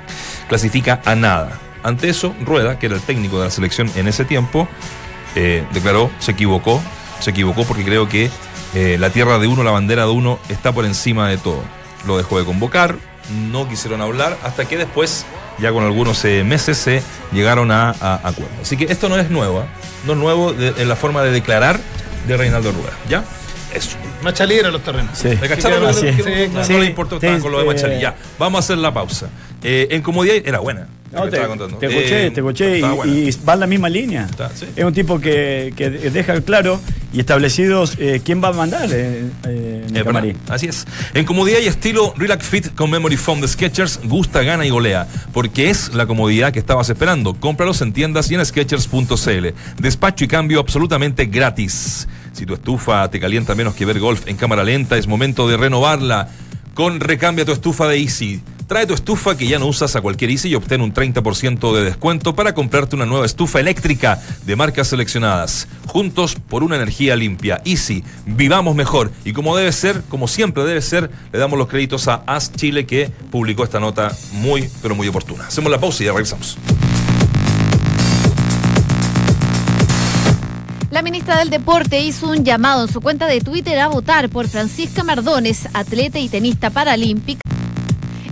clasifica 0.50 1.00
a 1.06 1.14
nada. 1.14 1.58
Ante 1.82 2.10
eso, 2.10 2.34
Rueda, 2.44 2.78
que 2.78 2.86
era 2.86 2.96
el 2.96 3.00
técnico 3.00 3.38
de 3.38 3.46
la 3.46 3.50
selección 3.50 3.90
en 3.96 4.06
ese 4.06 4.26
tiempo, 4.26 4.68
eh, 5.34 5.64
declaró, 5.72 6.10
se 6.18 6.32
equivocó, 6.32 6.82
se 7.20 7.30
equivocó 7.30 7.64
porque 7.64 7.84
creo 7.84 8.08
que 8.08 8.30
eh, 8.74 8.96
la 8.98 9.10
tierra 9.10 9.38
de 9.38 9.46
uno, 9.46 9.62
la 9.62 9.70
bandera 9.70 10.04
de 10.04 10.10
uno, 10.10 10.38
está 10.48 10.72
por 10.72 10.84
encima 10.84 11.28
de 11.28 11.38
todo. 11.38 11.62
Lo 12.06 12.16
dejó 12.16 12.38
de 12.38 12.44
convocar, 12.44 12.96
no 13.50 13.68
quisieron 13.68 14.00
hablar, 14.00 14.38
hasta 14.42 14.66
que 14.66 14.76
después, 14.76 15.26
ya 15.58 15.72
con 15.72 15.84
algunos 15.84 16.24
eh, 16.24 16.44
meses, 16.44 16.78
se 16.78 17.02
llegaron 17.32 17.70
a, 17.70 17.90
a 17.90 18.14
acuerdo. 18.16 18.52
Así 18.62 18.76
que 18.76 18.84
esto 18.84 19.08
no 19.08 19.16
es 19.18 19.30
nuevo, 19.30 19.60
¿eh? 19.60 19.66
no 20.06 20.12
es 20.12 20.18
nuevo 20.18 20.54
en 20.58 20.88
la 20.88 20.96
forma 20.96 21.22
de 21.22 21.32
declarar 21.32 21.80
de 22.26 22.36
Reinaldo 22.36 22.72
Rueda. 22.72 22.92
¿Ya? 23.08 23.24
Eso. 23.74 23.96
Machalira 24.22 24.70
los 24.70 24.82
terrenos. 24.82 25.16
Sí. 25.16 25.28
¿Me 25.40 25.48
cacharon? 25.48 25.82
No, 25.82 25.90
es. 25.90 26.02
no, 26.02 26.58
no 26.58 26.64
Sí, 26.64 26.72
le 26.74 26.86
importó, 26.86 27.16
estaba 27.16 27.36
sí, 27.36 27.42
con 27.42 27.52
lo 27.52 27.58
de 27.58 27.64
Machalí. 27.64 28.00
Ya, 28.00 28.16
vamos 28.38 28.58
a 28.58 28.60
hacer 28.60 28.78
la 28.78 28.92
pausa. 28.92 29.28
Eh, 29.62 29.88
en 29.90 30.02
comodidad 30.02 30.36
era 30.44 30.60
buena. 30.60 30.88
No, 31.12 31.24
te, 31.24 31.30
te 31.30 31.86
escuché, 31.86 32.26
Eh, 32.26 32.30
te 32.30 32.40
escuché 32.40 32.78
y, 32.78 33.30
va 33.48 33.54
en 33.54 33.60
la 33.60 33.66
misma 33.66 33.88
línea. 33.88 34.26
Está, 34.30 34.50
sí. 34.50 34.66
Es 34.76 34.84
un 34.84 34.92
tipo 34.92 35.18
que, 35.18 35.72
que 35.74 35.88
deja 35.90 36.40
claro 36.42 36.80
y 37.12 37.20
establecidos 37.20 37.94
eh, 37.98 38.20
quién 38.22 38.42
va 38.42 38.48
a 38.48 38.52
mandar 38.52 38.88
eh, 38.92 39.24
eh, 39.46 39.86
en 39.88 39.96
el 39.96 40.36
Así 40.48 40.66
es. 40.66 40.86
En 41.14 41.24
comodidad 41.24 41.60
y 41.60 41.66
estilo 41.66 42.12
Relax 42.16 42.46
Fit 42.46 42.74
con 42.74 42.90
Memory 42.90 43.16
Foam 43.16 43.40
de 43.40 43.48
Skechers, 43.48 44.00
gusta, 44.04 44.42
gana 44.42 44.66
y 44.66 44.70
golea. 44.70 45.06
Porque 45.32 45.70
es 45.70 45.94
la 45.94 46.06
comodidad 46.06 46.52
que 46.52 46.58
estabas 46.58 46.90
esperando. 46.90 47.34
Cómpralos 47.34 47.80
en 47.80 47.92
tiendas 47.92 48.30
y 48.30 48.34
en 48.34 48.44
Skechers.cl. 48.44 49.48
Despacho 49.80 50.24
y 50.24 50.28
cambio 50.28 50.60
absolutamente 50.60 51.24
gratis. 51.26 52.06
Si 52.38 52.46
tu 52.46 52.54
estufa 52.54 53.10
te 53.10 53.18
calienta 53.18 53.56
menos 53.56 53.74
que 53.74 53.84
ver 53.84 53.98
golf 53.98 54.28
en 54.28 54.36
cámara 54.36 54.62
lenta, 54.62 54.96
es 54.96 55.08
momento 55.08 55.48
de 55.48 55.56
renovarla 55.56 56.28
con 56.72 57.00
Recambia 57.00 57.44
tu 57.44 57.50
estufa 57.50 57.88
de 57.88 57.98
Easy. 57.98 58.40
Trae 58.68 58.86
tu 58.86 58.94
estufa 58.94 59.36
que 59.36 59.48
ya 59.48 59.58
no 59.58 59.66
usas 59.66 59.96
a 59.96 60.00
cualquier 60.00 60.30
Easy 60.30 60.50
y 60.50 60.54
obtén 60.54 60.80
un 60.80 60.94
30% 60.94 61.74
de 61.74 61.82
descuento 61.82 62.36
para 62.36 62.54
comprarte 62.54 62.94
una 62.94 63.06
nueva 63.06 63.26
estufa 63.26 63.58
eléctrica 63.58 64.22
de 64.46 64.54
marcas 64.54 64.86
seleccionadas. 64.86 65.66
Juntos 65.86 66.36
por 66.36 66.62
una 66.62 66.76
energía 66.76 67.16
limpia. 67.16 67.60
Easy, 67.64 68.04
vivamos 68.24 68.76
mejor. 68.76 69.10
Y 69.24 69.32
como 69.32 69.56
debe 69.56 69.72
ser, 69.72 70.02
como 70.08 70.28
siempre 70.28 70.62
debe 70.62 70.80
ser, 70.80 71.10
le 71.32 71.40
damos 71.40 71.58
los 71.58 71.66
créditos 71.66 72.06
a 72.06 72.22
As 72.24 72.52
Chile 72.52 72.86
que 72.86 73.10
publicó 73.32 73.64
esta 73.64 73.80
nota 73.80 74.16
muy, 74.30 74.70
pero 74.80 74.94
muy 74.94 75.08
oportuna. 75.08 75.48
Hacemos 75.48 75.72
la 75.72 75.80
pausa 75.80 76.04
y 76.04 76.06
ya 76.06 76.12
regresamos. 76.12 76.56
La 80.90 81.02
ministra 81.02 81.38
del 81.38 81.50
Deporte 81.50 82.00
hizo 82.00 82.30
un 82.30 82.44
llamado 82.44 82.86
en 82.86 82.92
su 82.92 83.02
cuenta 83.02 83.26
de 83.26 83.42
Twitter 83.42 83.78
a 83.78 83.88
votar 83.88 84.30
por 84.30 84.48
Francisca 84.48 85.04
Mardones, 85.04 85.68
atleta 85.74 86.18
y 86.18 86.30
tenista 86.30 86.70
paralímpica. 86.70 87.42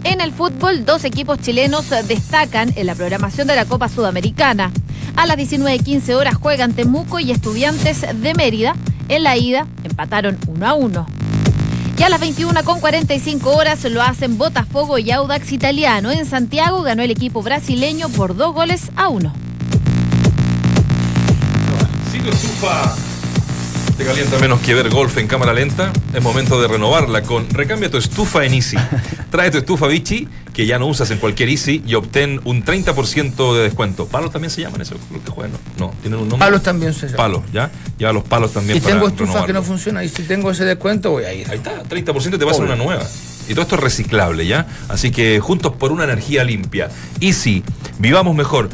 En 0.04 0.22
el 0.22 0.32
fútbol, 0.32 0.86
dos 0.86 1.04
equipos 1.04 1.38
chilenos 1.38 1.90
destacan 2.08 2.72
en 2.74 2.86
la 2.86 2.94
programación 2.94 3.46
de 3.46 3.56
la 3.56 3.66
Copa 3.66 3.90
Sudamericana. 3.90 4.72
A 5.16 5.26
las 5.26 5.36
19.15 5.36 6.14
horas 6.14 6.36
juegan 6.36 6.72
Temuco 6.72 7.20
y 7.20 7.30
Estudiantes 7.30 8.00
de 8.00 8.34
Mérida. 8.34 8.74
En 9.10 9.22
la 9.22 9.36
ida 9.36 9.66
empataron 9.84 10.38
1 10.46 10.66
a 10.66 10.72
1. 10.72 11.06
Y 11.98 12.02
a 12.02 12.08
las 12.08 12.22
21.45 12.22 13.44
horas 13.46 13.84
lo 13.84 14.02
hacen 14.02 14.38
Botafogo 14.38 14.96
y 14.96 15.10
Audax 15.10 15.52
Italiano. 15.52 16.10
En 16.10 16.24
Santiago 16.24 16.80
ganó 16.80 17.02
el 17.02 17.10
equipo 17.10 17.42
brasileño 17.42 18.08
por 18.08 18.34
dos 18.34 18.54
goles 18.54 18.90
a 18.96 19.08
uno. 19.08 19.34
Estufa 22.28 22.94
te 23.96 24.04
calienta 24.04 24.38
menos 24.38 24.60
que 24.60 24.74
ver 24.74 24.90
golf 24.90 25.16
en 25.16 25.26
cámara 25.26 25.54
lenta, 25.54 25.90
es 26.12 26.22
momento 26.22 26.60
de 26.60 26.68
renovarla 26.68 27.22
con 27.22 27.48
Recambia 27.48 27.90
tu 27.90 27.96
estufa 27.96 28.44
en 28.44 28.52
Easy. 28.52 28.76
Trae 29.30 29.50
tu 29.50 29.56
estufa 29.56 29.86
Vichy, 29.86 30.28
que 30.52 30.66
ya 30.66 30.78
no 30.78 30.86
usas 30.86 31.10
en 31.12 31.18
cualquier 31.18 31.48
Easy, 31.48 31.82
y 31.86 31.94
obtén 31.94 32.42
un 32.44 32.62
30% 32.62 33.54
de 33.54 33.62
descuento. 33.62 34.06
¿Palos 34.06 34.32
también 34.32 34.50
se 34.50 34.60
llaman 34.60 34.82
eso? 34.82 34.96
Lo 35.10 35.24
que 35.24 35.30
juegan, 35.30 35.52
¿no? 35.78 35.86
No, 35.86 35.94
tienen 36.02 36.20
un 36.20 36.28
nombre. 36.28 36.46
Palos 36.46 36.62
también 36.62 36.92
se 36.92 37.06
llama. 37.06 37.16
Palos, 37.16 37.42
¿ya? 37.54 37.70
Lleva 37.96 38.12
los 38.12 38.24
palos 38.24 38.52
también 38.52 38.76
Y 38.76 38.80
para 38.82 38.94
tengo 38.94 39.08
estufas 39.08 39.46
que 39.46 39.54
no 39.54 39.62
funcionan. 39.62 40.04
Y 40.04 40.10
si 40.10 40.24
tengo 40.24 40.50
ese 40.50 40.66
descuento, 40.66 41.12
voy 41.12 41.24
a 41.24 41.32
ir. 41.32 41.50
Ahí 41.50 41.56
está, 41.56 41.82
30% 41.82 42.38
te 42.38 42.44
va 42.44 42.50
a 42.50 42.52
hacer 42.52 42.66
una 42.66 42.76
nueva. 42.76 43.06
Y 43.48 43.52
todo 43.52 43.62
esto 43.62 43.76
es 43.76 43.80
reciclable, 43.80 44.46
¿ya? 44.46 44.66
Así 44.88 45.10
que 45.10 45.40
juntos 45.40 45.72
por 45.72 45.90
una 45.90 46.04
energía 46.04 46.44
limpia. 46.44 46.90
Easy, 47.20 47.64
vivamos 47.98 48.36
mejor. 48.36 48.68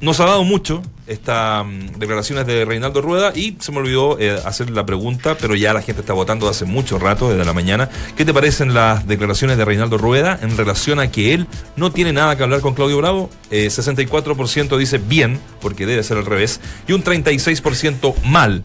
Nos 0.00 0.18
ha 0.20 0.24
dado 0.24 0.44
mucho 0.44 0.80
estas 1.06 1.64
mm, 1.64 1.98
declaraciones 1.98 2.46
de 2.46 2.64
Reinaldo 2.64 3.00
Rueda 3.02 3.32
y 3.34 3.56
se 3.60 3.72
me 3.72 3.78
olvidó 3.78 4.18
eh, 4.18 4.38
hacer 4.44 4.70
la 4.70 4.84
pregunta, 4.86 5.36
pero 5.40 5.54
ya 5.54 5.72
la 5.72 5.82
gente 5.82 6.00
está 6.00 6.12
votando 6.12 6.48
hace 6.48 6.64
mucho 6.64 6.98
rato, 6.98 7.28
desde 7.30 7.44
la 7.44 7.52
mañana. 7.52 7.88
¿Qué 8.16 8.24
te 8.24 8.34
parecen 8.34 8.74
las 8.74 9.06
declaraciones 9.06 9.56
de 9.58 9.64
Reinaldo 9.64 9.98
Rueda 9.98 10.38
en 10.42 10.56
relación 10.56 10.98
a 11.00 11.10
que 11.10 11.34
él 11.34 11.46
no 11.76 11.92
tiene 11.92 12.12
nada 12.12 12.36
que 12.36 12.42
hablar 12.42 12.60
con 12.60 12.74
Claudio 12.74 12.96
Bravo? 12.98 13.30
Eh, 13.50 13.68
64% 13.68 14.76
dice 14.76 14.98
bien, 14.98 15.38
porque 15.60 15.86
debe 15.86 16.02
ser 16.02 16.16
al 16.18 16.26
revés, 16.26 16.60
y 16.88 16.92
un 16.92 17.02
36% 17.04 18.14
mal, 18.24 18.62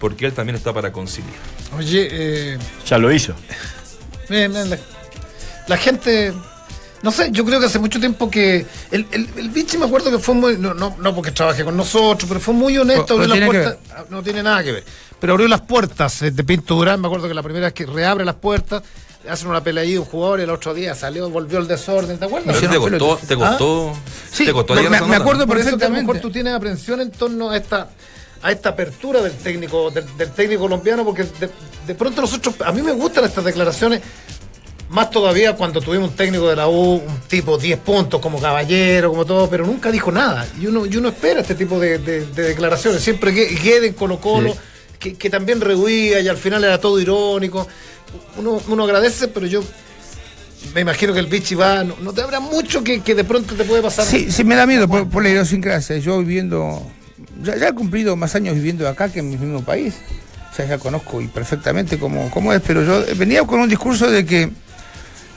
porque 0.00 0.26
él 0.26 0.32
también 0.32 0.56
está 0.56 0.72
para 0.72 0.92
conciliar. 0.92 1.32
Oye, 1.76 2.08
eh, 2.10 2.58
Ya 2.86 2.98
lo 2.98 3.12
hizo. 3.12 3.34
Bien, 4.28 4.52
bien, 4.52 4.70
la- 4.70 4.78
la 5.68 5.76
gente. 5.76 6.32
No 7.02 7.10
sé, 7.10 7.30
yo 7.32 7.44
creo 7.44 7.58
que 7.58 7.66
hace 7.66 7.78
mucho 7.78 7.98
tiempo 7.98 8.30
que. 8.30 8.64
El, 8.90 9.06
el, 9.10 9.28
el 9.36 9.48
Vichy 9.50 9.76
me 9.76 9.86
acuerdo 9.86 10.10
que 10.10 10.18
fue 10.18 10.34
muy. 10.34 10.56
No, 10.56 10.72
no, 10.72 10.96
no 10.98 11.14
porque 11.14 11.32
trabaje 11.32 11.64
con 11.64 11.76
nosotros, 11.76 12.28
pero 12.28 12.38
fue 12.40 12.54
muy 12.54 12.78
honesto. 12.78 13.14
Abrió 13.14 13.34
las 13.34 13.46
puertas. 13.48 13.76
Ah, 13.90 14.04
No 14.08 14.22
tiene 14.22 14.42
nada 14.42 14.62
que 14.62 14.72
ver. 14.72 14.84
Pero 15.20 15.32
abrió 15.32 15.48
las 15.48 15.62
puertas 15.62 16.22
eh, 16.22 16.30
de 16.30 16.44
Pinto 16.44 16.74
Durán. 16.76 17.00
Me 17.00 17.08
acuerdo 17.08 17.26
que 17.28 17.34
la 17.34 17.42
primera 17.42 17.66
vez 17.66 17.74
que 17.74 17.86
reabre 17.86 18.24
las 18.24 18.36
puertas, 18.36 18.82
hacen 19.28 19.48
una 19.48 19.62
pelea 19.62 19.82
ahí 19.82 19.96
un 19.96 20.04
jugador 20.04 20.40
y 20.40 20.42
el 20.44 20.50
otro 20.50 20.74
día 20.74 20.94
salió, 20.94 21.28
volvió 21.28 21.58
el 21.58 21.66
desorden. 21.66 22.18
¿Te 22.18 22.24
acuerdas? 22.26 22.56
Pero 22.60 22.72
te 22.72 22.78
costó, 22.98 23.26
te 23.26 23.36
costó, 23.36 23.92
Sí, 24.32 24.44
te 24.44 24.52
costó 24.52 24.74
me- 24.74 25.16
acuerdo 25.16 25.46
Por 25.46 25.58
eso 25.58 25.76
que 25.76 25.84
a 25.84 25.88
lo 25.88 25.94
mejor 25.96 26.18
tú 26.20 26.30
tienes 26.30 26.54
aprensión 26.54 27.00
en 27.00 27.10
torno 27.10 27.50
a 27.50 27.56
esta 27.56 27.90
a 28.44 28.50
esta 28.50 28.70
apertura 28.70 29.20
del 29.22 29.34
técnico 29.34 29.90
del, 29.92 30.04
del 30.16 30.30
técnico 30.32 30.62
colombiano 30.62 31.04
porque 31.04 31.22
de, 31.22 31.48
de 31.86 31.94
pronto 31.94 32.20
nosotros 32.22 32.56
a 32.64 32.72
mí 32.72 32.82
me 32.82 32.90
gustan 32.90 33.24
estas 33.24 33.44
declaraciones 33.44 34.00
más 34.92 35.10
todavía 35.10 35.54
cuando 35.56 35.80
tuvimos 35.80 36.10
un 36.10 36.16
técnico 36.16 36.48
de 36.48 36.56
la 36.56 36.68
U 36.68 36.94
un 36.96 37.20
tipo 37.28 37.58
10 37.58 37.78
puntos 37.80 38.20
como 38.20 38.40
caballero 38.40 39.10
como 39.10 39.24
todo 39.24 39.48
pero 39.50 39.66
nunca 39.66 39.90
dijo 39.90 40.12
nada 40.12 40.46
y 40.60 40.66
uno 40.66 40.86
y 40.86 40.96
uno 40.96 41.08
espera 41.08 41.40
este 41.40 41.54
tipo 41.54 41.80
de, 41.80 41.98
de- 41.98 42.26
de 42.26 42.42
declaraciones 42.42 43.02
siempre 43.02 43.32
que 43.34 43.46
Gueden 43.46 43.94
Colo 43.94 44.20
Colo 44.20 44.52
Sí. 44.52 44.58
que, 44.98 45.14
que 45.14 45.30
también 45.30 45.60
rehuía 45.60 46.20
y 46.20 46.28
al 46.28 46.36
final 46.36 46.62
era 46.62 46.78
todo 46.78 47.00
irónico 47.00 47.66
uno, 48.36 48.60
uno 48.68 48.84
agradece 48.84 49.28
pero 49.28 49.46
yo 49.46 49.62
me 50.74 50.82
imagino 50.82 51.12
que 51.12 51.18
el 51.18 51.26
Vichy 51.26 51.54
va 51.56 51.82
no, 51.82 51.96
no 52.00 52.12
te 52.12 52.20
habrá 52.22 52.38
mucho 52.40 52.84
que, 52.84 53.00
que 53.00 53.14
de 53.14 53.24
pronto 53.24 53.54
te 53.54 53.64
puede 53.64 53.82
pasar 53.82 54.04
Sí, 54.04 54.30
sí, 54.30 54.44
me 54.44 54.54
da 54.54 54.66
miedo 54.66 54.86
por, 54.86 55.08
por 55.08 55.22
la 55.22 55.30
idiosincrasia. 55.30 55.98
Yo 55.98 56.18
viviendo, 56.20 56.86
ya, 57.42 57.56
ya 57.56 57.68
he 57.68 57.72
cumplido 57.74 58.14
más 58.14 58.34
años 58.36 58.54
viviendo 58.54 58.86
acá 58.88 59.08
que 59.10 59.18
en 59.18 59.30
mi 59.30 59.36
mismo 59.36 59.62
país. 59.64 59.94
O 60.52 60.54
sea, 60.54 60.66
ya 60.66 60.78
conozco 60.78 61.20
y 61.20 61.26
perfectamente 61.26 61.98
cómo, 61.98 62.30
cómo 62.30 62.52
es, 62.52 62.62
pero 62.64 62.84
yo 62.84 63.02
venía 63.16 63.42
con 63.44 63.58
un 63.58 63.68
discurso 63.68 64.08
de 64.08 64.24
que 64.24 64.50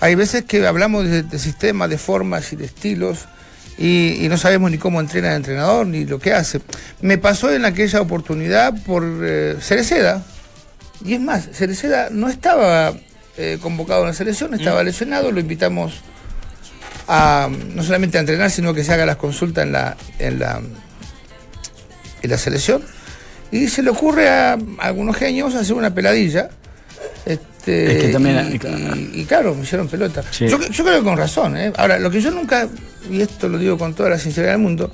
hay 0.05 0.15
veces 0.15 0.45
que 0.45 0.65
hablamos 0.65 1.05
de, 1.05 1.23
de 1.23 1.39
sistemas, 1.39 1.89
de 1.89 1.97
formas 1.97 2.53
y 2.53 2.55
de 2.55 2.65
estilos 2.65 3.25
y, 3.77 4.23
y 4.23 4.29
no 4.29 4.37
sabemos 4.37 4.71
ni 4.71 4.77
cómo 4.77 4.99
entrena 4.99 5.31
el 5.31 5.37
entrenador 5.37 5.87
ni 5.87 6.05
lo 6.05 6.19
que 6.19 6.33
hace. 6.33 6.61
Me 7.01 7.17
pasó 7.17 7.51
en 7.51 7.65
aquella 7.65 8.01
oportunidad 8.01 8.73
por 8.85 9.03
eh, 9.23 9.57
Cereceda. 9.59 10.23
Y 11.03 11.15
es 11.15 11.19
más, 11.19 11.49
Cereceda 11.51 12.09
no 12.11 12.29
estaba 12.29 12.93
eh, 13.37 13.57
convocado 13.61 14.01
en 14.01 14.07
la 14.09 14.13
selección, 14.13 14.53
estaba 14.53 14.83
lesionado, 14.83 15.31
lo 15.31 15.39
invitamos 15.39 16.01
a 17.07 17.49
no 17.73 17.83
solamente 17.83 18.17
a 18.17 18.21
entrenar, 18.21 18.49
sino 18.49 18.73
que 18.73 18.83
se 18.83 18.93
haga 18.93 19.05
las 19.05 19.17
consultas 19.17 19.65
en 19.65 19.71
la, 19.73 19.97
en 20.19 20.39
la, 20.39 20.61
en 22.21 22.29
la 22.29 22.37
selección. 22.37 22.83
Y 23.51 23.67
se 23.67 23.83
le 23.83 23.89
ocurre 23.89 24.29
a 24.29 24.57
algunos 24.79 25.17
genios 25.17 25.55
hacer 25.55 25.75
una 25.75 25.93
peladilla. 25.93 26.49
Este, 27.68 27.97
Es 27.97 28.03
que 28.03 28.09
también- 28.09 28.47
y, 28.51 29.18
y- 29.18 29.22
y 29.22 29.26
claro, 29.26 29.55
me 29.55 29.63
hicieron 29.63 29.88
pelota. 29.88 30.22
Sí. 30.30 30.47
Yo, 30.47 30.59
yo 30.59 30.84
creo 30.84 30.99
que 30.99 31.03
con 31.03 31.18
razón. 31.18 31.57
¿eh? 31.57 31.74
Ahora, 31.78 31.97
lo 31.97 32.11
que 32.11 32.22
yo 32.22 32.30
nunca, 32.30 32.68
y 33.09 33.22
esto 33.22 33.49
lo 33.49 33.57
digo 33.57 33.76
con 33.78 33.95
toda 33.95 34.09
la 34.11 34.20
sinceridad 34.20 34.51
del 34.53 34.61
mundo, 34.61 34.91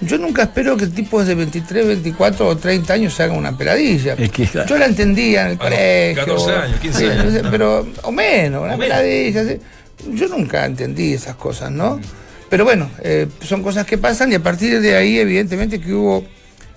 yo 0.00 0.18
nunca 0.18 0.42
espero 0.42 0.76
que 0.76 0.88
tipos 0.88 1.24
de 1.26 1.36
23, 1.36 1.86
24 1.86 2.48
o 2.48 2.56
30 2.56 2.94
años 2.94 3.14
se 3.14 3.22
hagan 3.22 3.36
una 3.36 3.56
peladilla. 3.56 4.14
Es 4.18 4.30
que, 4.30 4.44
claro. 4.46 4.68
Yo 4.68 4.78
la 4.78 4.86
entendía 4.86 5.42
en 5.42 5.50
el 5.52 5.58
colegio. 5.58 6.24
14 6.26 6.50
años, 6.52 6.80
15 6.80 6.98
sí, 6.98 7.04
años. 7.06 7.42
Pero, 7.50 7.86
o 8.02 8.10
menos, 8.12 8.62
una 8.64 8.74
O 8.74 8.76
menos. 8.78 8.96
peladilla. 8.96 9.44
sí. 9.44 9.58
Yo 10.12 10.26
nunca 10.28 10.64
entendí 10.64 11.12
esas 11.12 11.36
cosas, 11.36 11.70
¿no? 11.70 12.00
Pero 12.48 12.64
bueno, 12.64 12.90
eh, 13.04 13.28
son 13.42 13.62
cosas 13.62 13.86
que 13.86 13.98
pasan 13.98 14.32
y 14.32 14.34
a 14.34 14.42
partir 14.42 14.80
de 14.80 14.96
ahí, 14.96 15.18
evidentemente, 15.18 15.80
que 15.80 15.92
hubo. 15.92 16.24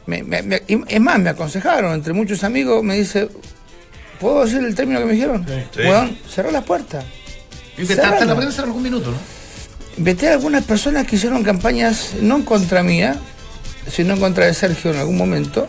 me- 0.06 0.22
me- 0.22 0.44
me- 0.44 0.62
y- 0.68 0.78
es 0.88 1.00
más, 1.02 1.18
me 1.18 1.30
aconsejaron, 1.30 1.94
entre 1.94 2.12
muchos 2.14 2.44
amigos, 2.44 2.84
me 2.84 2.96
dice. 2.98 3.30
¿Puedo 4.24 4.46
decir 4.46 4.60
el 4.64 4.74
término 4.74 5.00
que 5.02 5.06
me 5.06 5.14
dijeron? 5.14 5.46
Sí. 5.76 5.82
Weón, 5.82 6.18
cerró 6.34 6.50
las 6.50 6.64
puertas. 6.64 7.04
Y 7.78 7.86
que 7.86 7.94
está 7.94 8.18
en 8.20 8.28
la 8.30 8.36
prensa 8.38 8.62
en 8.62 8.68
algún 8.70 8.82
minuto, 8.84 9.12
¿no? 9.12 9.18
Vete 9.98 10.30
a 10.30 10.32
algunas 10.32 10.64
personas 10.64 11.06
que 11.06 11.18
hicieron 11.18 11.44
campañas 11.44 12.12
no 12.22 12.38
en 12.38 12.44
contra 12.44 12.84
mía, 12.84 13.18
sino 13.92 14.14
en 14.14 14.20
contra 14.22 14.46
de 14.46 14.54
Sergio 14.54 14.92
en 14.92 14.98
algún 14.98 15.18
momento, 15.18 15.68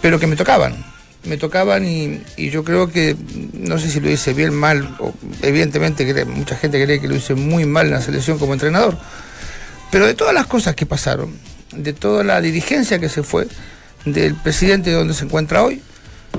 pero 0.00 0.20
que 0.20 0.26
me 0.28 0.36
tocaban. 0.36 0.84
Me 1.24 1.36
tocaban 1.36 1.84
y, 1.84 2.22
y 2.36 2.50
yo 2.50 2.62
creo 2.62 2.90
que, 2.90 3.16
no 3.54 3.76
sé 3.78 3.90
si 3.90 3.98
lo 3.98 4.08
hice 4.08 4.34
bien, 4.34 4.54
mal, 4.54 4.94
o 5.00 5.12
evidentemente 5.42 6.06
cree- 6.08 6.26
mucha 6.26 6.54
gente 6.56 6.82
cree 6.84 7.00
que 7.00 7.08
lo 7.08 7.16
hice 7.16 7.34
muy 7.34 7.64
mal 7.64 7.86
en 7.86 7.92
la 7.94 8.02
selección 8.02 8.38
como 8.38 8.52
entrenador, 8.52 8.96
pero 9.90 10.06
de 10.06 10.14
todas 10.14 10.32
las 10.34 10.46
cosas 10.46 10.74
que 10.76 10.86
pasaron, 10.86 11.36
de 11.74 11.92
toda 11.92 12.22
la 12.22 12.40
dirigencia 12.40 12.98
que 13.00 13.08
se 13.08 13.22
fue, 13.24 13.48
del 14.04 14.34
presidente 14.36 14.90
de 14.90 14.96
donde 14.96 15.14
se 15.14 15.24
encuentra 15.24 15.64
hoy, 15.64 15.82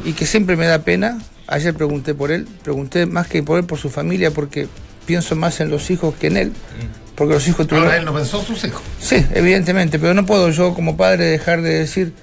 y 0.05 0.13
que 0.13 0.25
siempre 0.25 0.55
me 0.55 0.67
da 0.67 0.79
pena, 0.79 1.19
ayer 1.47 1.73
pregunté 1.73 2.13
por 2.13 2.31
él, 2.31 2.47
pregunté 2.63 3.05
más 3.05 3.27
que 3.27 3.43
por 3.43 3.59
él, 3.59 3.65
por 3.65 3.79
su 3.79 3.89
familia, 3.89 4.31
porque 4.31 4.67
pienso 5.05 5.35
más 5.35 5.59
en 5.59 5.69
los 5.69 5.89
hijos 5.89 6.15
que 6.15 6.27
en 6.27 6.37
él, 6.37 6.53
porque 7.15 7.33
los 7.33 7.47
hijos 7.47 7.67
tuvieron... 7.67 7.87
Ahora 7.87 7.99
él 7.99 8.05
no 8.05 8.13
pensó 8.13 8.39
en 8.39 8.45
sus 8.45 8.63
hijos. 8.63 8.81
Sí, 8.99 9.25
evidentemente, 9.33 9.99
pero 9.99 10.13
no 10.13 10.25
puedo 10.25 10.49
yo 10.51 10.73
como 10.73 10.95
padre 10.95 11.25
dejar 11.25 11.61
de 11.61 11.79
decir 11.79 12.13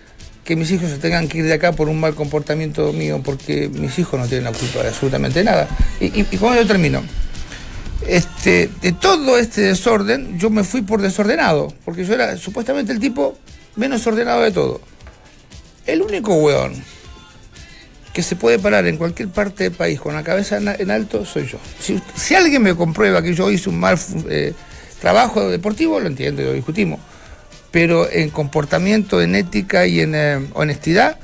que 0.44 0.56
mis 0.56 0.70
hijos 0.70 0.90
se 0.90 0.98
tengan 0.98 1.28
que 1.28 1.38
ir 1.38 1.44
de 1.44 1.54
acá 1.54 1.72
por 1.72 1.88
un 1.88 2.00
mal 2.00 2.14
comportamiento 2.14 2.92
mío, 2.92 3.20
porque 3.24 3.68
mis 3.68 3.98
hijos 3.98 4.18
no 4.18 4.26
tienen 4.26 4.44
la 4.44 4.52
culpa 4.52 4.82
de 4.82 4.88
absolutamente 4.88 5.44
nada. 5.44 5.68
Y, 6.00 6.06
y, 6.06 6.26
y 6.30 6.36
cuando 6.36 6.62
yo 6.62 6.66
termino, 6.66 7.02
este, 8.06 8.70
de 8.80 8.92
todo 8.92 9.38
este 9.38 9.60
desorden, 9.62 10.38
yo 10.38 10.50
me 10.50 10.64
fui 10.64 10.82
por 10.82 11.00
desordenado, 11.00 11.72
porque 11.84 12.04
yo 12.04 12.14
era 12.14 12.36
supuestamente 12.36 12.92
el 12.92 13.00
tipo 13.00 13.38
menos 13.76 14.06
ordenado 14.06 14.42
de 14.42 14.50
todo. 14.50 14.80
El 15.86 16.02
único 16.02 16.34
weón 16.34 16.74
que 18.12 18.22
se 18.22 18.36
puede 18.36 18.58
parar 18.58 18.86
en 18.86 18.96
cualquier 18.98 19.28
parte 19.28 19.64
del 19.64 19.72
país 19.72 19.98
con 20.00 20.14
la 20.14 20.22
cabeza 20.22 20.58
en, 20.58 20.90
alto 20.90 21.24
soy 21.24 21.46
yo. 21.46 21.58
Si, 21.80 21.98
si 22.14 22.34
alguien 22.34 22.62
me 22.62 22.74
comprueba 22.74 23.22
que 23.22 23.34
yo 23.34 23.50
hice 23.50 23.70
un 23.70 23.80
mal 23.80 23.98
eh, 24.28 24.52
trabajo 25.00 25.48
deportivo, 25.48 25.98
lo 25.98 26.06
entiendo 26.08 26.42
y 26.42 26.44
lo 26.44 26.52
discutimos. 26.52 27.00
Pero 27.70 28.10
en 28.10 28.28
comportamiento, 28.30 29.22
en 29.22 29.34
ética 29.34 29.86
y 29.86 30.00
en 30.00 30.14
eh, 30.14 30.40
honestidad, 30.52 31.18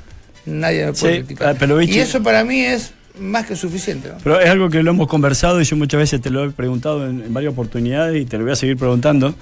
nadie 0.46 0.86
me 0.86 0.92
puede 0.94 1.12
Sí, 1.16 1.18
criticar. 1.20 1.48
ah, 1.50 1.56
pero, 1.58 1.82
y 1.82 1.98
eso 1.98 2.22
para 2.22 2.42
mí 2.42 2.60
es 2.60 2.92
más 3.20 3.44
que 3.46 3.54
suficiente. 3.54 4.08
¿no? 4.08 4.14
Pero 4.24 4.40
es 4.40 4.48
algo 4.48 4.70
que 4.70 4.82
lo 4.82 4.90
hemos 4.92 5.08
conversado 5.08 5.60
y 5.60 5.64
yo 5.64 5.76
muchas 5.76 5.98
veces 6.00 6.22
te 6.22 6.30
lo 6.30 6.44
he 6.44 6.50
preguntado 6.50 7.06
en, 7.06 7.20
en 7.22 7.34
varias 7.34 7.52
oportunidades 7.52 8.22
y 8.22 8.24
te 8.24 8.38
lo 8.38 8.44
voy 8.44 8.52
a 8.52 8.56
seguir 8.56 8.78
preguntando. 8.78 9.34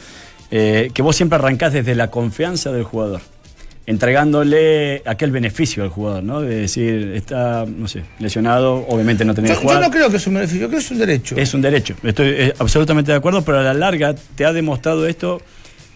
eh, 0.50 0.90
que 0.94 1.02
vos 1.02 1.14
siempre 1.14 1.38
arrancás 1.38 1.72
desde 1.72 1.94
la 1.94 2.10
confianza 2.10 2.72
del 2.72 2.82
jugador, 2.84 3.20
entregándole 3.86 5.02
aquel 5.06 5.30
beneficio 5.30 5.84
al 5.84 5.90
jugador, 5.90 6.22
¿no? 6.24 6.40
De 6.40 6.62
decir, 6.62 7.12
está, 7.14 7.64
no 7.66 7.86
sé, 7.86 8.02
lesionado, 8.18 8.84
obviamente 8.88 9.24
no 9.24 9.32
Yo, 9.34 9.42
que 9.42 9.66
yo 9.66 9.80
no 9.80 9.90
creo 9.90 10.10
que 10.10 10.16
es 10.16 10.26
un 10.26 10.34
beneficio, 10.34 10.62
yo 10.62 10.68
creo 10.68 10.80
que 10.80 10.84
es 10.84 10.90
un 10.90 10.98
derecho. 10.98 11.36
Es 11.36 11.54
un 11.54 11.62
derecho, 11.62 11.94
estoy 12.02 12.28
eh, 12.28 12.54
absolutamente 12.58 13.12
de 13.12 13.18
acuerdo, 13.18 13.42
pero 13.42 13.60
a 13.60 13.62
la 13.62 13.74
larga 13.74 14.14
te 14.34 14.44
ha 14.44 14.52
demostrado 14.52 15.06
esto 15.06 15.40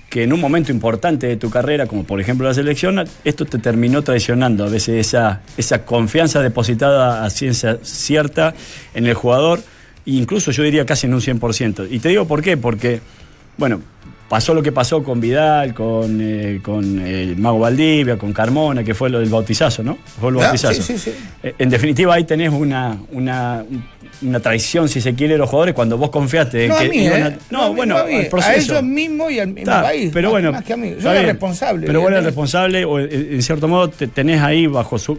que 0.09 0.25
en 0.25 0.33
un 0.33 0.41
momento 0.41 0.73
importante 0.73 1.29
de 1.29 1.37
tu 1.37 1.51
carrera, 1.51 1.87
como 1.87 2.05
por 2.05 2.21
ejemplo 2.21 2.47
la 2.47 2.53
selección, 2.53 3.05
esto 3.25 3.45
te 3.45 3.59
terminó 3.59 4.03
traicionando. 4.03 4.65
A 4.65 4.69
veces 4.69 5.07
esa, 5.07 5.41
esa 5.57 5.85
confianza 5.85 6.43
depositada 6.43 7.25
a 7.25 7.31
ciencia 7.31 7.79
cierta 7.83 8.53
en 8.93 9.07
el 9.07 9.15
jugador, 9.15 9.63
incluso 10.07 10.51
yo 10.51 10.65
diría 10.65 10.85
casi 10.85 11.07
en 11.07 11.15
un 11.15 11.21
100%. 11.21 11.87
Y 11.89 12.01
te 12.01 12.09
digo 12.09 12.27
por 12.27 12.43
qué, 12.43 12.57
porque, 12.57 13.01
bueno, 13.57 13.83
pasó 14.31 14.55
lo 14.55 14.63
que 14.63 14.71
pasó 14.73 15.03
con 15.03 15.21
Vidal, 15.21 15.75
con, 15.75 16.19
eh, 16.23 16.61
con 16.63 17.01
el 17.05 17.37
Mago 17.37 17.59
Valdivia, 17.59 18.17
con 18.17 18.33
Carmona, 18.33 18.83
que 18.85 18.95
fue 18.95 19.11
lo 19.11 19.19
del 19.19 19.29
bautizazo, 19.29 19.83
¿no? 19.83 19.99
Fue 20.21 20.31
el 20.31 20.37
Ah, 20.37 20.43
bautizazo. 20.45 20.81
sí, 20.83 20.97
sí, 20.97 20.99
sí. 20.99 21.13
Eh, 21.43 21.55
En 21.59 21.69
definitiva, 21.69 22.15
ahí 22.15 22.23
tenés 22.25 22.51
una, 22.53 22.97
una, 23.11 23.65
una 24.23 24.39
traición, 24.41 24.89
si 24.89 25.01
se 25.01 25.15
quiere, 25.15 25.33
de 25.35 25.39
los 25.39 25.51
jugadores 25.51 25.75
cuando 25.75 25.99
vos 25.99 26.11
confiaste 26.11 26.63
en 26.65 26.69
no 26.71 26.79
que 26.79 26.85
a 26.85 26.89
mí, 26.89 26.97
iban 27.07 27.21
¿eh? 27.21 27.25
a- 27.25 27.39
No, 27.51 27.63
a 27.65 27.69
mí, 27.71 27.75
bueno, 27.75 27.99
a, 27.99 28.05
mí, 28.05 28.15
al 28.33 28.43
a 28.43 28.55
ellos 28.55 28.83
mismos 28.85 29.33
y 29.33 29.41
al 29.41 29.49
mismo 29.49 29.73
país. 29.73 30.11
pero 30.15 30.31
bueno, 30.31 30.53
más 30.53 30.63
que 30.65 30.73
a 30.75 30.77
mí. 30.77 30.95
Yo 31.01 31.11
era 31.11 31.23
responsable. 31.23 31.87
Pero 31.89 31.99
eras 32.09 32.21
evidentemente. 32.21 32.27
responsable, 32.27 32.85
o 32.85 32.99
eh, 33.01 33.29
en 33.35 33.43
cierto 33.43 33.67
modo 33.67 33.89
te 33.91 34.07
tenés 34.07 34.41
ahí 34.43 34.67
bajo 34.69 34.97
su. 34.97 35.19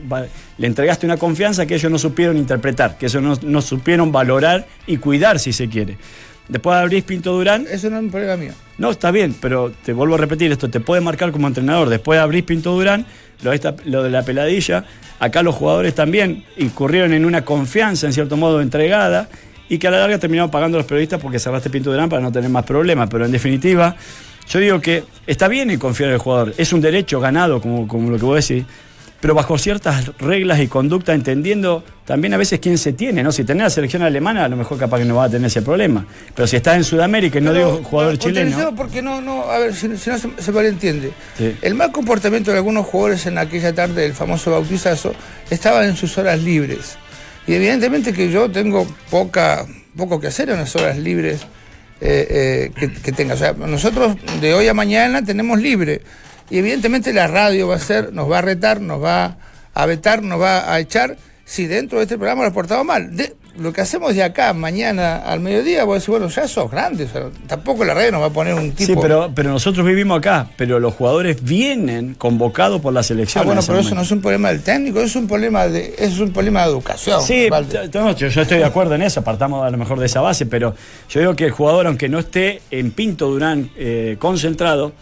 le 0.57 0.68
entregaste 0.68 1.05
una 1.05 1.18
confianza 1.18 1.66
que 1.66 1.76
ellos 1.76 1.91
no 1.91 1.97
supieron 1.97 2.38
interpretar, 2.38 2.97
que 2.97 3.07
ellos 3.07 3.22
no, 3.22 3.34
no 3.43 3.62
supieron 3.62 4.12
valorar 4.14 4.66
y 4.88 4.95
cuidar, 4.97 5.38
si 5.38 5.51
se 5.51 5.68
quiere. 5.68 5.97
Después 6.52 6.76
abrís 6.76 7.04
Pinto 7.06 7.32
Durán. 7.34 7.66
Eso 7.72 7.89
no 7.89 7.97
es 7.97 8.04
un 8.04 8.12
problema 8.12 8.36
mío. 8.36 8.52
No, 8.78 8.91
está 8.91 9.10
bien, 9.10 9.34
pero 9.39 9.72
te 9.84 9.93
vuelvo 9.93 10.16
a 10.16 10.18
repetir, 10.18 10.52
esto 10.52 10.70
te 10.70 10.82
puede 10.82 11.02
marcar 11.02 11.32
como 11.32 11.47
entrenador. 11.47 11.88
Después 11.89 12.20
abrís 12.20 12.43
Pinto 12.43 12.74
Durán, 12.74 13.06
lo 13.41 13.52
de, 13.52 13.56
esta- 13.56 13.76
lo 13.86 14.04
de 14.04 14.10
la 14.10 14.24
peladilla. 14.24 14.84
Acá 15.20 15.43
los 15.43 15.56
jugadores 15.56 15.95
también 15.95 16.43
incurrieron 16.58 17.14
en 17.14 17.24
una 17.26 17.43
confianza, 17.45 18.06
en 18.06 18.14
cierto 18.14 18.36
modo, 18.36 18.62
entregada, 18.62 19.30
y 19.70 19.78
que 19.78 19.88
a 19.88 19.91
la 19.91 19.99
larga 19.99 20.18
terminaron 20.20 20.52
pagando 20.52 20.78
los 20.78 20.86
periodistas 20.86 21.22
porque 21.22 21.39
cerraste 21.39 21.70
Pinto 21.70 21.89
Durán 21.89 22.10
para 22.10 22.22
no 22.22 22.32
tener 22.34 22.49
más 22.49 22.66
problemas. 22.66 23.08
Pero 23.10 23.26
en 23.26 23.32
definitiva, 23.32 23.95
yo 24.49 24.60
digo 24.60 24.82
que 24.82 25.06
está 25.26 25.47
bien 25.47 25.72
en 25.72 25.80
confiar 25.80 26.10
en 26.10 26.16
el 26.16 26.20
jugador, 26.20 26.54
es 26.58 26.74
un 26.74 26.82
derecho 26.82 27.22
ganado, 27.22 27.62
como, 27.62 27.88
como 27.88 28.10
lo 28.12 28.18
que 28.18 28.26
vos 28.26 28.45
decís, 28.45 28.66
pero 29.22 29.36
bajo 29.36 29.57
ciertas 29.57 30.17
reglas 30.17 30.59
y 30.59 30.67
conducta, 30.67 31.13
entendiendo 31.13 31.84
también 32.05 32.34
a 32.34 32.38
veces 32.38 32.59
quién 32.59 32.78
se 32.78 32.91
tiene, 32.91 33.24
¿no? 33.24 33.32
Si 33.32 33.43
tenés 33.43 33.63
la 33.63 33.69
selección 33.69 34.01
alemana, 34.01 34.43
a 34.43 34.49
lo 34.49 34.57
mejor 34.57 34.78
capaz 34.78 34.97
que 34.97 35.05
no 35.05 35.15
va 35.15 35.26
a 35.26 35.30
tener 35.30 35.47
ese 35.47 35.61
problema. 35.61 36.05
Pero 36.36 36.47
si 36.47 36.57
estás 36.57 36.76
en 36.76 36.84
Sudamérica, 36.84 37.38
y 37.38 37.41
no 37.41 37.53
Pero, 37.53 37.76
digo 37.76 37.84
jugador 37.84 38.13
no, 38.13 38.19
chileno. 38.19 38.76
Porque 38.76 39.01
no, 39.01 39.22
no, 39.22 39.43
a 39.43 39.59
ver, 39.59 39.74
si, 39.74 39.95
si 39.95 40.09
no 40.09 40.17
se, 40.17 40.30
se 40.38 40.51
malentiende. 40.51 41.13
Sí. 41.38 41.55
El 41.61 41.76
mal 41.76 41.91
comportamiento 41.91 42.51
de 42.51 42.57
algunos 42.57 42.86
jugadores 42.88 43.26
en 43.28 43.38
aquella 43.38 43.74
tarde 43.74 44.01
del 44.01 44.13
famoso 44.13 44.51
bautizazo 44.51 45.13
estaba 45.49 45.86
en 45.86 45.95
sus 45.95 46.17
horas 46.17 46.41
libres. 46.41 46.97
Y 47.47 47.53
evidentemente 47.53 48.13
que 48.13 48.30
yo 48.32 48.49
tengo 48.49 48.88
poca 49.09 49.65
poco 49.95 50.19
que 50.19 50.28
hacer 50.28 50.49
en 50.49 50.57
las 50.57 50.76
horas 50.76 50.97
libres 50.97 51.41
eh, 51.99 52.28
eh, 52.30 52.72
que, 52.76 52.91
que 52.91 53.11
tenga. 53.11 53.36
O 53.36 53.38
sea, 53.38 53.53
nosotros 53.53 54.15
de 54.39 54.53
hoy 54.53 54.67
a 54.67 54.74
mañana 54.74 55.24
tenemos 55.24 55.59
libre. 55.59 56.01
Y 56.52 56.58
evidentemente 56.60 57.14
la 57.14 57.28
radio 57.28 57.68
va 57.70 57.76
a 57.76 57.80
ser, 57.80 58.14
nos 58.14 58.30
va 58.30 58.39
a 58.39 58.41
retar, 58.41 58.82
nos 58.82 59.02
va 59.04 59.38
a 59.74 59.86
vetar, 59.86 60.22
nos 60.22 60.39
va 60.39 60.72
a 60.74 60.80
echar 60.80 61.18
si 61.45 61.66
dentro 61.66 61.97
de 61.97 62.04
este 62.04 62.18
programa 62.18 62.43
lo 62.43 62.49
ha 62.49 62.54
portado 62.54 62.84
mal. 62.84 63.16
De- 63.16 63.36
lo 63.58 63.74
que 63.74 63.82
hacemos 63.82 64.16
de 64.16 64.24
acá 64.24 64.54
mañana 64.54 65.18
al 65.18 65.41
mediodía, 65.41 65.84
vos 65.84 65.95
decís, 65.95 66.08
bueno, 66.08 66.30
ya 66.30 66.47
sos 66.47 66.72
grande. 66.72 67.04
o 67.04 67.08
sea, 67.10 67.24
tampoco 67.47 67.84
la 67.84 67.93
radio 67.93 68.14
nos 68.14 68.22
va 68.22 68.28
a 68.28 68.30
poner 68.30 68.54
un 68.54 68.72
tipo. 68.72 68.93
Sí, 68.93 68.99
pero, 69.02 69.30
pero 69.36 69.49
nosotros 69.49 69.86
vivimos 69.86 70.20
acá, 70.20 70.47
pero 70.56 70.80
los 70.80 70.93
jugadores 70.93 71.43
vienen 71.43 72.14
convocados 72.14 72.80
por 72.80 72.93
la 72.93 73.04
selección. 73.04 73.41
Ah, 73.43 73.45
bueno, 73.45 73.62
pero 73.68 73.80
eso 73.80 73.93
no 73.93 74.02
es 74.04 74.12
un 74.12 74.22
problema 74.22 74.49
del 74.49 74.62
técnico, 74.62 75.02
es 75.02 75.16
un 75.18 75.28
problema 75.28 75.68
de, 75.68 75.95
es 75.97 76.18
un 76.20 76.32
problema 76.32 76.62
de 76.62 76.68
educación. 76.70 77.22
Sí, 77.22 77.49
no, 77.93 78.16
yo, 78.16 78.28
yo 78.30 78.41
estoy 78.41 78.58
de 78.60 78.66
acuerdo 78.66 78.95
en 78.95 79.02
eso, 79.02 79.22
partamos 79.22 79.66
a 79.66 79.70
lo 79.70 79.78
mejor 79.78 79.99
de 79.99 80.06
esa 80.06 80.22
base, 80.22 80.45
pero 80.45 80.74
yo 81.10 81.20
digo 81.20 81.36
que 81.36 81.45
el 81.45 81.52
jugador, 81.52 81.88
aunque 81.88 82.08
no 82.08 82.20
esté 82.20 82.62
en 82.72 82.91
Pinto 82.91 83.28
Durán 83.28 83.70
eh, 83.76 84.16
concentrado, 84.18 84.93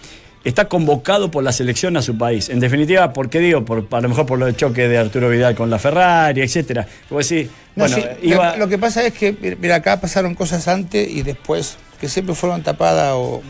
está 0.44 0.66
convocado 0.70 1.30
por 1.32 1.44
la 1.44 1.52
selección 1.52 1.98
a 1.98 2.02
su 2.02 2.18
país. 2.18 2.50
En 2.50 2.60
definitiva, 2.60 3.12
¿por 3.14 3.30
qué 3.30 3.40
digo? 3.40 3.66
Por, 3.66 3.88
a 3.92 4.02
lo 4.02 4.10
mejor 4.10 4.26
por 4.26 4.40
lo 4.40 4.46
del 4.46 4.56
choque 4.56 4.88
de 4.88 4.98
Arturo 4.98 5.30
Vidal 5.30 5.54
con 5.56 5.70
la 5.70 5.80
Ferrari, 5.80 6.42
etcétera. 6.42 6.88
Decís, 7.10 7.48
No, 7.76 7.86
bueno, 7.88 7.96
sí, 7.98 8.04
iba- 8.24 8.52
lo, 8.54 8.60
lo 8.60 8.68
que 8.70 8.78
pasa 8.78 9.04
es 9.06 9.14
que, 9.14 9.36
mira, 9.60 9.76
acá 9.76 10.00
pasaron 10.00 10.36
cosas 10.36 10.68
antes 10.68 11.10
y 11.10 11.24
después, 11.24 11.78
que 12.00 12.08
siempre 12.08 12.36
fueron 12.36 12.64
tapadas 12.64 13.14
o, 13.16 13.42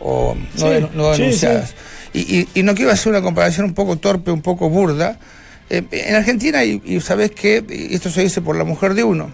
o 0.00 0.34
no, 0.34 0.46
Sí, 0.58 0.64
denu- 0.64 0.90
no 0.92 1.14
sí, 1.14 1.22
denunciadas. 1.22 1.74
Y, 2.12 2.20
y- 2.40 2.48
y 2.54 2.62
no 2.62 2.74
quiero 2.74 2.90
hacer 2.90 3.10
una 3.12 3.22
comparación 3.22 3.66
un 3.66 3.74
poco 3.74 3.96
torpe, 3.96 4.30
un 4.30 4.42
poco 4.42 4.68
burda. 4.68 5.18
Eh, 5.70 5.82
en 5.92 6.14
Argentina, 6.16 6.64
y, 6.64 6.82
y 6.84 7.00
sabes 7.00 7.30
qué, 7.30 7.64
y 7.70 7.94
esto 7.94 8.10
se 8.10 8.22
dice 8.22 8.42
por 8.42 8.56
la 8.56 8.64
mujer 8.64 8.94
de 8.94 9.04
uno, 9.04 9.30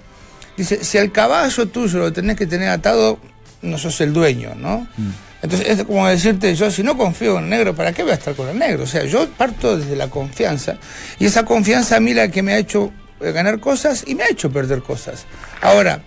dice, 0.56 0.84
si 0.84 0.98
al 0.98 1.10
caballo 1.10 1.66
tuyo 1.68 1.98
lo 1.98 2.12
tenés 2.12 2.36
que 2.36 2.46
tener 2.46 2.68
atado, 2.68 3.18
no 3.62 3.78
sos 3.78 4.00
el 4.02 4.12
dueño, 4.12 4.54
¿no? 4.54 4.86
Mm. 4.96 5.08
Entonces 5.42 5.68
es 5.68 5.84
como 5.84 6.06
decirte, 6.08 6.54
yo 6.54 6.70
si 6.70 6.82
no 6.82 6.96
confío 6.96 7.38
en 7.38 7.44
el 7.44 7.50
negro, 7.50 7.74
¿para 7.74 7.92
qué 7.92 8.02
voy 8.02 8.10
a 8.12 8.14
estar 8.14 8.34
con 8.34 8.48
el 8.48 8.58
negro? 8.58 8.84
O 8.84 8.86
sea, 8.86 9.04
yo 9.04 9.28
parto 9.30 9.76
desde 9.76 9.94
la 9.94 10.08
confianza. 10.10 10.78
Y 11.18 11.26
esa 11.26 11.44
confianza 11.44 11.96
a 11.96 12.00
mí 12.00 12.12
la 12.14 12.28
que 12.30 12.42
me 12.42 12.54
ha 12.54 12.58
hecho 12.58 12.92
eh, 13.20 13.30
ganar 13.32 13.60
cosas 13.60 14.04
y 14.06 14.14
me 14.16 14.24
ha 14.24 14.28
hecho 14.30 14.50
perder 14.50 14.82
cosas. 14.82 15.26
Ahora, 15.60 16.02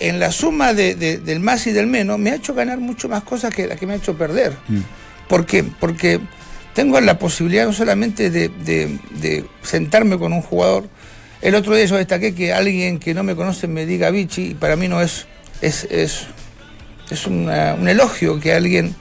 en 0.00 0.20
la 0.20 0.30
suma 0.32 0.74
de- 0.74 0.94
de- 0.94 1.18
del 1.18 1.40
más 1.40 1.66
y 1.66 1.72
del 1.72 1.86
menos, 1.86 2.18
me 2.18 2.30
ha 2.30 2.34
hecho 2.36 2.54
ganar 2.54 2.78
mucho 2.78 3.08
más 3.08 3.22
cosas 3.22 3.54
que 3.54 3.66
la 3.66 3.76
que 3.76 3.86
me 3.86 3.94
ha 3.94 3.96
hecho 3.96 4.16
perder. 4.18 4.52
¿Por 5.28 5.44
qué? 5.46 5.64
Porque 5.64 6.20
tengo 6.74 7.00
la 7.00 7.18
posibilidad 7.18 7.64
no 7.66 7.72
solamente 7.72 8.30
de, 8.30 9.44
sentarme 9.62 10.18
con 10.18 10.32
un 10.32 10.42
jugador. 10.42 10.88
El 11.40 11.54
otro 11.54 11.74
día 11.74 11.84
yo 11.86 11.96
destaqué 11.96 12.34
que 12.34 12.52
alguien 12.52 12.98
que 12.98 13.14
no 13.14 13.22
me 13.22 13.34
conoce 13.34 13.66
me 13.66 13.86
diga 13.86 14.10
Vichy, 14.10 14.50
y 14.50 14.54
para 14.54 14.76
mí 14.76 14.88
no 14.88 15.00
es, 15.02 15.26
es, 15.60 15.84
es, 15.90 16.26
es 17.10 17.26
una- 17.26 17.74
un 17.74 17.88
elogio 17.88 18.38
que 18.40 18.52
alguien 18.52 18.94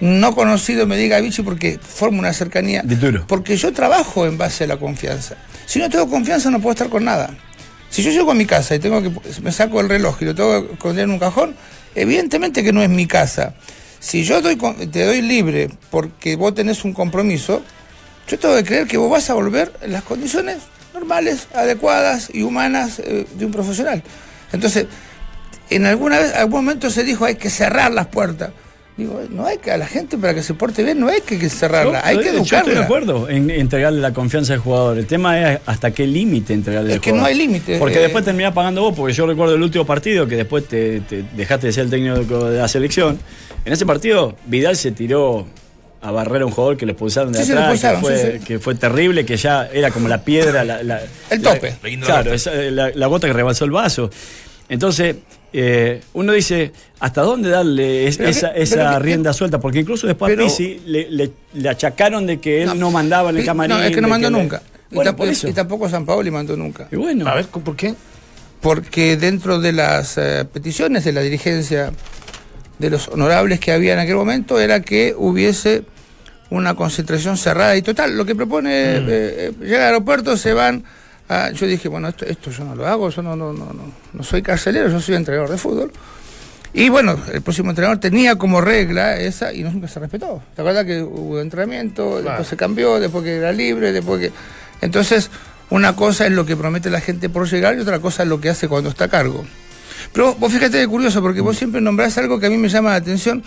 no 0.00 0.34
conocido 0.34 0.86
me 0.86 0.96
diga 0.96 1.20
Vichy 1.20 1.42
porque 1.42 1.78
forma 1.78 2.18
una 2.20 2.32
cercanía. 2.32 2.82
De 2.82 2.96
duro. 2.96 3.24
Porque 3.26 3.56
yo 3.56 3.72
trabajo 3.72 4.26
en 4.26 4.38
base 4.38 4.64
a 4.64 4.66
la 4.66 4.78
confianza. 4.78 5.36
Si 5.66 5.78
no 5.78 5.90
tengo 5.90 6.08
confianza 6.08 6.50
no 6.50 6.58
puedo 6.60 6.72
estar 6.72 6.88
con 6.88 7.04
nada. 7.04 7.30
Si 7.90 8.02
yo 8.02 8.10
llego 8.10 8.30
a 8.30 8.34
mi 8.34 8.46
casa 8.46 8.74
y 8.74 8.78
tengo 8.78 9.02
que 9.02 9.10
me 9.42 9.52
saco 9.52 9.80
el 9.80 9.88
reloj 9.88 10.16
y 10.22 10.24
lo 10.24 10.34
tengo 10.34 10.66
que 10.66 10.72
esconder 10.74 11.04
en 11.04 11.10
un 11.10 11.18
cajón, 11.18 11.54
evidentemente 11.94 12.62
que 12.64 12.72
no 12.72 12.82
es 12.82 12.88
mi 12.88 13.06
casa. 13.06 13.54
Si 13.98 14.24
yo 14.24 14.40
doy, 14.40 14.56
te 14.90 15.04
doy 15.04 15.20
libre 15.20 15.68
porque 15.90 16.36
vos 16.36 16.54
tenés 16.54 16.84
un 16.84 16.94
compromiso, 16.94 17.62
yo 18.28 18.38
tengo 18.38 18.54
que 18.56 18.64
creer 18.64 18.86
que 18.86 18.96
vos 18.96 19.10
vas 19.10 19.28
a 19.28 19.34
volver 19.34 19.72
en 19.82 19.92
las 19.92 20.02
condiciones 20.04 20.58
normales, 20.94 21.48
adecuadas 21.54 22.30
y 22.32 22.42
humanas 22.42 23.00
eh, 23.00 23.26
de 23.34 23.44
un 23.44 23.52
profesional. 23.52 24.02
Entonces, 24.52 24.86
en 25.70 25.86
alguna 25.86 26.18
vez, 26.18 26.34
algún 26.34 26.64
momento 26.64 26.90
se 26.90 27.04
dijo 27.04 27.24
hay 27.24 27.36
que 27.36 27.50
cerrar 27.50 27.92
las 27.92 28.06
puertas. 28.08 28.50
Digo, 28.96 29.22
no 29.30 29.46
hay 29.46 29.56
que 29.56 29.70
a 29.70 29.78
la 29.78 29.86
gente 29.86 30.18
para 30.18 30.34
que 30.34 30.42
se 30.42 30.52
porte 30.52 30.82
bien 30.82 31.00
no 31.00 31.08
hay 31.08 31.22
que, 31.22 31.38
que 31.38 31.48
cerrarla, 31.48 32.00
Yo- 32.02 32.06
hay 32.06 32.18
que 32.18 32.24
Yo 32.24 32.30
estoy 32.42 32.58
educarla. 32.58 32.74
de 32.80 32.84
acuerdo 32.84 33.28
en 33.30 33.48
entregarle 33.48 34.00
la 34.00 34.12
confianza 34.12 34.52
al 34.52 34.58
jugador. 34.58 34.98
El 34.98 35.06
tema 35.06 35.52
es 35.52 35.60
hasta 35.64 35.90
qué 35.92 36.06
límite 36.06 36.52
entregarle 36.52 36.90
Es 36.90 36.96
al 36.96 37.00
que 37.00 37.10
jugador. 37.10 37.22
no 37.22 37.34
hay 37.34 37.34
límite, 37.46 37.78
Porque 37.78 37.98
eh. 37.98 38.02
después 38.02 38.24
terminás 38.26 38.52
pagando 38.52 38.82
vos, 38.82 38.94
porque 38.94 39.14
yo 39.14 39.26
recuerdo 39.26 39.54
el 39.54 39.62
último 39.62 39.86
partido 39.86 40.26
que 40.26 40.36
después 40.36 40.66
te, 40.68 41.00
te 41.00 41.24
dejaste 41.34 41.68
de 41.68 41.72
ser 41.72 41.84
el 41.84 41.90
técnico 41.90 42.50
de 42.50 42.58
la 42.58 42.68
selección. 42.68 43.18
En 43.64 43.72
ese 43.72 43.86
partido, 43.86 44.36
Vidal 44.46 44.76
se 44.76 44.90
tiró 44.90 45.46
a 46.02 46.10
barrer 46.10 46.42
a 46.42 46.46
un 46.46 46.52
jugador 46.52 46.76
que 46.76 46.84
le 46.84 46.92
expulsaron 46.92 47.32
de 47.32 47.42
Sí, 47.42 47.52
atrás, 47.52 47.64
expulsaron, 47.72 48.00
que, 48.02 48.06
fue, 48.06 48.18
sí, 48.32 48.38
sí. 48.38 48.44
que 48.44 48.58
fue 48.58 48.74
terrible, 48.74 49.24
que 49.24 49.36
ya 49.38 49.66
era 49.72 49.90
como 49.90 50.08
la 50.08 50.22
piedra, 50.24 50.62
la, 50.62 50.82
la- 50.82 51.00
El 51.30 51.40
tope. 51.40 51.74
La 51.82 52.06
claro, 52.06 52.34
esa- 52.34 52.52
la, 52.52 52.90
la 52.94 53.06
gota 53.06 53.26
que 53.28 53.32
rebasó 53.32 53.64
el 53.64 53.70
vaso. 53.70 54.10
Entonces, 54.68 55.16
eh, 55.52 56.00
uno 56.14 56.32
dice, 56.32 56.72
¿hasta 57.00 57.22
dónde 57.22 57.48
darle 57.50 58.06
es- 58.06 58.16
Pero 58.18 58.26
que- 58.28 58.30
esa, 58.38 58.50
pero 58.52 58.62
esa 58.62 58.92
que- 58.92 58.98
rienda 59.00 59.32
suelta? 59.32 59.58
Porque 59.60 59.80
incluso 59.80 60.06
después 60.06 60.30
Pero- 60.30 60.44
a 60.44 60.46
Pizzi 60.48 60.80
le, 60.86 61.10
le- 61.10 61.30
le 61.54 61.68
achacaron 61.68 62.26
de 62.26 62.38
que 62.40 62.62
él 62.62 62.78
no, 62.78 62.90
mandaba 62.90 63.30
en 63.30 63.38
el 63.38 63.44
camarín. 63.44 63.76
No, 63.76 63.82
es 63.82 63.94
que 63.94 64.00
no 64.00 64.08
mandó 64.08 64.30
nunca. 64.30 64.62
Y, 64.90 64.94
Bueno, 64.96 65.12
tamp- 65.12 65.16
por 65.16 65.28
eso. 65.28 65.48
y 65.48 65.52
tampoco 65.52 65.88
San 65.88 66.04
Paoli 66.04 66.30
mandó 66.30 66.56
nunca. 66.56 66.88
Y 66.90 66.96
bueno, 66.96 67.28
A 67.28 67.34
ver, 67.36 67.46
¿por 67.46 67.76
qué? 67.76 67.94
Porque 68.60 69.16
dentro 69.16 69.60
de 69.60 69.72
las 69.72 70.18
eh, 70.18 70.44
peticiones 70.52 71.04
de 71.04 71.12
la 71.12 71.20
dirigencia 71.22 71.92
de 72.78 72.90
los 72.90 73.08
honorables 73.08 73.58
que 73.60 73.72
había 73.72 73.92
en 73.94 74.00
aquel 74.00 74.16
momento 74.16 74.58
era 74.60 74.80
que 74.80 75.14
hubiese 75.16 75.84
una 76.50 76.74
concentración 76.74 77.36
cerrada 77.36 77.76
y 77.76 77.82
total. 77.82 78.16
Lo 78.16 78.24
que 78.24 78.34
propone 78.34 78.70
eh, 78.72 79.04
eh, 79.08 79.52
llega 79.60 79.78
al 79.88 79.94
aeropuerto, 79.94 80.36
se 80.36 80.52
van. 80.52 80.84
A- 81.30 81.50
yo 81.52 81.66
dije, 81.66 81.88
bueno, 81.88 82.08
esto, 82.08 82.24
esto 82.26 82.50
yo 82.50 82.64
no 82.64 82.74
lo 82.74 82.86
hago, 82.86 83.08
yo 83.10 83.22
no, 83.22 83.36
no, 83.36 83.52
no, 83.52 83.66
no, 83.66 83.92
no 84.12 84.22
soy 84.24 84.42
carcelero, 84.42 84.88
yo 84.88 85.00
soy 85.00 85.14
entrenador 85.14 85.48
de 85.50 85.56
fútbol. 85.58 85.92
Y 86.72 86.88
bueno, 86.88 87.18
el 87.32 87.40
próximo 87.42 87.70
entrenador 87.70 87.98
tenía 87.98 88.36
como 88.36 88.60
regla 88.60 89.16
esa 89.18 89.52
y 89.52 89.62
nunca 89.64 89.88
se 89.88 89.98
respetó. 90.00 90.42
¿Te 90.54 90.62
acuerdas 90.62 90.84
que 90.84 91.02
hubo 91.02 91.40
entrenamiento, 91.40 92.20
después 92.22 92.46
se 92.48 92.56
cambió, 92.56 93.00
después 93.00 93.24
que 93.24 93.36
era 93.36 93.50
libre, 93.52 93.92
después 93.92 94.20
que... 94.20 94.32
Entonces, 94.80 95.30
una 95.70 95.96
cosa 95.96 96.26
es 96.26 96.32
lo 96.32 96.46
que 96.46 96.56
promete 96.56 96.88
la 96.90 97.00
gente 97.00 97.28
por 97.28 97.48
llegar 97.48 97.76
y 97.76 97.80
otra 97.80 97.98
cosa 97.98 98.22
es 98.22 98.28
lo 98.28 98.40
que 98.40 98.50
hace 98.50 98.68
cuando 98.68 98.88
está 98.90 99.04
a 99.06 99.08
cargo. 99.08 99.44
Pero 100.12 100.34
vos 100.36 100.52
fíjate 100.52 100.76
de 100.78 100.86
curioso, 100.88 101.20
porque 101.22 101.40
vos 101.40 101.56
siempre 101.56 101.80
nombrás 101.80 102.16
algo 102.18 102.38
que 102.40 102.46
a 102.46 102.50
mí 102.50 102.56
me 102.56 102.68
llama 102.68 102.90
la 102.90 102.96
atención. 102.96 103.42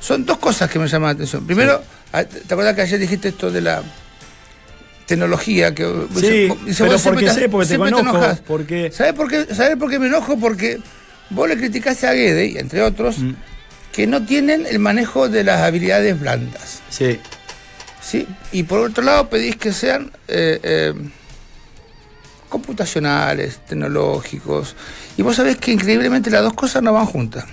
Son 0.00 0.24
dos 0.26 0.38
cosas 0.38 0.68
que 0.70 0.78
me 0.78 0.86
llaman 0.88 1.08
la 1.08 1.12
atención. 1.12 1.46
Primero, 1.46 1.82
a- 2.12 2.24
¿te 2.24 2.52
acuerdas 2.52 2.74
que 2.74 2.82
ayer 2.82 2.98
dijiste 2.98 3.28
esto 3.28 3.50
de 3.50 3.60
la 3.60 3.82
tecnología? 5.06 5.74
Que, 5.74 5.84
Sí, 6.16 6.48
pero 6.78 6.98
porque 6.98 7.30
siempre 7.30 7.34
sé, 7.34 7.48
porque 7.48 7.68
te 7.68 7.78
conozco, 7.78 8.42
porque- 8.46 8.90
¿Sabés 8.92 9.12
por 9.14 9.28
qué, 9.28 9.54
¿Sabés 9.54 9.76
por 9.76 9.90
qué 9.90 9.98
me 9.98 10.06
enojo? 10.06 10.38
Porque 10.38 10.78
vos 11.30 11.48
le 11.48 11.56
criticaste 11.56 12.06
a 12.06 12.12
Guede, 12.12 12.46
y 12.46 12.58
entre 12.58 12.82
otros, 12.82 13.18
Mm. 13.18 13.32
que 13.92 14.06
no 14.06 14.24
tienen 14.24 14.66
el 14.66 14.78
manejo 14.78 15.28
de 15.28 15.44
las 15.44 15.60
habilidades 15.62 16.18
blandas. 16.20 16.80
sí. 16.90 17.18
¿sí? 18.02 18.26
Y 18.52 18.64
por 18.64 18.80
otro 18.80 19.02
lado 19.02 19.30
pedís 19.30 19.56
que 19.56 19.72
sean 19.72 20.10
eh, 20.28 20.60
eh, 20.62 20.92
computacionales, 22.50 23.58
tecnológicos. 23.66 24.76
Y 25.16 25.22
vos 25.22 25.36
sabés 25.36 25.56
que 25.56 25.72
increíblemente 25.72 26.30
las 26.30 26.42
dos 26.42 26.52
cosas 26.54 26.82
no 26.82 26.92
van 26.92 27.06
juntas. 27.06 27.44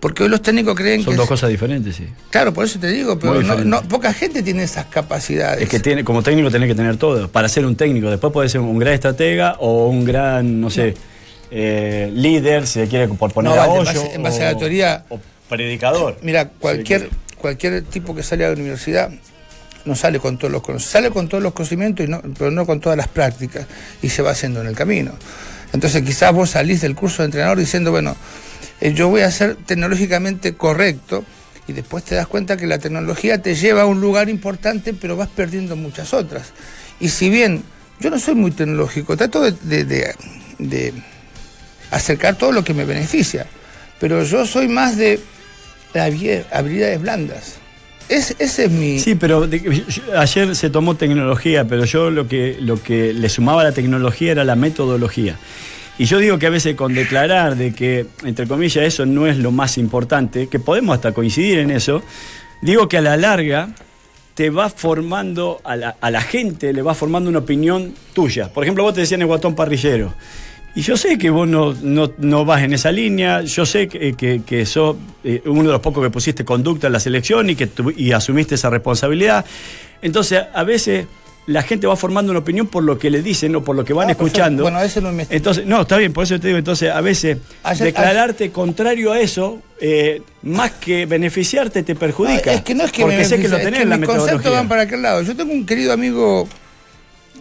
Porque 0.00 0.22
hoy 0.22 0.28
los 0.30 0.40
técnicos 0.40 0.74
creen 0.74 1.02
Son 1.02 1.12
que... 1.12 1.16
dos 1.18 1.24
es- 1.24 1.28
cosas 1.28 1.50
diferentes, 1.50 1.94
sí. 1.94 2.08
Claro, 2.30 2.54
por 2.54 2.64
eso 2.64 2.78
te 2.78 2.88
digo, 2.88 3.18
pero 3.18 3.42
no, 3.42 3.56
no- 3.64 3.82
poca 3.82 4.12
gente 4.14 4.42
tiene 4.42 4.62
esas 4.62 4.86
capacidades. 4.86 5.62
Es 5.62 5.68
que 5.68 5.78
tiene, 5.78 6.04
como 6.04 6.22
técnico 6.22 6.50
tenés 6.50 6.68
que 6.68 6.74
tener 6.74 6.96
todo. 6.96 7.28
Para 7.28 7.48
ser 7.48 7.66
un 7.66 7.76
técnico, 7.76 8.08
después 8.10 8.32
puede 8.32 8.48
ser 8.48 8.60
un 8.62 8.78
gran 8.78 8.94
estratega 8.94 9.56
o 9.58 9.88
un 9.88 10.04
gran, 10.06 10.60
no 10.60 10.70
sé, 10.70 10.94
eh, 11.50 12.10
líder, 12.14 12.66
si 12.66 12.80
se 12.80 12.88
quiere 12.88 13.08
por 13.08 13.32
poner 13.32 13.52
No, 13.54 13.60
a 13.60 13.64
en 13.66 13.70
hoyo. 13.72 13.84
base- 13.84 14.14
en 14.14 14.22
base 14.22 14.42
a 14.44 14.52
la 14.52 14.58
teoría- 14.58 15.04
O 15.10 15.20
predicador. 15.48 16.16
Mira, 16.22 16.44
Si 16.44 16.48
se 16.48 16.54
cualquier, 16.60 17.10
cualquier 17.36 17.82
tipo 17.82 18.14
que 18.14 18.22
sale 18.22 18.44
a 18.44 18.48
la 18.48 18.54
universidad 18.54 19.10
no 19.84 19.94
sale 19.96 20.18
con 20.20 20.38
todos 20.38 20.52
los 20.52 20.62
conocimientos, 20.62 20.92
sale 20.92 21.10
con 21.10 21.28
todos 21.28 21.42
los 21.42 21.52
conocimientos, 21.52 22.06
y 22.06 22.08
no, 22.10 22.22
pero 22.38 22.50
no 22.50 22.64
con 22.66 22.80
todas 22.80 22.96
las 22.96 23.08
prácticas, 23.08 23.66
y 24.02 24.08
se 24.10 24.22
va 24.22 24.30
haciendo 24.30 24.60
en 24.60 24.66
el 24.68 24.74
camino. 24.76 25.12
Entonces 25.72 26.02
quizás 26.02 26.32
vos 26.32 26.50
salís 26.50 26.80
del 26.80 26.94
curso 26.94 27.22
de 27.22 27.26
entrenador 27.26 27.58
diciendo, 27.58 27.90
bueno, 27.90 28.16
eh, 28.80 28.92
yo 28.94 29.08
voy 29.08 29.20
a 29.22 29.30
ser 29.30 29.56
tecnológicamente 29.56 30.54
correcto, 30.54 31.24
y 31.68 31.72
después 31.72 32.02
te 32.04 32.14
das 32.16 32.26
cuenta 32.26 32.56
que 32.56 32.66
la 32.66 32.78
tecnología 32.78 33.40
te 33.42 33.54
lleva 33.54 33.82
a 33.82 33.86
un 33.86 34.00
lugar 34.00 34.28
importante, 34.28 34.92
pero 34.94 35.16
vas 35.16 35.28
perdiendo 35.28 35.76
muchas 35.76 36.12
otras. 36.14 36.52
Y 36.98 37.08
si 37.10 37.30
bien 37.30 37.62
yo 38.00 38.10
no 38.10 38.18
soy 38.18 38.34
muy 38.34 38.50
tecnológico, 38.50 39.16
trato 39.16 39.42
de- 39.42 40.94
acercar 41.90 42.36
todo 42.36 42.52
lo 42.52 42.64
que 42.64 42.74
me 42.74 42.84
beneficia. 42.84 43.46
Pero 43.98 44.22
yo 44.24 44.46
soy 44.46 44.68
más 44.68 44.96
de 44.96 45.20
habi- 45.94 46.44
habilidades 46.52 47.00
blandas. 47.00 47.54
Es, 48.08 48.34
ese 48.38 48.64
es 48.64 48.70
mi... 48.70 48.98
Sí, 48.98 49.14
pero 49.14 49.48
ayer 50.16 50.56
se 50.56 50.70
tomó 50.70 50.96
tecnología, 50.96 51.66
pero 51.66 51.84
yo 51.84 52.10
lo 52.10 52.26
que, 52.26 52.56
lo 52.60 52.82
que 52.82 53.12
le 53.12 53.28
sumaba 53.28 53.60
a 53.60 53.64
la 53.64 53.72
tecnología 53.72 54.32
era 54.32 54.44
la 54.44 54.56
metodología. 54.56 55.36
Y 55.98 56.04
yo 56.06 56.18
digo 56.18 56.38
que 56.38 56.46
a 56.46 56.50
veces 56.50 56.76
con 56.76 56.94
declarar 56.94 57.56
de 57.56 57.74
que, 57.74 58.06
entre 58.24 58.46
comillas, 58.46 58.84
eso 58.84 59.04
no 59.04 59.26
es 59.26 59.36
lo 59.36 59.50
más 59.50 59.76
importante, 59.76 60.46
que 60.46 60.58
podemos 60.58 60.94
hasta 60.94 61.12
coincidir 61.12 61.58
en 61.58 61.70
eso, 61.70 62.02
digo 62.62 62.88
que 62.88 62.96
a 62.98 63.02
la 63.02 63.16
larga 63.16 63.74
te 64.34 64.48
va 64.48 64.70
formando, 64.70 65.60
a 65.64 65.76
la, 65.76 65.96
a 66.00 66.10
la 66.10 66.22
gente 66.22 66.72
le 66.72 66.80
va 66.80 66.94
formando 66.94 67.28
una 67.28 67.40
opinión 67.40 67.94
tuya. 68.14 68.50
Por 68.52 68.64
ejemplo, 68.64 68.84
vos 68.84 68.94
te 68.94 69.00
decían 69.00 69.20
el 69.20 69.26
guatón 69.26 69.54
parrillero. 69.54 70.14
Y 70.74 70.82
yo 70.82 70.96
sé 70.96 71.18
que 71.18 71.30
vos 71.30 71.48
no, 71.48 71.74
no, 71.82 72.12
no 72.18 72.44
vas 72.44 72.62
en 72.62 72.72
esa 72.72 72.92
línea, 72.92 73.42
yo 73.42 73.66
sé 73.66 73.88
que, 73.88 74.14
que, 74.14 74.42
que 74.46 74.64
sos 74.64 74.96
eh, 75.24 75.42
uno 75.46 75.64
de 75.64 75.72
los 75.72 75.80
pocos 75.80 76.02
que 76.02 76.10
pusiste 76.10 76.44
conducta 76.44 76.86
en 76.86 76.92
la 76.92 77.00
selección 77.00 77.50
y 77.50 77.56
que 77.56 77.68
y 77.96 78.12
asumiste 78.12 78.54
esa 78.54 78.70
responsabilidad. 78.70 79.44
Entonces, 80.00 80.44
a 80.54 80.62
veces 80.62 81.06
la 81.50 81.62
gente 81.62 81.86
va 81.86 81.96
formando 81.96 82.30
una 82.32 82.40
opinión 82.40 82.66
por 82.66 82.82
lo 82.84 82.98
que 82.98 83.10
le 83.10 83.22
dicen 83.22 83.54
o 83.56 83.62
por 83.64 83.74
lo 83.76 83.84
que 83.84 83.92
van 83.92 84.08
Ah, 84.08 84.12
escuchando. 84.12 84.62
Bueno, 84.62 84.80
ese 84.80 85.00
lo. 85.00 85.10
Entonces, 85.28 85.66
no, 85.66 85.82
está 85.82 85.96
bien, 85.96 86.12
por 86.12 86.24
eso 86.24 86.38
te 86.40 86.46
digo, 86.48 86.58
entonces 86.58 86.90
a 86.90 87.00
veces 87.00 87.38
Ayer- 87.62 87.86
declararte 87.86 88.50
contrario 88.50 89.12
a 89.12 89.20
eso, 89.20 89.60
eh, 89.80 90.22
más 90.42 90.70
que 90.72 91.06
beneficiarte, 91.06 91.82
te 91.82 91.94
perjudica. 91.94 92.52
No, 92.52 92.56
es 92.58 92.62
que 92.62 92.74
no 92.74 92.84
es 92.84 92.92
que 92.92 93.02
porque 93.02 93.16
me 93.16 93.24
sé 93.24 93.36
que 93.40 93.48
lo 93.48 93.56
beneficia, 93.56 93.58
es 93.58 93.64
tenés 93.64 93.80
en 93.82 93.88
la 93.90 93.96
mis 93.96 94.08
conceptos 94.08 94.52
van 94.52 94.68
para 94.68 94.82
aquel 94.82 95.02
lado. 95.02 95.22
Yo 95.22 95.34
tengo 95.36 95.52
un 95.52 95.66
querido 95.66 95.92
amigo 95.92 96.48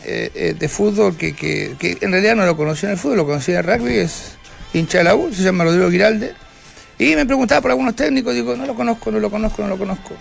eh, 0.05 0.32
eh, 0.34 0.55
de 0.57 0.70
fútbol 0.70 1.16
que, 1.18 1.36
que- 1.36 1.76
que 1.78 1.97
en 2.01 2.12
realidad 2.12 2.36
no 2.36 2.45
lo 2.45 2.55
conocía 2.55 2.89
en 2.89 2.93
el 2.93 2.99
fútbol, 2.99 3.18
lo 3.18 3.26
conocía 3.26 3.60
en 3.60 3.70
el 3.70 3.78
rugby, 3.80 3.97
es 3.97 4.32
hincha 4.74 4.99
de 4.99 5.03
la 5.03 5.16
U, 5.16 5.34
se 5.34 5.43
llama 5.43 5.64
Rodrigo 5.66 5.91
Giralde. 5.91 6.34
Y 6.97 7.16
me 7.16 7.26
preguntaba 7.26 7.62
por 7.62 7.72
algunos 7.72 7.95
técnicos, 7.95 8.34
digo, 8.34 8.55
no 8.55 8.66
lo 8.66 8.76
conozco, 8.76 9.12
no 9.12 9.20
lo 9.20 9.30
conozco, 9.30 9.62
no 9.62 9.68
lo 9.70 9.78
conozco. 9.78 10.12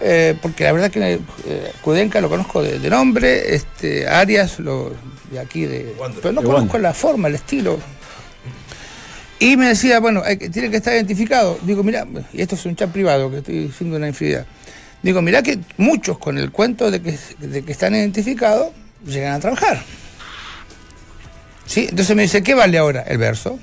Eh, 0.00 0.34
porque 0.40 0.64
la 0.64 0.72
verdad 0.72 0.90
que 0.90 1.20
eh, 1.46 1.72
Kudenka 1.82 2.20
lo 2.20 2.28
conozco 2.28 2.62
de, 2.62 2.78
de 2.78 2.90
nombre, 2.90 3.54
este, 3.54 4.08
Arias 4.08 4.58
lo, 4.58 4.92
de 5.30 5.38
aquí, 5.38 5.64
de, 5.66 5.94
pero 6.20 6.32
no 6.32 6.40
De 6.40 6.46
conozco 6.46 6.78
la 6.78 6.94
forma, 6.94 7.28
el 7.28 7.34
estilo. 7.36 7.78
Y 9.38 9.56
me 9.56 9.68
decía, 9.68 10.00
bueno, 10.00 10.22
hay 10.24 10.36
que- 10.38 10.48
tiene 10.50 10.70
que 10.70 10.76
estar 10.78 10.94
identificado. 10.94 11.58
Digo, 11.62 11.82
mira, 11.82 12.06
y 12.32 12.40
esto 12.40 12.54
es 12.54 12.64
un 12.64 12.74
chat 12.76 12.90
privado 12.90 13.30
que 13.30 13.38
estoy 13.38 13.66
diciendo 13.66 13.96
una 13.96 14.08
infidelidad. 14.08 14.46
Digo, 15.02 15.20
mira 15.20 15.42
que 15.42 15.58
muchos 15.78 16.16
con 16.18 16.38
el 16.38 16.50
cuento 16.52 16.90
de 16.90 17.02
que, 17.02 17.18
de 17.38 17.62
que 17.64 17.72
están 17.72 17.94
identificados 17.94 18.68
llegan 19.04 19.34
a 19.34 19.40
trabajar. 19.40 19.82
¿Sí? 21.66 21.86
Entonces 21.90 22.14
me 22.14 22.22
dice, 22.22 22.42
¿qué 22.42 22.54
vale 22.54 22.78
ahora? 22.78 23.02
El 23.02 23.18
verso. 23.18 23.58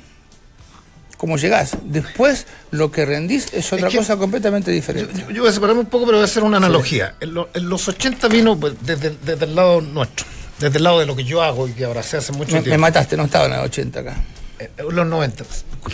¿Cómo 1.19 1.35
llegás? 1.37 1.75
Después 1.83 2.47
lo 2.71 2.91
que 2.91 3.05
rendís 3.05 3.51
es 3.53 3.73
otra 3.73 3.89
que- 3.89 3.97
cosa 3.97 4.15
completamente 4.15 4.71
diferente. 4.71 5.13
yo- 5.21 5.29
yo 5.31 5.41
voy 5.41 5.49
a 5.49 5.53
separarme 5.53 5.81
un 5.81 5.87
poco, 5.87 6.05
pero 6.05 6.17
voy 6.17 6.23
a 6.23 6.25
hacer 6.25 6.43
una 6.43 6.57
analogía. 6.57 7.15
En, 7.19 7.33
lo- 7.33 7.49
en 7.53 7.67
los 7.67 7.85
80 7.89 8.29
vino 8.29 8.57
pues, 8.57 8.73
desde, 8.81 9.17
desde 9.25 9.43
el 9.45 9.53
lado 9.53 9.81
nuestro, 9.81 10.25
desde 10.59 10.77
el 10.77 10.83
lado 10.85 10.99
de 10.99 11.05
lo 11.05 11.17
que 11.17 11.25
yo 11.25 11.41
hago 11.43 11.67
y 11.67 11.73
que 11.73 11.83
ahora 11.83 12.03
se 12.03 12.15
hace 12.15 12.31
mucho 12.31 12.53
Me, 12.53 12.59
me 12.59 12.63
tiempo. 12.63 12.79
mataste, 12.79 13.17
no 13.17 13.25
estaba 13.25 13.47
en 13.47 13.53
el 13.53 13.59
80 13.59 13.99
acá. 13.99 14.15
Eh, 14.59 14.69
los 14.89 15.05
90. 15.05 15.43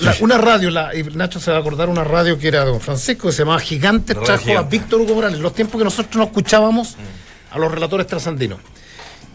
La- 0.02 0.16
una 0.22 0.38
radio, 0.38 0.70
la, 0.70 0.94
y 0.96 1.02
Nacho 1.02 1.40
se 1.40 1.50
va 1.50 1.58
a 1.58 1.60
acordar, 1.60 1.90
una 1.90 2.04
radio 2.04 2.38
que 2.38 2.48
era 2.48 2.60
de 2.64 2.70
don 2.70 2.80
Francisco, 2.82 3.28
que 3.28 3.34
se 3.34 3.40
llamaba 3.40 3.60
Gigante, 3.60 4.14
Radio 4.14 4.26
trajo 4.28 4.58
a. 4.60 4.62
Víctor 4.62 5.02
Hugo 5.02 5.16
Morales, 5.16 5.40
los 5.40 5.56
tiempos 5.56 5.80
que 5.80 5.86
nosotros 5.86 6.16
no 6.18 6.24
escuchábamos 6.26 6.98
a 7.50 7.58
los 7.58 7.72
relatores 7.72 8.06
trasandinos. 8.06 8.60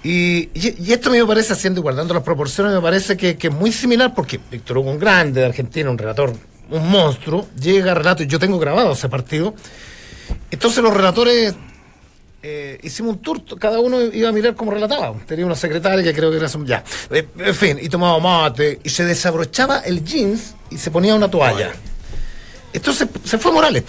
Y, 0.02 0.48
y- 0.54 0.92
esto 0.92 1.10
a 1.10 1.12
mí 1.12 1.18
me 1.18 1.26
parece, 1.26 1.52
haciendo 1.52 1.80
y 1.80 1.82
guardando 1.82 2.14
las 2.14 2.22
proporciones, 2.22 2.72
me 2.72 2.80
parece 2.80 3.16
que, 3.16 3.36
que 3.36 3.48
es 3.48 3.52
muy 3.54 3.70
similar, 3.72 4.14
porque 4.14 4.40
Víctor 4.50 4.78
Hugo, 4.78 4.90
un 4.90 4.98
grande 4.98 5.40
de 5.40 5.46
Argentina, 5.46 5.90
un 5.90 5.98
relator, 5.98 6.32
un 6.70 6.90
monstruo, 6.90 7.48
llega 7.60 7.92
a 7.92 7.94
relato, 7.94 8.22
y 8.22 8.26
yo 8.26 8.38
tengo 8.38 8.58
grabado 8.58 8.92
ese 8.92 9.08
partido. 9.08 9.54
Entonces 10.50 10.82
los 10.82 10.94
relatores 10.94 11.54
eh, 12.42 12.78
hicimos 12.82 13.16
un 13.16 13.18
tour, 13.20 13.42
cada 13.58 13.80
uno 13.80 14.00
iba 14.00 14.28
a 14.30 14.32
mirar 14.32 14.54
cómo 14.54 14.70
relataba. 14.70 15.12
Tenía 15.26 15.44
una 15.44 15.54
secretaria 15.56 16.02
que 16.02 16.14
creo 16.14 16.30
que 16.30 16.38
era 16.38 16.48
ya. 16.64 16.82
Eh, 17.10 17.28
en 17.38 17.54
fin, 17.54 17.78
y 17.80 17.88
tomaba 17.90 18.18
mate, 18.20 18.80
y 18.82 18.88
se 18.88 19.04
desabrochaba 19.04 19.80
el 19.80 20.02
jeans 20.02 20.54
y 20.70 20.78
se 20.78 20.90
ponía 20.90 21.14
una 21.14 21.30
toalla. 21.30 21.72
Entonces 22.72 23.08
se 23.24 23.36
fue 23.36 23.52
Morales, 23.52 23.84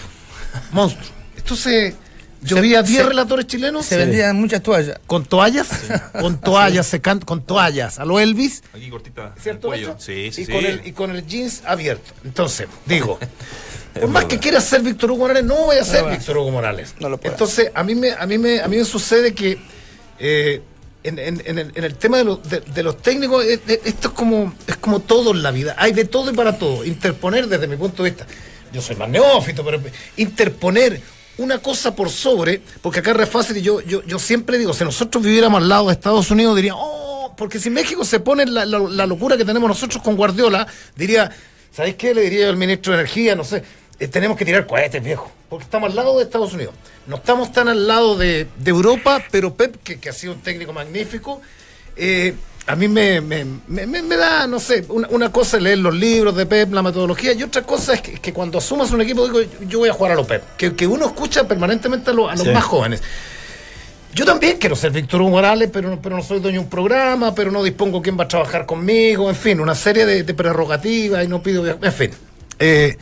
monstruo. 0.72 1.08
Entonces 1.36 1.94
yo 2.42 2.56
Se- 2.56 2.62
vi 2.62 2.74
a 2.74 2.82
10 2.82 3.02
se- 3.02 3.08
relatores 3.08 3.46
chilenos 3.46 3.86
Se 3.86 3.96
vendían 3.96 4.36
muchas 4.36 4.62
toallas. 4.62 4.98
con 5.06 5.24
toallas, 5.24 5.68
con 6.20 6.40
toallas, 6.40 6.86
secando, 6.86 7.24
con 7.24 7.42
toallas, 7.42 7.98
a 7.98 8.04
lo 8.04 8.18
Elvis. 8.20 8.62
Aquí 8.74 8.90
cortita 8.90 9.34
¿Cierto, 9.40 9.68
cuello. 9.68 9.94
Sí, 9.98 10.30
sí, 10.32 10.42
y, 10.42 10.44
sí. 10.46 10.52
Con 10.52 10.64
el, 10.66 10.82
y 10.86 10.92
con 10.92 11.10
el 11.10 11.26
jeans 11.26 11.62
abierto. 11.64 12.12
Entonces, 12.24 12.66
digo, 12.86 13.18
por 13.94 14.08
más 14.08 14.24
que 14.26 14.38
quiera 14.38 14.60
ser 14.60 14.82
Víctor 14.82 15.10
Hugo 15.12 15.20
Morales, 15.20 15.44
no 15.44 15.54
voy 15.56 15.76
a 15.76 15.84
ser 15.84 16.04
No. 16.04 16.10
Víctor 16.10 16.38
Hugo 16.38 16.50
Morales. 16.50 16.94
No 17.00 17.08
lo 17.08 17.18
puede. 17.18 17.32
Entonces, 17.34 17.70
a 17.74 17.82
mí 17.84 17.94
me, 17.94 18.10
a 18.12 18.26
mí 18.26 18.38
me, 18.38 18.60
a 18.60 18.68
mí 18.68 18.76
me 18.76 18.84
sucede 18.84 19.34
que 19.34 19.58
eh, 20.18 20.62
en, 21.04 21.18
en- 21.18 21.42
en 21.44 21.58
el, 21.58 21.72
en 21.74 21.84
el 21.84 21.94
tema 21.96 22.18
de, 22.18 22.24
los- 22.24 22.48
de- 22.48 22.60
de 22.60 22.82
los 22.82 23.00
técnicos, 23.02 23.44
eh, 23.44 23.60
eh, 23.68 23.80
esto 23.84 24.08
es 24.08 24.14
como, 24.14 24.54
es 24.66 24.76
como 24.76 25.00
todo 25.00 25.32
en 25.32 25.42
la 25.42 25.50
vida. 25.50 25.74
Hay 25.78 25.92
de 25.92 26.04
todo 26.04 26.30
y 26.30 26.34
para 26.34 26.58
todo. 26.58 26.84
Interponer 26.84 27.48
desde 27.48 27.66
mi 27.66 27.76
punto 27.76 28.02
de 28.02 28.10
vista. 28.10 28.26
Yo 28.72 28.80
soy 28.80 28.96
más 28.96 29.08
neófito, 29.08 29.64
pero 29.64 29.80
interponer 30.16 31.00
una 31.38 31.58
cosa 31.58 31.94
por 31.94 32.10
sobre, 32.10 32.60
porque 32.82 33.00
acá 33.00 33.10
es 33.12 33.16
re 33.16 33.26
fácil 33.26 33.56
y 33.56 33.62
yo, 33.62 33.80
yo, 33.80 34.02
yo 34.04 34.18
siempre 34.18 34.58
digo, 34.58 34.72
si 34.74 34.84
nosotros 34.84 35.24
viviéramos 35.24 35.62
al 35.62 35.68
lado 35.68 35.86
de 35.86 35.92
Estados 35.94 36.30
Unidos, 36.30 36.54
diría, 36.56 36.74
oh, 36.76 37.34
porque 37.36 37.58
si 37.58 37.70
México 37.70 38.04
se 38.04 38.20
pone 38.20 38.44
la, 38.46 38.64
la- 38.66 39.06
locura 39.06 39.36
que 39.36 39.44
tenemos 39.44 39.68
nosotros 39.68 40.02
con 40.02 40.16
Guardiola, 40.16 40.66
diría, 40.94 41.30
¿sabéis 41.72 41.96
qué? 41.96 42.14
Le 42.14 42.22
diría 42.22 42.48
al 42.48 42.56
ministro 42.56 42.92
de 42.92 43.00
Energía, 43.00 43.34
no 43.34 43.44
sé, 43.44 43.62
eh, 43.98 44.08
tenemos 44.08 44.36
que 44.36 44.44
tirar 44.44 44.66
cohetes, 44.66 45.02
viejo, 45.02 45.30
porque 45.48 45.64
estamos 45.64 45.90
al 45.90 45.96
lado 45.96 46.18
de 46.18 46.24
Estados 46.24 46.52
Unidos. 46.52 46.74
No 47.06 47.16
estamos 47.16 47.50
tan 47.52 47.68
al 47.68 47.86
lado 47.88 48.16
de, 48.16 48.46
de 48.58 48.70
Europa, 48.70 49.24
pero 49.30 49.54
Pep, 49.54 49.76
que, 49.82 49.98
que 49.98 50.08
ha 50.10 50.12
sido 50.12 50.34
un 50.34 50.40
técnico 50.40 50.72
magnífico, 50.72 51.40
eh, 51.96 52.34
a 52.66 52.76
mí 52.76 52.86
me, 52.88 53.20
me, 53.20 53.44
me- 53.66 53.86
me- 53.86 54.16
da, 54.16 54.46
no 54.46 54.60
sé, 54.60 54.84
una, 54.88 55.08
una 55.08 55.32
cosa 55.32 55.56
es 55.56 55.62
leer 55.64 55.78
los 55.78 55.94
libros 55.94 56.36
de 56.36 56.46
Pep, 56.46 56.72
la 56.72 56.82
metodología, 56.82 57.32
y 57.32 57.42
otra 57.42 57.62
cosa 57.62 57.94
es 57.94 58.00
que, 58.02 58.12
que 58.14 58.32
cuando 58.32 58.58
asumas 58.58 58.90
un 58.92 59.00
equipo, 59.00 59.26
digo, 59.26 59.40
yo 59.68 59.80
voy 59.80 59.88
a 59.88 59.92
jugar 59.92 60.12
a 60.12 60.14
los 60.14 60.26
Pep, 60.26 60.42
que, 60.56 60.74
que 60.74 60.86
uno 60.86 61.06
escucha 61.06 61.46
permanentemente 61.48 62.10
a, 62.10 62.14
los- 62.14 62.30
a 62.30 62.34
los 62.34 62.42
Sí. 62.44 62.50
más 62.50 62.64
jóvenes. 62.64 63.02
Yo 64.14 64.24
también 64.26 64.58
quiero 64.58 64.76
ser 64.76 64.92
Víctor 64.92 65.22
Hugo 65.22 65.30
Morales, 65.30 65.70
pero, 65.72 65.88
no- 65.90 66.00
pero 66.00 66.16
no 66.16 66.22
soy 66.22 66.38
dueño 66.38 66.58
de 66.60 66.64
un 66.64 66.70
programa, 66.70 67.34
pero 67.34 67.50
no 67.50 67.62
dispongo 67.64 68.00
quién 68.02 68.18
va 68.18 68.24
a 68.24 68.28
trabajar 68.28 68.66
conmigo, 68.66 69.28
en 69.28 69.36
fin, 69.36 69.58
una 69.58 69.74
serie 69.74 70.04
de, 70.06 70.22
de 70.22 70.34
prerrogativas 70.34 71.24
y 71.24 71.28
no 71.28 71.42
pido, 71.42 71.66
en 71.66 71.92
fin. 71.92 72.10
Eh, 72.58 72.96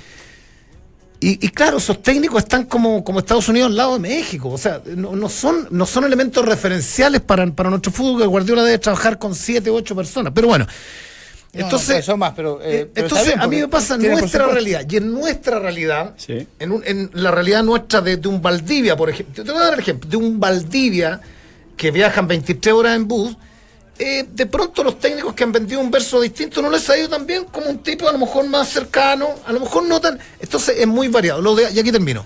y, 1.21 1.45
y 1.47 1.49
claro, 1.51 1.77
esos 1.79 2.03
técnicos 2.03 2.43
están 2.45 2.65
como, 2.65 3.05
como 3.05 3.19
Estados 3.19 3.49
Unidos 3.49 3.71
al 3.71 3.77
lado 3.77 3.93
de 3.95 3.99
México, 4.01 4.49
o 4.49 4.59
sea, 4.59 4.81
no, 4.97 5.15
no 5.15 5.29
son, 5.29 5.69
no 5.71 5.85
son 5.87 6.05
elementos 6.05 6.45
referenciales 6.45 7.21
para, 7.21 7.47
para 7.53 7.69
nuestro 7.71 7.93
fútbol, 7.93 8.21
que 8.23 8.27
Guardiola 8.27 8.63
debe 8.65 8.79
trabajar 8.79 9.19
con 9.19 9.35
siete 9.35 9.71
u 9.71 9.75
ocho 9.75 9.95
personas, 9.95 10.33
pero 10.35 10.49
bueno. 10.49 10.67
No, 11.53 11.65
Entonces, 11.65 11.97
no, 11.97 12.03
son 12.03 12.19
más, 12.21 12.33
pero, 12.37 12.61
eh, 12.63 12.83
eh, 12.83 12.91
pero 12.95 13.07
entonces 13.09 13.35
a 13.37 13.47
mí 13.49 13.57
me 13.57 13.67
pasa 13.69 13.97
en 13.97 14.03
nuestra 14.09 14.47
realidad 14.47 14.87
y 14.89 14.97
en 14.99 15.13
nuestra 15.13 15.59
realidad, 15.59 16.15
Sí. 16.17 16.47
en, 16.61 16.71
un- 16.71 16.83
en 16.87 17.11
la 17.13 17.33
realidad 17.33 17.65
nuestra 17.65 18.01
de, 18.01 18.17
de 18.19 18.29
un 18.29 18.41
Valdivia, 18.41 18.97
por 18.97 19.11
ejemplo, 19.11 19.43
te 19.45 19.51
voy 19.51 19.61
a 19.61 19.65
dar 19.65 19.75
el 19.75 19.81
ejemplo, 19.81 20.09
de 20.09 20.17
un 20.17 20.39
Valdivia 20.39 21.21
que 21.77 21.91
viajan 21.91 22.29
23 22.29 22.73
horas 22.73 22.95
en 22.95 23.09
bus, 23.09 23.37
eh, 24.01 24.27
de 24.33 24.47
pronto 24.47 24.83
los 24.83 24.99
técnicos 24.99 25.35
que 25.35 25.45
han 25.45 25.53
vendido 25.53 25.81
un 25.81 25.91
verso 25.91 26.21
distinto 26.21 26.61
no 26.63 26.71
les 26.71 26.89
ha 26.91 26.97
ido 26.99 27.09
tan 27.09 27.27
bien 27.27 27.45
como 27.45 27.67
un 27.67 27.79
tipo 27.83 28.09
a 28.09 28.13
lo 28.13 28.19
mejor 28.19 28.49
más 28.49 28.69
cercano, 28.69 29.29
a 29.47 29.53
lo 29.53 29.61
mejor 29.61 29.85
no 29.85 30.01
tan... 30.01 30.19
Entonces 30.41 30.77
es 30.79 30.87
muy 30.87 31.09
variado. 31.09 31.41
Lo 31.43 31.55
de- 31.55 31.71
y 31.71 31.79
aquí 31.79 31.93
termino. 31.93 32.25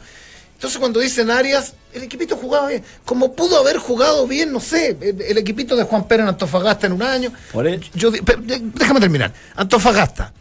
Entonces 0.54 0.78
cuando 0.78 1.00
dicen 1.00 1.30
Arias, 1.30 1.74
el 1.92 2.04
equipito 2.04 2.36
jugaba 2.36 2.68
bien. 2.68 2.84
Como 3.04 3.34
pudo 3.34 3.58
haber 3.58 3.76
jugado 3.78 4.26
bien, 4.26 4.52
no 4.52 4.60
sé, 4.60 4.96
el, 5.00 5.20
el 5.20 5.36
equipito 5.38 5.74
de 5.76 5.82
Juan 5.84 6.06
Pérez 6.06 6.22
en 6.22 6.28
Antofagasta 6.28 6.86
en 6.86 6.92
un 6.92 7.02
año. 7.02 7.32
Por 7.52 7.66
Yo, 7.94 8.10
déjame 8.12 9.00
terminar. 9.00 9.32
Antofagasta. 9.56 10.32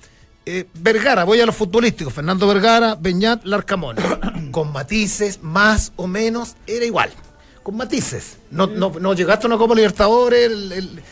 Eh, 0.45 0.65
Vergara, 0.75 1.23
voy 1.23 1.39
a 1.41 1.45
los 1.45 1.55
futbolísticos. 1.55 2.13
Fernando 2.13 2.47
Vergara, 2.47 2.95
Beñat, 2.99 3.43
Larcamón. 3.45 3.95
Con 4.51 4.71
matices, 4.71 5.39
más 5.41 5.91
o 5.95 6.05
menos, 6.05 6.55
era 6.67 6.85
igual. 6.85 7.09
Con 7.63 7.77
matices. 7.77 8.37
No, 8.51 8.67
no, 8.67 8.91
no 8.99 9.13
llegaste 9.13 9.45
a 9.45 9.47
una 9.47 9.57
Copa 9.57 9.73
Libertadores. 9.73 10.45
el- 10.51 10.71
el- 10.73 11.03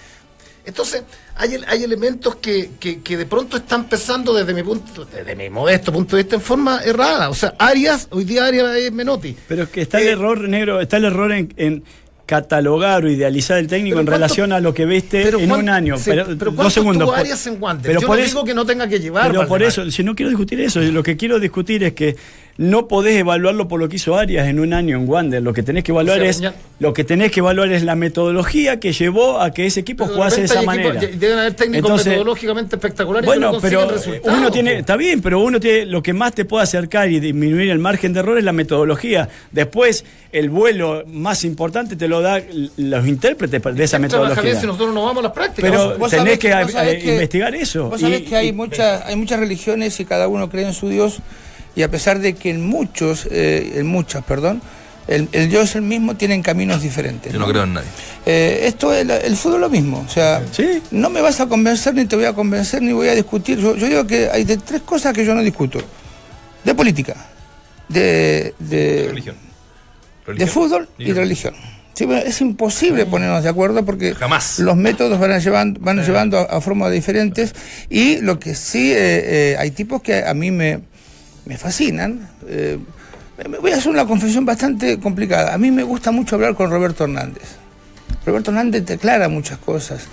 Entonces, 0.65 1.03
hay, 1.35 1.59
hay 1.67 1.83
elementos 1.83 2.35
que, 2.35 2.71
que- 2.79 3.01
que 3.01 3.17
de 3.17 3.25
pronto 3.25 3.57
están 3.57 3.85
pesando 3.89 4.33
desde 4.33 4.53
mi 4.53 4.63
punto, 4.63 5.05
desde 5.05 5.35
mi 5.35 5.49
modesto 5.49 5.91
punto 5.91 6.15
de 6.15 6.23
vista 6.23 6.35
en 6.35 6.41
forma 6.41 6.81
errada. 6.83 7.29
O 7.29 7.33
sea, 7.35 7.55
Arias, 7.57 8.07
hoy 8.11 8.25
día 8.25 8.45
Arias 8.45 8.75
es 8.75 8.91
Menotti. 8.91 9.35
Pero 9.47 9.63
es 9.63 9.69
que 9.69 9.81
está 9.81 9.99
el 9.99 10.07
Eh, 10.07 10.11
error, 10.11 10.47
negro, 10.47 10.79
está 10.81 10.97
el 10.97 11.05
error 11.05 11.31
en, 11.31 11.53
en 11.57 11.83
catalogar 12.25 13.03
o 13.03 13.09
idealizar 13.09 13.57
el 13.57 13.67
técnico 13.67 13.95
en 13.99 14.05
¿cuánto- 14.05 14.11
relación 14.13 14.53
a 14.53 14.59
lo 14.61 14.73
que 14.73 14.85
viste 14.85 15.27
en 15.29 15.49
cuán- 15.49 15.61
un 15.61 15.69
año. 15.69 15.97
sí, 15.97 16.11
pero, 16.11 16.25
pero 16.27 16.37
dos 16.51 16.55
¿cuánto 16.55 16.69
segundos. 16.69 17.09
por- 17.09 17.19
Arias 17.19 17.45
en 17.47 17.57
Wander? 17.61 17.87
Pero 17.87 18.01
Yo 18.01 18.07
por 18.07 18.17
no 18.17 18.23
eso, 18.23 18.29
digo 18.35 18.45
que 18.45 18.53
no 18.53 18.65
tenga 18.65 18.87
que 18.87 18.99
llevar 18.99 19.27
Pero 19.31 19.47
por 19.47 19.61
eso, 19.63 19.89
si 19.91 20.03
no 20.03 20.15
quiero 20.15 20.29
discutir 20.29 20.61
eso, 20.61 20.79
lo 20.79 21.03
que 21.03 21.17
quiero 21.17 21.39
discutir 21.39 21.83
es 21.83 21.93
que 21.93 22.15
no 22.57 22.87
podés 22.87 23.17
evaluarlo 23.17 23.67
por 23.67 23.79
lo 23.79 23.89
que 23.89 23.95
hizo 23.95 24.15
Arias 24.17 24.47
en 24.47 24.59
un 24.59 24.73
año 24.73 24.97
en 24.97 25.09
Wander. 25.09 25.41
Lo 25.41 25.53
que 25.53 25.63
tenés 25.63 25.83
que 25.83 25.91
evaluar 25.91 26.17
O 26.19 26.21
sea, 26.21 26.29
es 26.29 26.39
ya- 26.41 26.53
lo 26.79 26.93
que 26.93 27.03
tenés 27.03 27.31
que 27.31 27.39
evaluar 27.39 27.71
es 27.71 27.83
la 27.83 27.95
metodología 27.95 28.79
que 28.79 28.91
llevó 28.93 29.39
a 29.41 29.51
que 29.51 29.65
ese 29.65 29.79
equipo 29.79 30.03
Pero 30.03 30.09
de 30.11 30.15
jugase 30.17 30.39
de 30.41 30.45
esa 30.45 30.61
manera. 30.61 30.93
deben 30.93 31.39
haber 31.39 31.53
técnicos 31.53 31.89
Entonces, 31.89 32.07
metodológicamente 32.07 32.75
espectaculares 32.75 33.25
bueno, 33.25 33.49
que 33.51 33.55
no 33.57 33.61
pero 33.61 33.89
resultados, 33.89 34.37
uno 34.37 34.51
tiene, 34.51 34.79
está 34.79 34.95
bien, 34.97 35.21
pero 35.21 35.39
uno 35.39 35.59
tiene, 35.59 35.85
lo 35.85 36.03
que 36.03 36.13
más 36.13 36.33
te 36.33 36.45
puede 36.45 36.63
acercar 36.63 37.09
y 37.09 37.19
disminuir 37.19 37.69
el 37.71 37.79
margen 37.79 38.13
de 38.13 38.19
error 38.19 38.37
es 38.37 38.43
la 38.43 38.53
metodología. 38.53 39.29
Después, 39.51 40.05
el 40.31 40.49
vuelo 40.49 41.03
más 41.07 41.43
importante 41.43 41.95
te 41.95 42.07
lo 42.07 42.21
da 42.21 42.41
los 42.77 43.07
intérpretes 43.07 43.61
de 43.63 43.83
esa 43.83 43.97
¿Quién 43.97 44.09
trabaja 44.09 44.29
metodología. 44.35 44.41
bien 44.43 44.59
si 44.61 44.67
nosotros 44.67 44.93
no 44.93 45.03
vamos 45.05 45.19
a 45.19 45.23
las 45.27 45.31
prácticas? 45.33 45.69
Pero 45.71 45.97
Vos 45.97 46.09
tenés 46.11 46.25
sabés 46.25 46.39
que, 46.39 46.53
vos 46.63 46.71
sabés 46.71 46.93
eh, 46.95 46.99
que- 46.99 47.13
investigar 47.13 47.55
eso. 47.55 47.89
Vos 47.89 48.01
sabés 48.01 48.21
Y- 48.21 48.23
que 48.25 48.35
hay, 48.35 48.47
y- 48.49 48.53
muchas, 48.53 49.03
hay 49.05 49.15
muchas 49.15 49.39
religiones 49.39 49.99
y 49.99 50.05
cada 50.05 50.27
uno 50.27 50.49
cree 50.49 50.65
en 50.67 50.73
su 50.73 50.89
Dios 50.89 51.19
y 51.75 51.83
a 51.83 51.89
pesar 51.91 52.19
de 52.19 52.33
que 52.35 52.49
en 52.49 52.65
muchos, 52.65 53.27
eh, 53.31 53.73
en 53.75 53.87
muchas, 53.87 54.23
perdón, 54.23 54.61
El, 55.07 55.27
el 55.31 55.53
es 55.53 55.75
el 55.75 55.81
mismo, 55.81 56.15
tienen 56.15 56.41
caminos 56.43 56.81
diferentes. 56.83 57.33
Yo 57.33 57.39
no 57.39 57.47
creo 57.47 57.63
en 57.63 57.73
nadie. 57.73 57.87
Eh, 58.25 58.61
esto 58.67 58.93
es 58.93 59.05
la- 59.05 59.17
el 59.17 59.35
fútbol 59.35 59.55
es 59.55 59.61
lo 59.61 59.69
mismo. 59.69 60.05
O 60.07 60.09
sea, 60.09 60.43
Sí. 60.51 60.81
no 60.91 61.09
me 61.09 61.21
vas 61.21 61.39
a 61.41 61.47
convencer, 61.47 61.95
ni 61.95 62.05
te 62.05 62.15
voy 62.15 62.25
a 62.25 62.33
convencer, 62.33 62.81
ni 62.83 62.93
voy 62.93 63.07
a 63.09 63.15
discutir. 63.15 63.57
Yo, 63.57 63.75
yo 63.75 63.87
digo 63.87 64.05
que 64.05 64.29
hay 64.29 64.43
de 64.45 64.57
tres 64.57 64.81
cosas 64.83 65.11
que 65.13 65.25
yo 65.25 65.33
no 65.33 65.41
discuto: 65.41 65.79
de 66.63 66.75
política, 66.75 67.15
de, 67.89 68.53
de, 68.59 69.05
Religión. 69.09 69.35
de 69.35 70.33
Religión. 70.33 70.49
fútbol 70.49 70.89
y 70.99 71.11
religión. 71.13 71.55
Sí, 71.93 72.05
bueno, 72.05 72.21
es 72.25 72.39
imposible 72.39 73.05
ponernos 73.05 73.43
de 73.43 73.49
acuerdo 73.49 73.83
porque 73.83 74.13
Jamás. 74.15 74.59
los 74.59 74.77
métodos 74.77 75.19
van, 75.19 75.37
llevando, 75.41 75.79
van 75.81 76.01
llevando 76.05 76.37
a, 76.37 76.43
a 76.43 76.61
formas 76.61 76.91
diferentes 76.91 77.53
y 77.89 78.17
lo 78.21 78.39
que 78.39 78.55
sí, 78.55 78.93
eh, 78.95 79.55
hay 79.59 79.71
tipos 79.71 80.01
que 80.01 80.23
a 80.23 80.33
mí 80.33 80.51
me, 80.51 80.79
me 81.51 81.57
fascinan. 81.57 82.29
eh, 82.47 82.79
voy 83.59 83.71
a 83.71 83.75
hacer 83.75 83.91
una 83.91 84.05
confesión 84.05 84.45
bastante 84.45 84.97
complicada. 85.01 85.53
A 85.53 85.57
mí 85.57 85.69
me 85.69 85.83
gusta 85.83 86.09
mucho 86.11 86.35
hablar 86.35 86.55
con 86.55 86.71
Roberto 86.71 87.03
Hernández. 87.03 87.43
Roberto 88.25 88.51
Hernández 88.51 88.85
te 88.85 88.93
aclara 88.93 89.27
muchas 89.27 89.57
cosas. 89.57 90.03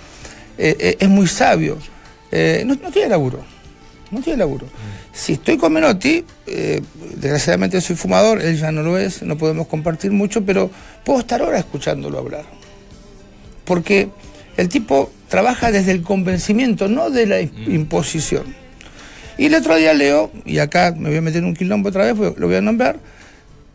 Eh, 0.57 0.75
eh, 0.77 0.97
es 0.99 1.07
muy 1.07 1.27
sabio. 1.27 1.77
No, 2.65 2.75
no 2.75 2.91
tiene 2.91 3.07
laburo. 3.07 3.41
No 4.11 4.19
tiene 4.21 4.39
laburo. 4.39 4.67
Si 5.13 5.33
estoy 5.33 5.57
con 5.57 5.71
Menotti, 5.71 6.25
desgraciadamente 7.15 7.79
soy 7.79 7.95
fumador, 7.95 8.41
él 8.41 8.57
ya 8.57 8.71
no 8.71 8.83
lo 8.83 8.97
es, 8.97 9.23
no 9.23 9.37
podemos 9.37 9.67
compartir 9.67 10.11
mucho, 10.11 10.43
pero 10.43 10.69
puedo 11.05 11.19
estar 11.19 11.41
horas 11.41 11.61
escuchándolo 11.61 12.19
hablar. 12.19 12.43
Porque 13.63 14.09
el 14.57 14.67
tipo 14.67 15.11
trabaja 15.29 15.71
desde 15.71 15.91
el 15.91 16.01
convencimiento, 16.01 16.87
no 16.87 17.09
de 17.09 17.25
la 17.25 17.41
imposición. 17.41 18.55
Y 19.39 19.45
el 19.45 19.55
otro 19.55 19.75
día 19.75 19.93
leo, 19.93 20.31
y 20.45 20.59
acá 20.59 20.93
me 20.95 21.09
voy 21.09 21.17
a 21.17 21.21
meter 21.21 21.43
un 21.45 21.55
quilombo 21.55 21.89
otra 21.89 22.03
vez, 22.05 22.13
porque 22.15 22.39
lo 22.39 22.47
voy 22.47 22.57
a 22.57 22.61
nombrar, 22.61 22.97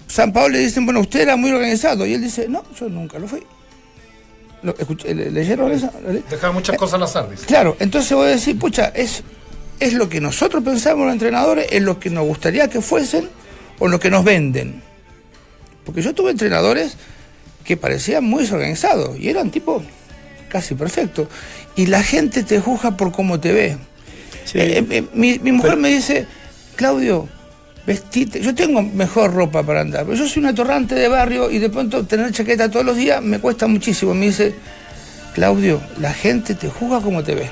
San 0.06 0.32
Pablo 0.32 0.50
le 0.50 0.58
dicen, 0.58 0.84
bueno, 0.84 1.00
usted 1.00 1.20
era 1.22 1.36
muy 1.36 1.50
organizado, 1.50 2.04
y 2.06 2.12
él 2.14 2.22
dice, 2.22 2.46
no, 2.48 2.62
yo 2.78 2.88
nunca 2.90 3.18
lo 3.18 3.26
fui. 3.26 3.42
Lo, 4.62 4.74
escuché- 4.76 5.14
le- 5.14 5.30
¿Leyeron 5.30 5.72
eso? 5.72 5.90
¿Lo 6.04 6.12
le- 6.12 6.22
Dejaba 6.30 6.52
muchas 6.52 6.76
cosas 6.76 6.94
al 6.94 7.02
azar, 7.04 7.30
dice. 7.30 7.46
Claro, 7.46 7.76
entonces 7.80 8.12
voy 8.12 8.26
a 8.26 8.30
decir, 8.30 8.58
pucha, 8.58 8.88
es, 8.94 9.22
es 9.80 9.94
lo 9.94 10.08
que 10.10 10.20
nosotros 10.20 10.62
pensamos 10.62 11.04
los 11.06 11.14
entrenadores, 11.14 11.66
es 11.70 11.82
lo 11.82 11.98
que 11.98 12.10
nos 12.10 12.26
gustaría 12.26 12.68
que 12.68 12.80
fuesen 12.82 13.28
o 13.78 13.88
lo 13.88 13.98
que 13.98 14.10
nos 14.10 14.22
venden. 14.24 14.82
Porque 15.86 16.02
yo 16.02 16.14
tuve 16.14 16.30
entrenadores 16.30 16.96
que 17.64 17.76
parecían 17.78 18.24
muy 18.24 18.42
desorganizados 18.42 19.18
y 19.18 19.30
eran 19.30 19.50
tipo 19.50 19.82
casi 20.50 20.74
perfectos. 20.74 21.28
Y 21.76 21.86
la 21.86 22.02
gente 22.02 22.42
te 22.42 22.60
juzga 22.60 22.96
por 22.98 23.12
cómo 23.12 23.40
te 23.40 23.52
ve. 23.52 23.76
Sí. 24.44 24.58
Eh, 24.58 24.84
eh, 24.90 25.04
mi, 25.14 25.38
mi 25.38 25.52
mujer 25.52 25.76
me 25.76 25.88
dice, 25.88 26.26
Claudio, 26.76 27.28
vestite, 27.86 28.40
yo 28.40 28.54
tengo 28.54 28.82
mejor 28.82 29.34
ropa 29.34 29.62
para 29.62 29.80
andar, 29.80 30.04
pero 30.04 30.16
yo 30.16 30.28
soy 30.28 30.40
un 30.42 30.48
atorrante 30.48 30.94
de 30.94 31.08
barrio 31.08 31.50
y 31.50 31.58
de 31.58 31.68
pronto 31.70 32.04
tener 32.04 32.32
chaqueta 32.32 32.70
todos 32.70 32.84
los 32.84 32.96
días 32.96 33.22
me 33.22 33.38
cuesta 33.38 33.66
muchísimo. 33.66 34.14
Me 34.14 34.26
dice, 34.26 34.54
Claudio, 35.34 35.80
la 35.98 36.12
gente 36.12 36.54
te 36.54 36.68
juzga 36.68 37.00
como 37.00 37.22
te 37.22 37.34
ve. 37.34 37.50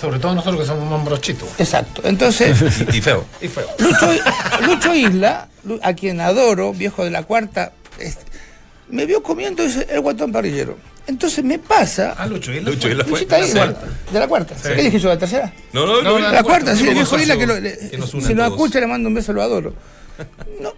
Sobre 0.00 0.18
todo 0.18 0.34
nosotros 0.34 0.62
que 0.62 0.66
somos 0.66 0.90
más 0.90 1.04
brochitos. 1.04 1.48
Exacto. 1.58 2.02
Entonces, 2.04 2.56
Y, 2.92 2.98
y 2.98 3.00
feo. 3.00 3.24
Y 3.40 3.48
feo. 3.48 3.68
Lucho, 3.78 4.10
Lucho 4.66 4.94
Isla, 4.94 5.48
a 5.82 5.92
quien 5.94 6.20
adoro, 6.20 6.72
viejo 6.72 7.04
de 7.04 7.10
la 7.10 7.22
cuarta, 7.22 7.72
este, 7.98 8.24
me 8.88 9.06
vio 9.06 9.22
comiendo 9.22 9.62
el 9.62 10.00
guatón 10.00 10.32
parrillero. 10.32 10.76
Entonces 11.06 11.44
me 11.44 11.58
pasa. 11.58 12.14
Ah, 12.16 12.26
Lucho, 12.26 12.52
¿y 12.52 12.58
él 12.58 12.64
Lucho, 12.64 12.82
fue? 12.82 12.92
él 12.92 13.02
fue. 13.02 13.10
Luchita 13.10 13.42
Sí. 13.42 13.48
Isla, 13.50 13.76
de 14.12 14.18
la 14.18 14.26
cuarta. 14.28 14.54
¿Qué 14.62 14.82
dije 14.82 14.98
yo? 14.98 15.08
¿La 15.10 15.18
tercera? 15.18 15.52
No, 15.72 15.84
no, 15.86 16.02
No, 16.02 16.12
no. 16.12 16.18
no, 16.20 16.32
La 16.32 16.42
cuarta, 16.42 16.74
sí, 16.74 16.82
un 16.84 16.88
el 16.88 16.94
viejo 16.94 17.18
Isla 17.18 17.36
que, 17.36 17.46
lo, 17.46 17.60
le- 17.60 17.90
que 17.90 17.98
nos 17.98 18.14
une 18.14 18.26
si 18.26 18.32
a 18.32 18.36
lo 18.36 18.46
escucha 18.46 18.80
le 18.80 18.86
mando 18.86 19.08
un 19.08 19.14
beso, 19.14 19.32
lo 19.32 19.42
adoro. 19.42 19.74
No. 20.60 20.72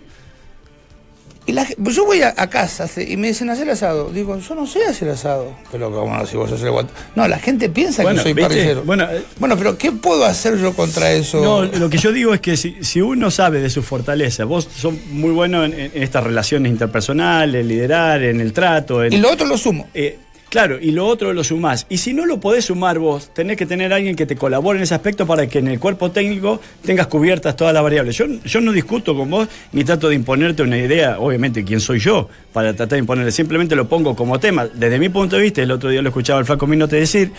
Y 1.49 1.53
la 1.53 1.65
yo 1.79 2.05
voy 2.05 2.23
a, 2.23 2.35
a 2.37 2.51
casa 2.51 2.89
y 3.01 3.17
me 3.17 3.29
dicen 3.29 3.49
hacer 3.51 3.71
asado. 3.71 4.11
Digo, 4.11 4.37
yo 4.39 4.55
no 4.57 4.67
sé 4.67 4.85
hacer 4.85 5.09
asado. 5.11 5.55
Pero 5.71 5.93
como 5.93 6.17
no, 6.17 6.27
si 6.27 6.37
vos 6.37 6.51
sos 6.51 6.61
el 6.63 6.73
guatón. 6.73 6.91
No, 7.15 7.29
la 7.29 7.39
gente 7.39 7.69
piensa 7.69 8.03
Bueno, 8.03 8.17
que 8.19 8.23
soy 8.25 8.33
¿viste? 8.33 8.49
parrillero. 8.49 8.83
Bueno, 8.83 9.05
eh, 9.05 9.23
bueno, 9.39 9.57
pero 9.57 9.79
¿qué 9.79 9.93
puedo 9.93 10.25
hacer 10.25 10.59
yo 10.59 10.75
contra 10.75 11.13
eso? 11.13 11.41
No, 11.41 11.63
lo 11.65 11.89
que 11.89 11.99
yo 11.99 12.11
digo 12.11 12.35
es 12.35 12.41
que 12.41 12.57
si, 12.57 12.77
si 12.83 13.01
uno 13.01 13.31
sabe 13.31 13.61
de 13.61 13.71
su 13.71 13.83
fortaleza, 13.83 14.45
vos 14.45 14.69
sos 14.77 14.95
muy 15.11 15.31
bueno 15.31 15.65
en, 15.65 15.73
en 15.73 15.91
estas 15.95 16.25
relaciones 16.25 16.71
interpersonales, 16.73 17.61
en 17.61 17.69
liderar, 17.69 18.23
en 18.25 18.41
el 18.41 18.53
trato, 18.53 19.05
en, 19.05 19.13
y 19.13 19.19
lo 19.19 19.31
otro 19.31 19.47
lo 19.47 19.57
sumo. 19.57 19.89
Eh, 19.95 20.19
claro, 20.49 20.79
y 20.81 20.91
lo 20.91 21.07
otro 21.07 21.33
lo 21.33 21.45
sumás. 21.45 21.87
Y 21.89 21.99
si 21.99 22.13
no 22.15 22.27
lo 22.27 22.41
podés 22.41 22.67
sumar 22.67 22.99
vos, 22.99 23.33
tenés 23.35 23.57
que 23.57 23.67
tener 23.67 23.93
a 23.93 23.97
alguien 23.97 24.17
que 24.17 24.27
te 24.27 24.37
colabore 24.37 24.79
en 24.79 24.85
ese 24.85 24.95
aspecto 24.95 25.27
para 25.27 25.47
que 25.47 25.59
en 25.59 25.69
el 25.69 25.79
cuerpo 25.79 26.11
técnico 26.11 26.61
tengas 26.85 27.07
cubiertas 27.07 27.57
todas 27.57 27.75
las 27.75 27.83
variables. 27.83 28.17
Yo, 28.17 28.27
yo 28.27 28.61
no 28.61 28.73
discuto 28.73 29.17
con 29.17 29.31
vos 29.31 29.49
ni 29.73 29.85
trato 29.85 30.09
de 30.09 30.15
imponerte 30.15 30.63
una 30.63 30.79
idea, 30.79 31.19
obviamente, 31.19 31.65
quién 31.65 31.81
soy 31.81 31.99
yo 31.99 32.29
para 32.53 32.75
tratar 32.75 32.97
de 32.97 33.01
imponerle. 33.01 33.33
Simplemente 33.33 33.77
lo 33.77 33.89
pongo 33.89 34.17
como 34.17 34.41
tema. 34.41 34.67
Desde 34.67 34.99
mi 34.99 35.09
punto 35.09 35.37
de 35.37 35.43
vista, 35.43 35.63
el 35.63 35.71
otro 35.71 35.91
día 35.91 36.03
lo 36.03 36.09
escuchaba 36.09 36.41
el 36.41 36.47
Flaco 36.47 36.67
Minote 36.67 36.97
decir. 36.97 37.33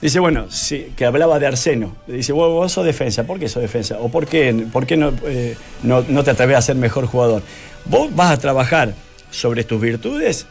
Dice, 0.00 0.18
bueno, 0.18 0.46
sí, 0.50 0.88
que 0.96 1.04
hablaba 1.04 1.38
de 1.38 1.46
Arseno. 1.46 1.94
Dice, 2.08 2.32
vos, 2.32 2.50
vos 2.50 2.72
sos 2.72 2.84
defensa. 2.84 3.24
¿Por 3.24 3.38
qué 3.38 3.48
sos 3.48 3.62
defensa? 3.62 3.98
¿O 4.00 4.08
por 4.08 4.26
qué, 4.26 4.66
por 4.72 4.84
qué 4.84 4.96
no, 4.96 5.12
eh, 5.24 5.56
no, 5.84 6.04
no 6.08 6.24
te 6.24 6.32
atreves 6.32 6.56
a 6.56 6.62
ser 6.62 6.74
mejor 6.74 7.06
jugador? 7.06 7.42
Vos 7.84 8.14
vas 8.14 8.32
a 8.32 8.36
trabajar 8.36 8.94
sobre 9.30 9.62
tus 9.62 9.80
virtudes 9.80 10.46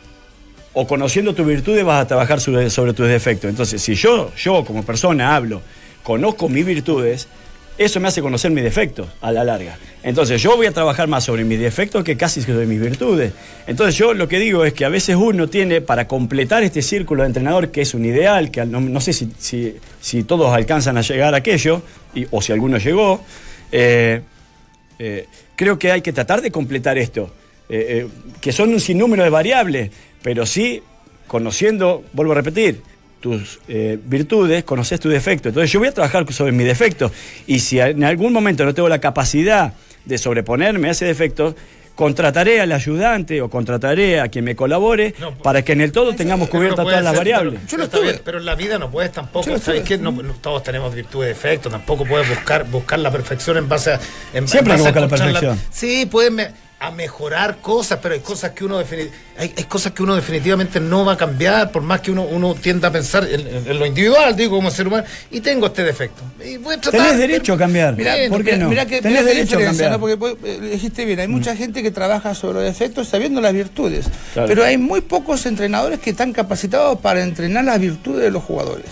o 0.74 0.88
conociendo 0.88 1.36
tus 1.36 1.46
virtudes 1.46 1.84
vas 1.84 2.02
a 2.04 2.08
trabajar 2.08 2.40
sobre, 2.40 2.70
tus 2.70 3.08
defectos. 3.08 3.50
Entonces, 3.50 3.82
si 3.82 3.96
yo, 3.96 4.32
yo 4.36 4.64
como 4.64 4.84
persona 4.84 5.36
hablo, 5.36 5.62
conozco 6.04 6.48
mis 6.50 6.66
virtudes, 6.66 7.28
eso 7.78 8.00
me 8.00 8.08
hace 8.08 8.22
conocer 8.22 8.52
mis 8.52 8.64
defectos 8.64 9.08
a 9.22 9.32
la 9.32 9.44
larga. 9.44 9.78
Entonces, 10.04 10.42
yo 10.42 10.56
voy 10.56 10.68
a 10.68 10.72
trabajar 10.72 11.08
más 11.08 11.24
sobre 11.24 11.44
mis 11.44 11.60
defectos 11.60 12.04
que 12.04 12.16
casi 12.16 12.42
sobre 12.42 12.66
mis 12.66 12.80
virtudes. 12.80 13.34
Entonces, 13.68 13.96
yo 13.96 14.14
lo 14.14 14.28
que 14.28 14.40
digo 14.40 14.66
es 14.66 14.74
que 14.74 14.86
a 14.86 14.90
veces 14.90 15.16
uno 15.16 15.48
tiene, 15.48 15.82
para 15.82 16.08
completar 16.08 16.64
este 16.64 16.82
círculo 16.82 17.24
de 17.24 17.28
entrenador, 17.28 17.70
que 17.70 17.82
es 17.82 17.94
un 17.94 18.06
ideal, 18.06 18.52
que 18.52 18.66
no, 18.66 19.02
sé 19.02 19.14
si, 19.14 19.32
si- 20.00 20.24
todos 20.24 20.54
alcanzan 20.54 20.98
a 20.98 21.02
llegar 21.02 21.34
a 21.34 21.38
aquello, 21.38 21.82
o 22.30 22.42
si 22.42 22.52
alguno 22.52 22.78
llegó, 22.78 23.24
eh, 23.72 24.22
eh, 25.00 25.26
creo 25.56 25.80
que 25.80 25.92
hay 25.92 26.02
que 26.02 26.14
tratar 26.14 26.42
de 26.42 26.52
completar 26.52 26.98
esto, 26.98 27.34
eh, 27.70 28.08
que 28.40 28.52
son 28.52 28.70
un 28.70 28.80
sinnúmero 28.80 29.24
de 29.24 29.30
variables, 29.30 29.92
pero 30.22 30.46
sí 30.46 30.82
conociendo, 31.28 32.04
vuelvo 32.14 32.34
a 32.34 32.36
repetir, 32.36 32.82
tus 33.22 33.60
eh, 33.68 34.00
virtudes, 34.04 34.64
conoces 34.64 35.00
tus 35.00 35.12
defectos. 35.12 35.50
Entonces 35.52 35.72
yo 35.72 35.80
voy 35.80 35.88
a 35.90 35.92
trabajar 35.94 36.32
sobre 36.34 36.52
mis 36.52 36.66
defectos 36.66 37.12
y 37.48 37.60
si 37.60 37.80
en 37.80 38.04
algún 38.04 38.34
momento 38.34 38.66
no 38.66 38.74
tengo 38.74 38.90
la 38.90 39.00
capacidad 39.00 39.74
de 40.06 40.18
sobreponerme 40.18 40.88
a 40.88 40.92
ese 40.92 41.06
defecto, 41.06 41.56
contrataré 41.94 42.60
al 42.62 42.72
ayudante 42.72 43.40
o 43.42 43.50
contrataré 43.50 44.20
a 44.20 44.28
quien 44.30 44.44
me 44.46 44.56
colabore 44.56 45.14
No, 45.20 45.30
pues, 45.32 45.42
para 45.44 45.62
que 45.64 45.74
en 45.74 45.82
el 45.82 45.92
todo 45.92 46.16
tengamos 46.16 46.48
no 46.48 46.52
cubiertas 46.52 46.84
todas 46.84 47.04
las 47.04 47.16
variables. 47.16 47.60
Pero, 47.60 47.68
Yo 47.70 47.78
lo 47.78 47.84
estuve. 47.84 48.02
bien, 48.04 48.22
pero 48.26 48.38
en 48.40 48.46
la 48.46 48.56
vida 48.56 48.80
no 48.80 48.90
puedes 48.90 49.12
tampoco. 49.12 49.56
¿Sabes 49.60 49.84
qué? 49.84 50.00
No, 50.00 50.12
no 50.12 50.34
todos 50.34 50.64
tenemos 50.64 50.96
virtud 50.96 51.22
de 51.22 51.28
defecto. 51.30 51.70
Tampoco 51.70 52.06
puedes 52.06 52.28
buscar 52.28 52.66
buscar 52.66 52.98
la 52.98 53.12
perfección 53.12 53.58
en 53.58 53.70
base 53.70 53.92
a. 53.92 54.00
En, 54.34 54.48
Siempre 54.48 54.74
en 54.74 54.80
base 54.80 54.88
hay 54.88 54.94
que 54.94 55.00
a 55.00 55.02
buscar 55.04 55.20
la 55.20 55.26
perfección. 55.40 55.60
sí, 55.72 56.08
puedes 56.08 56.32
me- 56.32 56.71
a 56.82 56.90
mejorar 56.90 57.58
cosas, 57.62 58.00
pero 58.02 58.16
hay 58.16 58.22
cosas 58.22 58.52
que 58.52 58.66
uno 58.66 58.80
hay, 58.80 59.54
hay 59.56 59.64
cosas 59.66 59.92
que 59.92 60.02
uno 60.02 60.16
definitivamente 60.16 60.80
no 60.80 61.06
va 61.06 61.14
a 61.14 61.18
cambiar, 61.18 61.72
por 61.72 61.84
más 61.84 62.02
que 62.02 62.10
uno, 62.10 62.24
uno 62.24 62.56
tienda 62.56 62.88
a 62.88 62.92
pensar 62.92 63.24
en, 63.24 63.42
en- 63.48 63.68
en 63.70 63.78
lo 63.80 63.86
individual, 63.86 64.36
digo, 64.36 64.56
como 64.56 64.72
ser 64.72 64.88
humano, 64.88 65.04
y 65.30 65.42
tengo 65.42 65.68
este 65.68 65.84
defecto. 65.84 66.24
Y 66.44 66.58
voy 66.58 66.74
a 66.76 66.82
tratar- 66.82 67.00
Tenés 67.04 67.18
derecho 67.20 67.54
a 67.54 67.58
cambiar. 67.60 67.96
Mirá, 67.96 68.16
¿Por 68.30 68.44
qué 68.44 68.54
mirá- 68.54 68.58
no? 68.64 68.70
mirá 68.70 68.86
que, 68.88 69.00
Tenés 69.00 69.24
derecho 69.26 69.60
a 69.60 69.62
cambiar. 69.64 69.92
¿no? 69.92 70.00
Porque 70.00 70.16
vos, 70.16 70.34
eh, 70.44 70.60
dijiste 70.72 71.06
bien, 71.06 71.20
hay 71.20 71.28
mucha 71.28 71.56
gente 71.56 71.84
que 71.84 71.92
trabaja 71.92 72.34
sobre 72.34 72.56
los 72.56 72.64
defectos 72.64 73.08
sabiendo 73.08 73.42
las 73.42 73.54
virtudes, 73.54 74.08
Claro. 74.34 74.48
pero 74.48 74.64
hay 74.64 74.80
muy 74.80 75.02
pocos 75.02 75.46
entrenadores 75.46 76.00
que 76.00 76.10
están 76.10 76.34
capacitados 76.34 77.00
para 77.00 77.22
entrenar 77.22 77.64
las 77.64 77.80
virtudes 77.80 78.24
de 78.24 78.32
los 78.32 78.44
jugadores. 78.44 78.88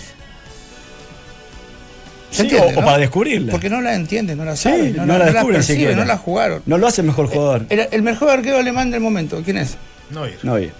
¿Se 2.31 2.37
Sí, 2.37 2.41
entiende, 2.43 2.73
o- 2.77 2.85
para 2.85 2.97
descubrirlas. 2.99 3.51
Porque 3.51 3.69
no 3.69 3.81
la 3.81 3.95
entienden, 3.95 4.37
no 4.37 4.45
la 4.45 4.55
Sí, 4.55 4.63
saben, 4.63 4.95
no, 4.95 5.05
no, 5.05 5.13
la 5.17 5.25
no 5.25 5.31
descubren 5.31 5.55
perciben, 5.57 5.79
siquiera. 5.81 5.95
no 5.99 6.05
la 6.05 6.17
jugaron. 6.17 6.61
No 6.65 6.77
lo 6.77 6.87
hace 6.87 7.01
mejor 7.03 7.27
jugador. 7.27 7.65
El, 7.69 7.87
el 7.91 8.01
mejor 8.03 8.29
arquero 8.29 8.57
alemán 8.57 8.91
del 8.91 8.99
momento, 9.01 9.41
¿quién 9.43 9.57
es? 9.57 9.77
No, 10.11 10.21
oye. 10.21 10.71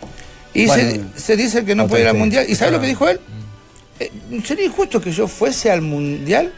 Y 0.54 0.66
Bueno, 0.68 1.04
se, 1.16 1.22
se 1.22 1.36
dice 1.38 1.66
que 1.66 1.76
no 1.76 1.88
puede 1.88 2.04
ir 2.04 2.08
al 2.10 2.16
mundial. 2.18 2.46
¿Y 2.48 2.56
sabes 2.56 2.74
lo 2.74 2.82
que 2.82 2.88
dijo 2.88 3.08
él? 3.08 3.20
Eh, 4.00 4.12
sería 4.46 4.66
injusto 4.66 5.00
que 5.02 5.12
yo 5.12 5.28
fuese 5.28 5.70
al 5.72 5.82
mundial 5.82 6.52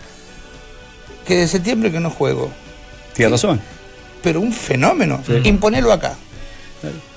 que 1.27 1.35
de 1.37 1.47
septiembre 1.47 1.91
que 1.91 1.99
no 1.99 2.09
juego. 2.09 2.51
Tiene 3.13 3.31
razón. 3.31 3.59
pero 4.23 4.39
un 4.41 4.53
fenómeno. 4.53 5.21
Imponelo 5.43 5.91
acá. 5.91 6.13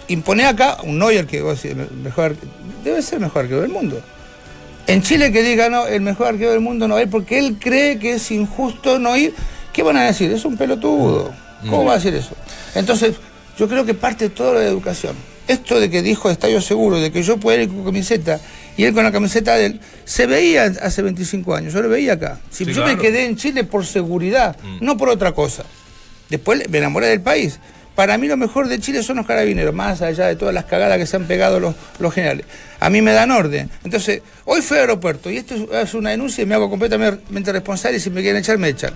Imponé 0.09 0.45
acá 0.47 0.79
un 0.83 0.99
Neuer 0.99 1.27
que 1.27 1.41
vos 1.43 1.63
decís, 1.63 1.79
el 1.79 1.97
mejor, 1.97 2.37
debe 2.85 3.01
ser 3.03 3.15
el 3.15 3.21
mejor 3.21 3.43
arquero 3.43 3.63
del 3.63 3.71
mundo. 3.71 4.01
En 4.87 5.03
Chile 5.03 5.33
que 5.33 5.43
diga 5.43 5.69
no, 5.71 5.87
el 5.87 6.03
mejor 6.03 6.29
arquero 6.29 6.51
del 6.51 6.61
mundo 6.61 6.87
no 6.89 6.95
va 6.95 7.01
a 7.01 7.03
ir 7.05 7.11
porque 7.11 7.39
él 7.39 7.57
cree 7.59 7.99
que 7.99 8.15
es 8.15 8.31
injusto 8.31 8.99
no 8.99 9.17
ir. 9.17 9.35
¿Qué 9.73 9.83
van 9.83 9.97
a 9.97 10.05
decir? 10.05 10.31
Es 10.31 10.45
un 10.45 10.57
pelotudo. 10.57 11.33
¿Cómo 11.63 11.85
va 11.87 11.93
a 11.93 11.97
decir 11.97 12.15
eso? 12.15 12.35
Entonces, 12.75 13.15
yo 13.59 13.67
creo 13.69 13.87
que 13.87 13.95
parte 13.95 14.29
todo 14.29 14.53
de 14.55 14.65
la 14.65 14.71
educación. 14.71 15.17
Esto 15.49 15.81
de 15.81 15.91
que 15.91 16.03
dijo 16.03 16.31
Estadio 16.31 16.61
Seguro, 16.61 16.99
de 17.01 17.11
que 17.11 17.23
yo 17.23 17.39
puedo 17.39 17.61
ir 17.61 17.69
con 17.69 17.85
camiseta 17.85 18.39
y 18.77 18.85
él 18.85 18.93
con 18.95 19.05
la 19.05 19.13
camiseta 19.13 19.55
de 19.57 19.67
él, 19.67 19.81
se 20.05 20.27
veía 20.27 20.65
hace 20.83 21.03
25 21.03 21.55
años, 21.55 21.73
yo 21.73 21.83
lo 21.83 21.89
veía 21.89 22.15
acá. 22.15 22.39
Si 22.51 22.65
Sí, 22.65 22.73
yo 22.73 22.83
claro. 22.83 22.97
me 22.97 23.03
quedé 23.03 23.25
en 23.27 23.37
Chile 23.37 23.65
por 23.65 23.85
seguridad, 23.87 24.57
no 24.81 24.97
por 24.97 25.09
otra 25.09 25.33
cosa. 25.33 25.65
Después 26.29 26.69
me 26.69 26.79
enamoré 26.79 27.09
del 27.09 27.21
país. 27.21 27.59
Para 27.95 28.19
mí 28.19 28.27
lo 28.27 28.37
mejor 28.37 28.67
de 28.69 28.81
Chile 28.81 29.03
son 29.03 29.17
los 29.19 29.27
carabineros, 29.27 29.73
más 29.75 30.03
allá 30.03 30.27
de 30.27 30.35
todas 30.37 30.53
las 30.53 30.65
cagadas 30.65 30.99
que 30.99 31.07
se 31.07 31.17
han 31.17 31.25
pegado 31.27 31.61
los, 31.61 31.75
los 32.01 32.13
generales. 32.13 32.45
A 32.81 32.91
mí 32.91 33.01
me 33.03 33.13
dan 33.13 33.31
orden. 33.31 33.71
Entonces, 33.85 34.21
hoy 34.45 34.63
fui 34.63 34.77
al 34.77 34.83
aeropuerto 34.83 35.31
y 35.31 35.37
esto 35.37 35.55
es- 35.73 35.95
una 35.95 36.11
denuncia 36.11 36.43
y 36.43 36.47
me 36.47 36.55
hago 36.57 36.69
completamente 36.69 37.53
responsable 37.53 37.99
y 37.99 38.01
si 38.01 38.11
me 38.11 38.21
quieren 38.21 38.41
echar, 38.41 38.59
me 38.59 38.69
echan. 38.69 38.93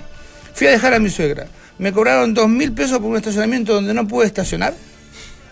Fui 0.55 0.67
a 0.67 0.71
dejar 0.71 0.95
a 0.95 0.99
mi 0.99 1.11
suegra. 1.11 1.47
Me 1.79 1.93
cobraron 1.93 2.35
dos 2.35 2.49
mil 2.49 2.73
pesos 2.73 2.99
por 2.99 3.07
un 3.11 3.17
estacionamiento 3.17 3.73
donde 3.73 3.95
no 3.95 4.07
pude 4.09 4.27
estacionar. 4.27 4.75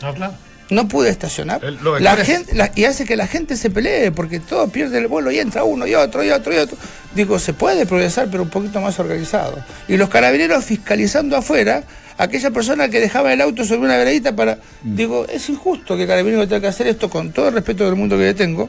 Ah, 0.03 0.13
claro. 0.15 0.35
No 0.69 0.89
pude 0.89 1.11
estacionar. 1.11 1.65
El- 1.65 1.79
La 2.01 2.17
gente, 2.17 2.53
la- 2.57 2.73
y 2.75 2.85
hace 2.87 3.05
que 3.05 3.15
la 3.15 3.29
gente 3.29 3.57
se 3.57 3.71
pelee, 3.71 4.11
porque 4.11 4.41
todo 4.41 4.67
pierde 4.69 4.99
el 4.99 5.07
vuelo 5.07 5.31
y 5.31 5.39
entra 5.39 5.63
uno 5.63 5.87
y 5.87 5.95
otro 5.95 6.25
y 6.25 6.31
otro 6.31 6.53
y 6.53 6.57
otro. 6.57 6.77
Digo, 7.15 7.39
se 7.39 7.53
puede 7.53 7.87
progresar, 7.87 8.27
pero 8.29 8.43
un 8.43 8.51
poquito 8.51 8.81
más 8.81 8.99
organizado. 8.99 9.65
Y 9.87 9.97
los 9.97 10.09
carabineros 10.09 10.65
fiscalizando 10.65 11.37
afuera 11.37 11.85
aquella 12.19 12.51
persona 12.51 12.89
que 12.89 13.01
dejaba 13.01 13.33
el 13.33 13.41
auto 13.41 13.65
sobre 13.65 13.81
una 13.81 13.97
veredita 13.97 14.35
para. 14.35 14.59
Digo, 14.83 15.27
es 15.29 15.49
injusto 15.49 15.97
que 15.97 16.03
el 16.03 16.09
carabinero 16.09 16.47
tenga 16.47 16.61
que 16.61 16.67
hacer 16.69 16.87
esto 16.87 17.11
con 17.11 17.33
todo 17.33 17.49
el 17.49 17.55
respeto 17.55 17.85
del 17.85 17.97
mundo 17.97 18.17
que 18.17 18.25
le 18.25 18.35
tengo, 18.35 18.69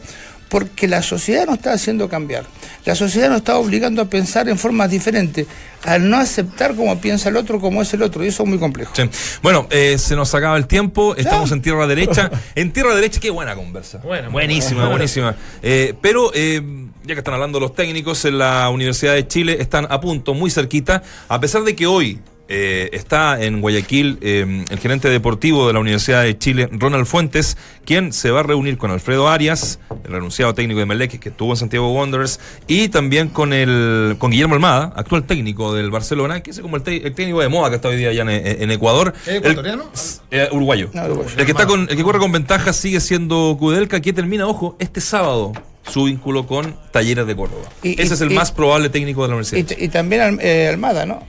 porque 0.50 0.88
la 0.88 1.02
sociedad 1.02 1.46
nos 1.46 1.58
está 1.58 1.74
haciendo 1.74 2.08
cambiar. 2.10 2.46
La 2.86 2.96
sociedad 2.96 3.30
nos 3.30 3.40
está 3.40 3.58
obligando 3.58 4.02
a 4.02 4.06
pensar 4.06 4.48
en 4.48 4.58
formas 4.58 4.90
diferentes, 4.90 5.46
al 5.84 6.10
no 6.10 6.18
aceptar 6.18 6.76
como 6.76 7.00
piensa 7.00 7.30
el 7.30 7.38
otro, 7.38 7.60
como 7.60 7.82
es 7.82 7.94
el 7.94 8.02
otro, 8.02 8.24
y 8.24 8.28
eso 8.28 8.44
es 8.44 8.50
muy 8.50 8.58
complejo. 8.58 8.94
Sí. 8.96 9.04
Bueno, 9.42 9.68
eh, 9.70 9.98
se 9.98 10.16
nos 10.16 10.34
acaba 10.34 10.58
el 10.58 10.68
tiempo, 10.68 11.16
estamos 11.16 11.52
en 11.52 11.62
tierra 11.62 11.88
derecha. 11.88 12.32
En 12.56 12.72
tierra 12.72 12.96
derecha, 12.96 13.20
qué 13.20 13.30
buena 13.30 13.56
conversa. 13.56 14.00
Buena, 14.00 14.30
muy 14.30 14.34
buenísima, 14.34 14.88
buenísima. 14.88 15.36
Eh, 15.62 15.94
pero 16.02 16.32
eh, 16.34 16.62
ya 17.04 17.14
que 17.14 17.20
están 17.20 17.34
hablando 17.34 17.60
los 17.60 17.76
técnicos 17.76 18.26
en 18.26 18.38
la 18.38 18.70
Universidad 18.70 19.14
de 19.14 19.28
Chile, 19.28 19.58
están 19.60 19.86
a 19.90 20.00
punto, 20.00 20.34
muy 20.34 20.50
cerquita, 20.50 21.04
a 21.28 21.40
pesar 21.40 21.64
de 21.64 21.76
que 21.76 21.86
hoy 21.86 22.20
eh, 22.50 22.90
está 22.94 23.42
en 23.44 23.60
Guayaquil 23.62 24.18
eh, 24.22 24.66
el 24.70 24.80
gerente 24.80 25.10
deportivo 25.10 25.68
de 25.68 25.74
la 25.74 25.80
Universidad 25.80 26.24
de 26.24 26.38
Chile, 26.38 26.70
Ronald 26.72 27.06
Fuentes, 27.06 27.58
quien 27.86 28.14
se 28.14 28.32
va 28.32 28.40
a 28.40 28.44
reunir 28.44 28.78
con 28.78 28.92
Alfredo 28.92 29.28
Arias, 29.28 29.80
el 30.06 30.12
renunciado 30.12 30.54
técnico 30.54 30.80
de 30.80 30.86
Melec, 30.86 31.20
que 31.20 31.30
estuvo 31.30 31.52
en 31.52 31.58
Santiago 31.58 31.92
Wanderers, 31.94 32.40
y 32.68 32.88
también 32.90 33.30
con 33.30 33.54
el 33.54 34.16
con 34.18 34.32
Guillermo 34.32 34.54
Almada, 34.56 34.94
actual 34.96 35.26
técnico 35.26 35.74
del 35.74 35.92
Barcelona, 35.92 36.42
que 36.42 36.52
es 36.52 36.60
como 36.60 36.78
el, 36.78 36.84
técnico 36.84 37.42
de 37.42 37.50
moda 37.50 37.70
que 37.70 37.76
está 37.76 37.90
hoy 37.90 37.98
día 37.98 38.10
allá 38.10 38.22
en, 38.24 38.30
en 38.30 38.72
Ecuador. 38.72 39.14
¿Es 39.24 39.28
El- 39.28 39.36
ecuatoriano? 39.38 39.84
eh, 40.32 40.48
uruguayo. 40.52 40.90
No, 40.94 41.06
uruguayo. 41.06 41.30
El 41.38 41.46
que 41.46 41.52
está 41.52 41.66
con, 41.68 41.82
el 41.90 41.96
que 41.98 42.04
corre 42.04 42.20
con 42.20 42.32
ventaja 42.32 42.72
sigue 42.74 43.00
siendo 43.00 43.56
Kudelka, 43.60 44.00
que 44.02 44.14
termina, 44.14 44.48
ojo, 44.48 44.76
este 44.80 45.02
sábado 45.02 45.54
su 45.90 46.04
vínculo 46.04 46.46
con 46.48 46.76
Talleres 46.92 47.26
de 47.28 47.36
Córdoba. 47.36 47.64
Y- 47.84 47.94
Ese 47.94 48.12
y- 48.12 48.14
es 48.16 48.22
el 48.22 48.32
y- 48.32 48.36
más 48.36 48.52
probable 48.52 48.90
técnico 48.90 49.22
de 49.24 49.30
la 49.30 49.36
universidad. 49.36 49.78
Y, 49.80 49.88
también 49.90 50.22
Al- 50.22 50.40
eh, 50.42 50.68
Almada, 50.68 51.06
¿no? 51.06 51.24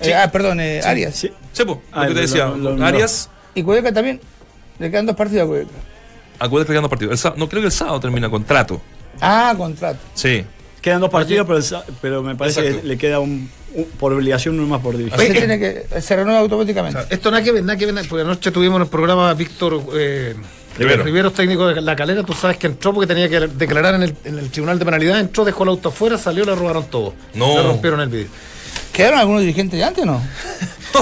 Eh, 0.00 0.14
ah, 0.14 0.30
perdón, 0.30 0.60
eh, 0.60 0.80
Arias. 0.84 1.14
Sí. 1.16 1.30
Sí, 1.52 1.64
po, 1.64 1.82
Ah, 1.92 2.02
lo 2.02 2.08
que 2.08 2.08
te 2.08 2.14
lo- 2.14 2.20
decía, 2.26 2.46
lo- 2.46 2.76
lo- 2.76 2.84
Arias, 2.84 3.28
Y 3.54 3.62
Cueca 3.62 3.92
también. 3.92 4.20
Le 4.78 4.90
quedan 4.90 5.06
dos 5.06 5.16
partidos 5.16 5.44
a 5.44 5.46
Cueca. 5.46 5.68
a 6.38 6.48
Kudelka 6.48 6.68
le 6.70 6.74
quedan 6.74 6.82
dos 6.82 6.90
partidos. 6.90 7.24
El 7.24 7.32
no 7.38 7.48
creo 7.48 7.60
que 7.62 7.66
el 7.66 7.72
sábado 7.72 8.00
termina 8.00 8.30
contrato. 8.30 8.80
Ah, 9.20 9.52
contrato. 9.56 9.98
Sí. 10.14 10.44
Quedan 10.80 11.00
dos 11.02 11.10
partidos, 11.10 11.46
pero, 11.46 11.58
el 11.58 11.94
pero 12.00 12.22
me 12.22 12.34
parece 12.36 12.60
Exacto. 12.60 12.80
que 12.82 12.88
le 12.88 12.96
queda 12.96 13.18
un, 13.20 13.50
un- 13.74 13.84
por 13.98 14.12
obligación 14.14 14.58
uno 14.58 14.66
más 14.68 14.80
por 14.80 14.96
división. 14.96 15.20
Se, 15.20 15.32
tiene 15.34 15.58
que, 15.58 15.84
se 16.00 16.16
renueva 16.16 16.38
automáticamente. 16.40 16.98
O 16.98 17.02
sea, 17.02 17.10
esto 17.10 17.30
nada 17.30 17.42
que 17.42 17.52
ver, 17.52 17.62
nada 17.64 17.76
que 17.78 17.84
ver, 17.84 18.08
porque 18.08 18.22
anoche 18.22 18.50
tuvimos 18.50 18.76
en 18.76 18.82
el 18.82 18.88
programa 18.88 19.28
a 19.28 19.34
Víctor 19.34 19.82
eh, 19.94 20.34
Rivero. 20.78 21.02
Rivero. 21.04 21.30
técnico 21.32 21.66
de 21.68 21.82
La 21.82 21.94
Calera, 21.94 22.22
tú 22.22 22.32
sabes 22.32 22.56
que 22.56 22.68
entró 22.68 22.94
porque 22.94 23.06
tenía 23.06 23.28
que 23.28 23.40
declarar 23.48 23.96
en 23.96 24.04
el, 24.04 24.14
en 24.24 24.38
el 24.38 24.50
tribunal 24.50 24.78
de 24.78 24.84
penalidad, 24.86 25.20
entró, 25.20 25.44
dejó 25.44 25.64
el 25.64 25.70
auto 25.70 25.90
afuera, 25.90 26.16
salió, 26.16 26.44
le 26.46 26.54
robaron 26.54 26.84
todo. 26.84 27.12
No. 27.34 27.56
Le 27.58 27.62
rompieron 27.64 28.00
el 28.00 28.08
vidrio. 28.08 28.30
¿Quedaron 29.00 29.20
algunos 29.20 29.40
dirigentes 29.40 29.78
de 29.78 29.84
antes 29.84 30.04
o 30.04 30.06
no? 30.06 30.22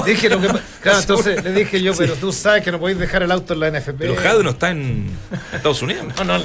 Dije 0.05 0.29
lo 0.29 0.39
que 0.39 0.47
claro, 0.81 0.99
entonces 0.99 1.43
le 1.43 1.51
dije 1.51 1.81
yo, 1.81 1.93
pero 1.95 2.13
tú 2.15 2.31
sabes 2.31 2.63
que 2.63 2.71
no 2.71 2.79
podéis 2.79 2.99
dejar 2.99 3.23
el 3.23 3.31
auto 3.31 3.53
en 3.53 3.59
la 3.59 3.71
NFP. 3.71 3.95
Pero 3.97 4.15
Jade 4.15 4.43
no 4.43 4.51
está 4.51 4.69
en 4.71 5.09
Estados 5.53 5.81
Unidos. 5.81 6.05
No, 6.19 6.37
no. 6.37 6.43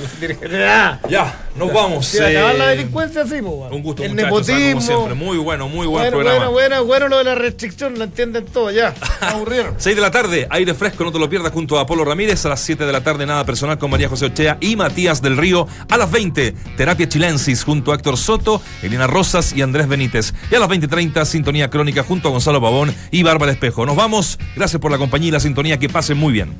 Ya. 0.50 1.00
Ya, 1.08 1.46
nos 1.56 1.72
vamos. 1.72 2.14
Acabar 2.14 2.54
la 2.54 2.72
eh, 2.72 2.76
delincuencia 2.76 3.26
sí, 3.26 3.42
po, 3.42 3.68
un 3.70 3.82
gusto, 3.82 4.02
El 4.02 4.10
muchachos, 4.10 4.26
ah, 4.26 4.30
como 4.30 4.40
nepotismo. 4.48 4.80
siempre. 4.80 5.14
Muy 5.14 5.36
bueno, 5.36 5.68
muy 5.68 5.86
buen 5.86 6.04
bueno, 6.04 6.18
programa. 6.18 6.48
bueno, 6.48 6.52
bueno, 6.52 6.84
bueno 6.84 7.08
lo 7.08 7.18
de 7.18 7.24
la 7.24 7.34
restricción, 7.34 7.98
lo 7.98 8.04
entienden 8.04 8.46
todo, 8.46 8.70
ya. 8.70 8.94
Aburrieron. 9.20 9.74
6 9.76 9.96
de 9.96 10.02
la 10.02 10.10
tarde, 10.10 10.46
aire 10.50 10.74
fresco, 10.74 11.04
no 11.04 11.12
te 11.12 11.18
lo 11.18 11.28
pierdas 11.28 11.52
junto 11.52 11.78
a 11.78 11.82
Apolo 11.82 12.04
Ramírez. 12.04 12.44
A 12.46 12.50
las 12.50 12.60
7 12.60 12.86
de 12.86 12.92
la 12.92 13.02
tarde, 13.02 13.26
nada 13.26 13.44
personal 13.44 13.78
con 13.78 13.90
María 13.90 14.08
José 14.08 14.26
Ochea 14.26 14.58
y 14.60 14.76
Matías 14.76 15.20
del 15.20 15.36
Río. 15.36 15.66
A 15.90 15.96
las 15.96 16.10
20, 16.10 16.54
terapia 16.76 17.08
chilensis 17.08 17.64
junto 17.64 17.92
a 17.92 17.96
Héctor 17.96 18.16
Soto, 18.16 18.62
Elena 18.82 19.06
Rosas 19.06 19.52
y 19.52 19.60
Andrés 19.62 19.88
Benítez. 19.88 20.32
Y 20.50 20.54
a 20.54 20.60
las 20.60 20.68
20.30, 20.68 21.24
sintonía 21.44 21.68
crónica 21.68 22.02
junto 22.02 22.28
a 22.28 22.30
Gonzalo 22.30 22.58
Pavón 22.58 22.94
y 23.10 23.22
Bárbara 23.22 23.52
Espejo. 23.52 23.84
Nos 23.84 23.96
vamos. 23.96 24.38
Gracias 24.56 24.80
por 24.80 24.90
la 24.90 24.96
compañía 24.96 25.28
y 25.28 25.32
la 25.32 25.40
sintonía. 25.40 25.78
Que 25.78 25.90
pasen 25.90 26.16
muy 26.16 26.32
bien. 26.32 26.56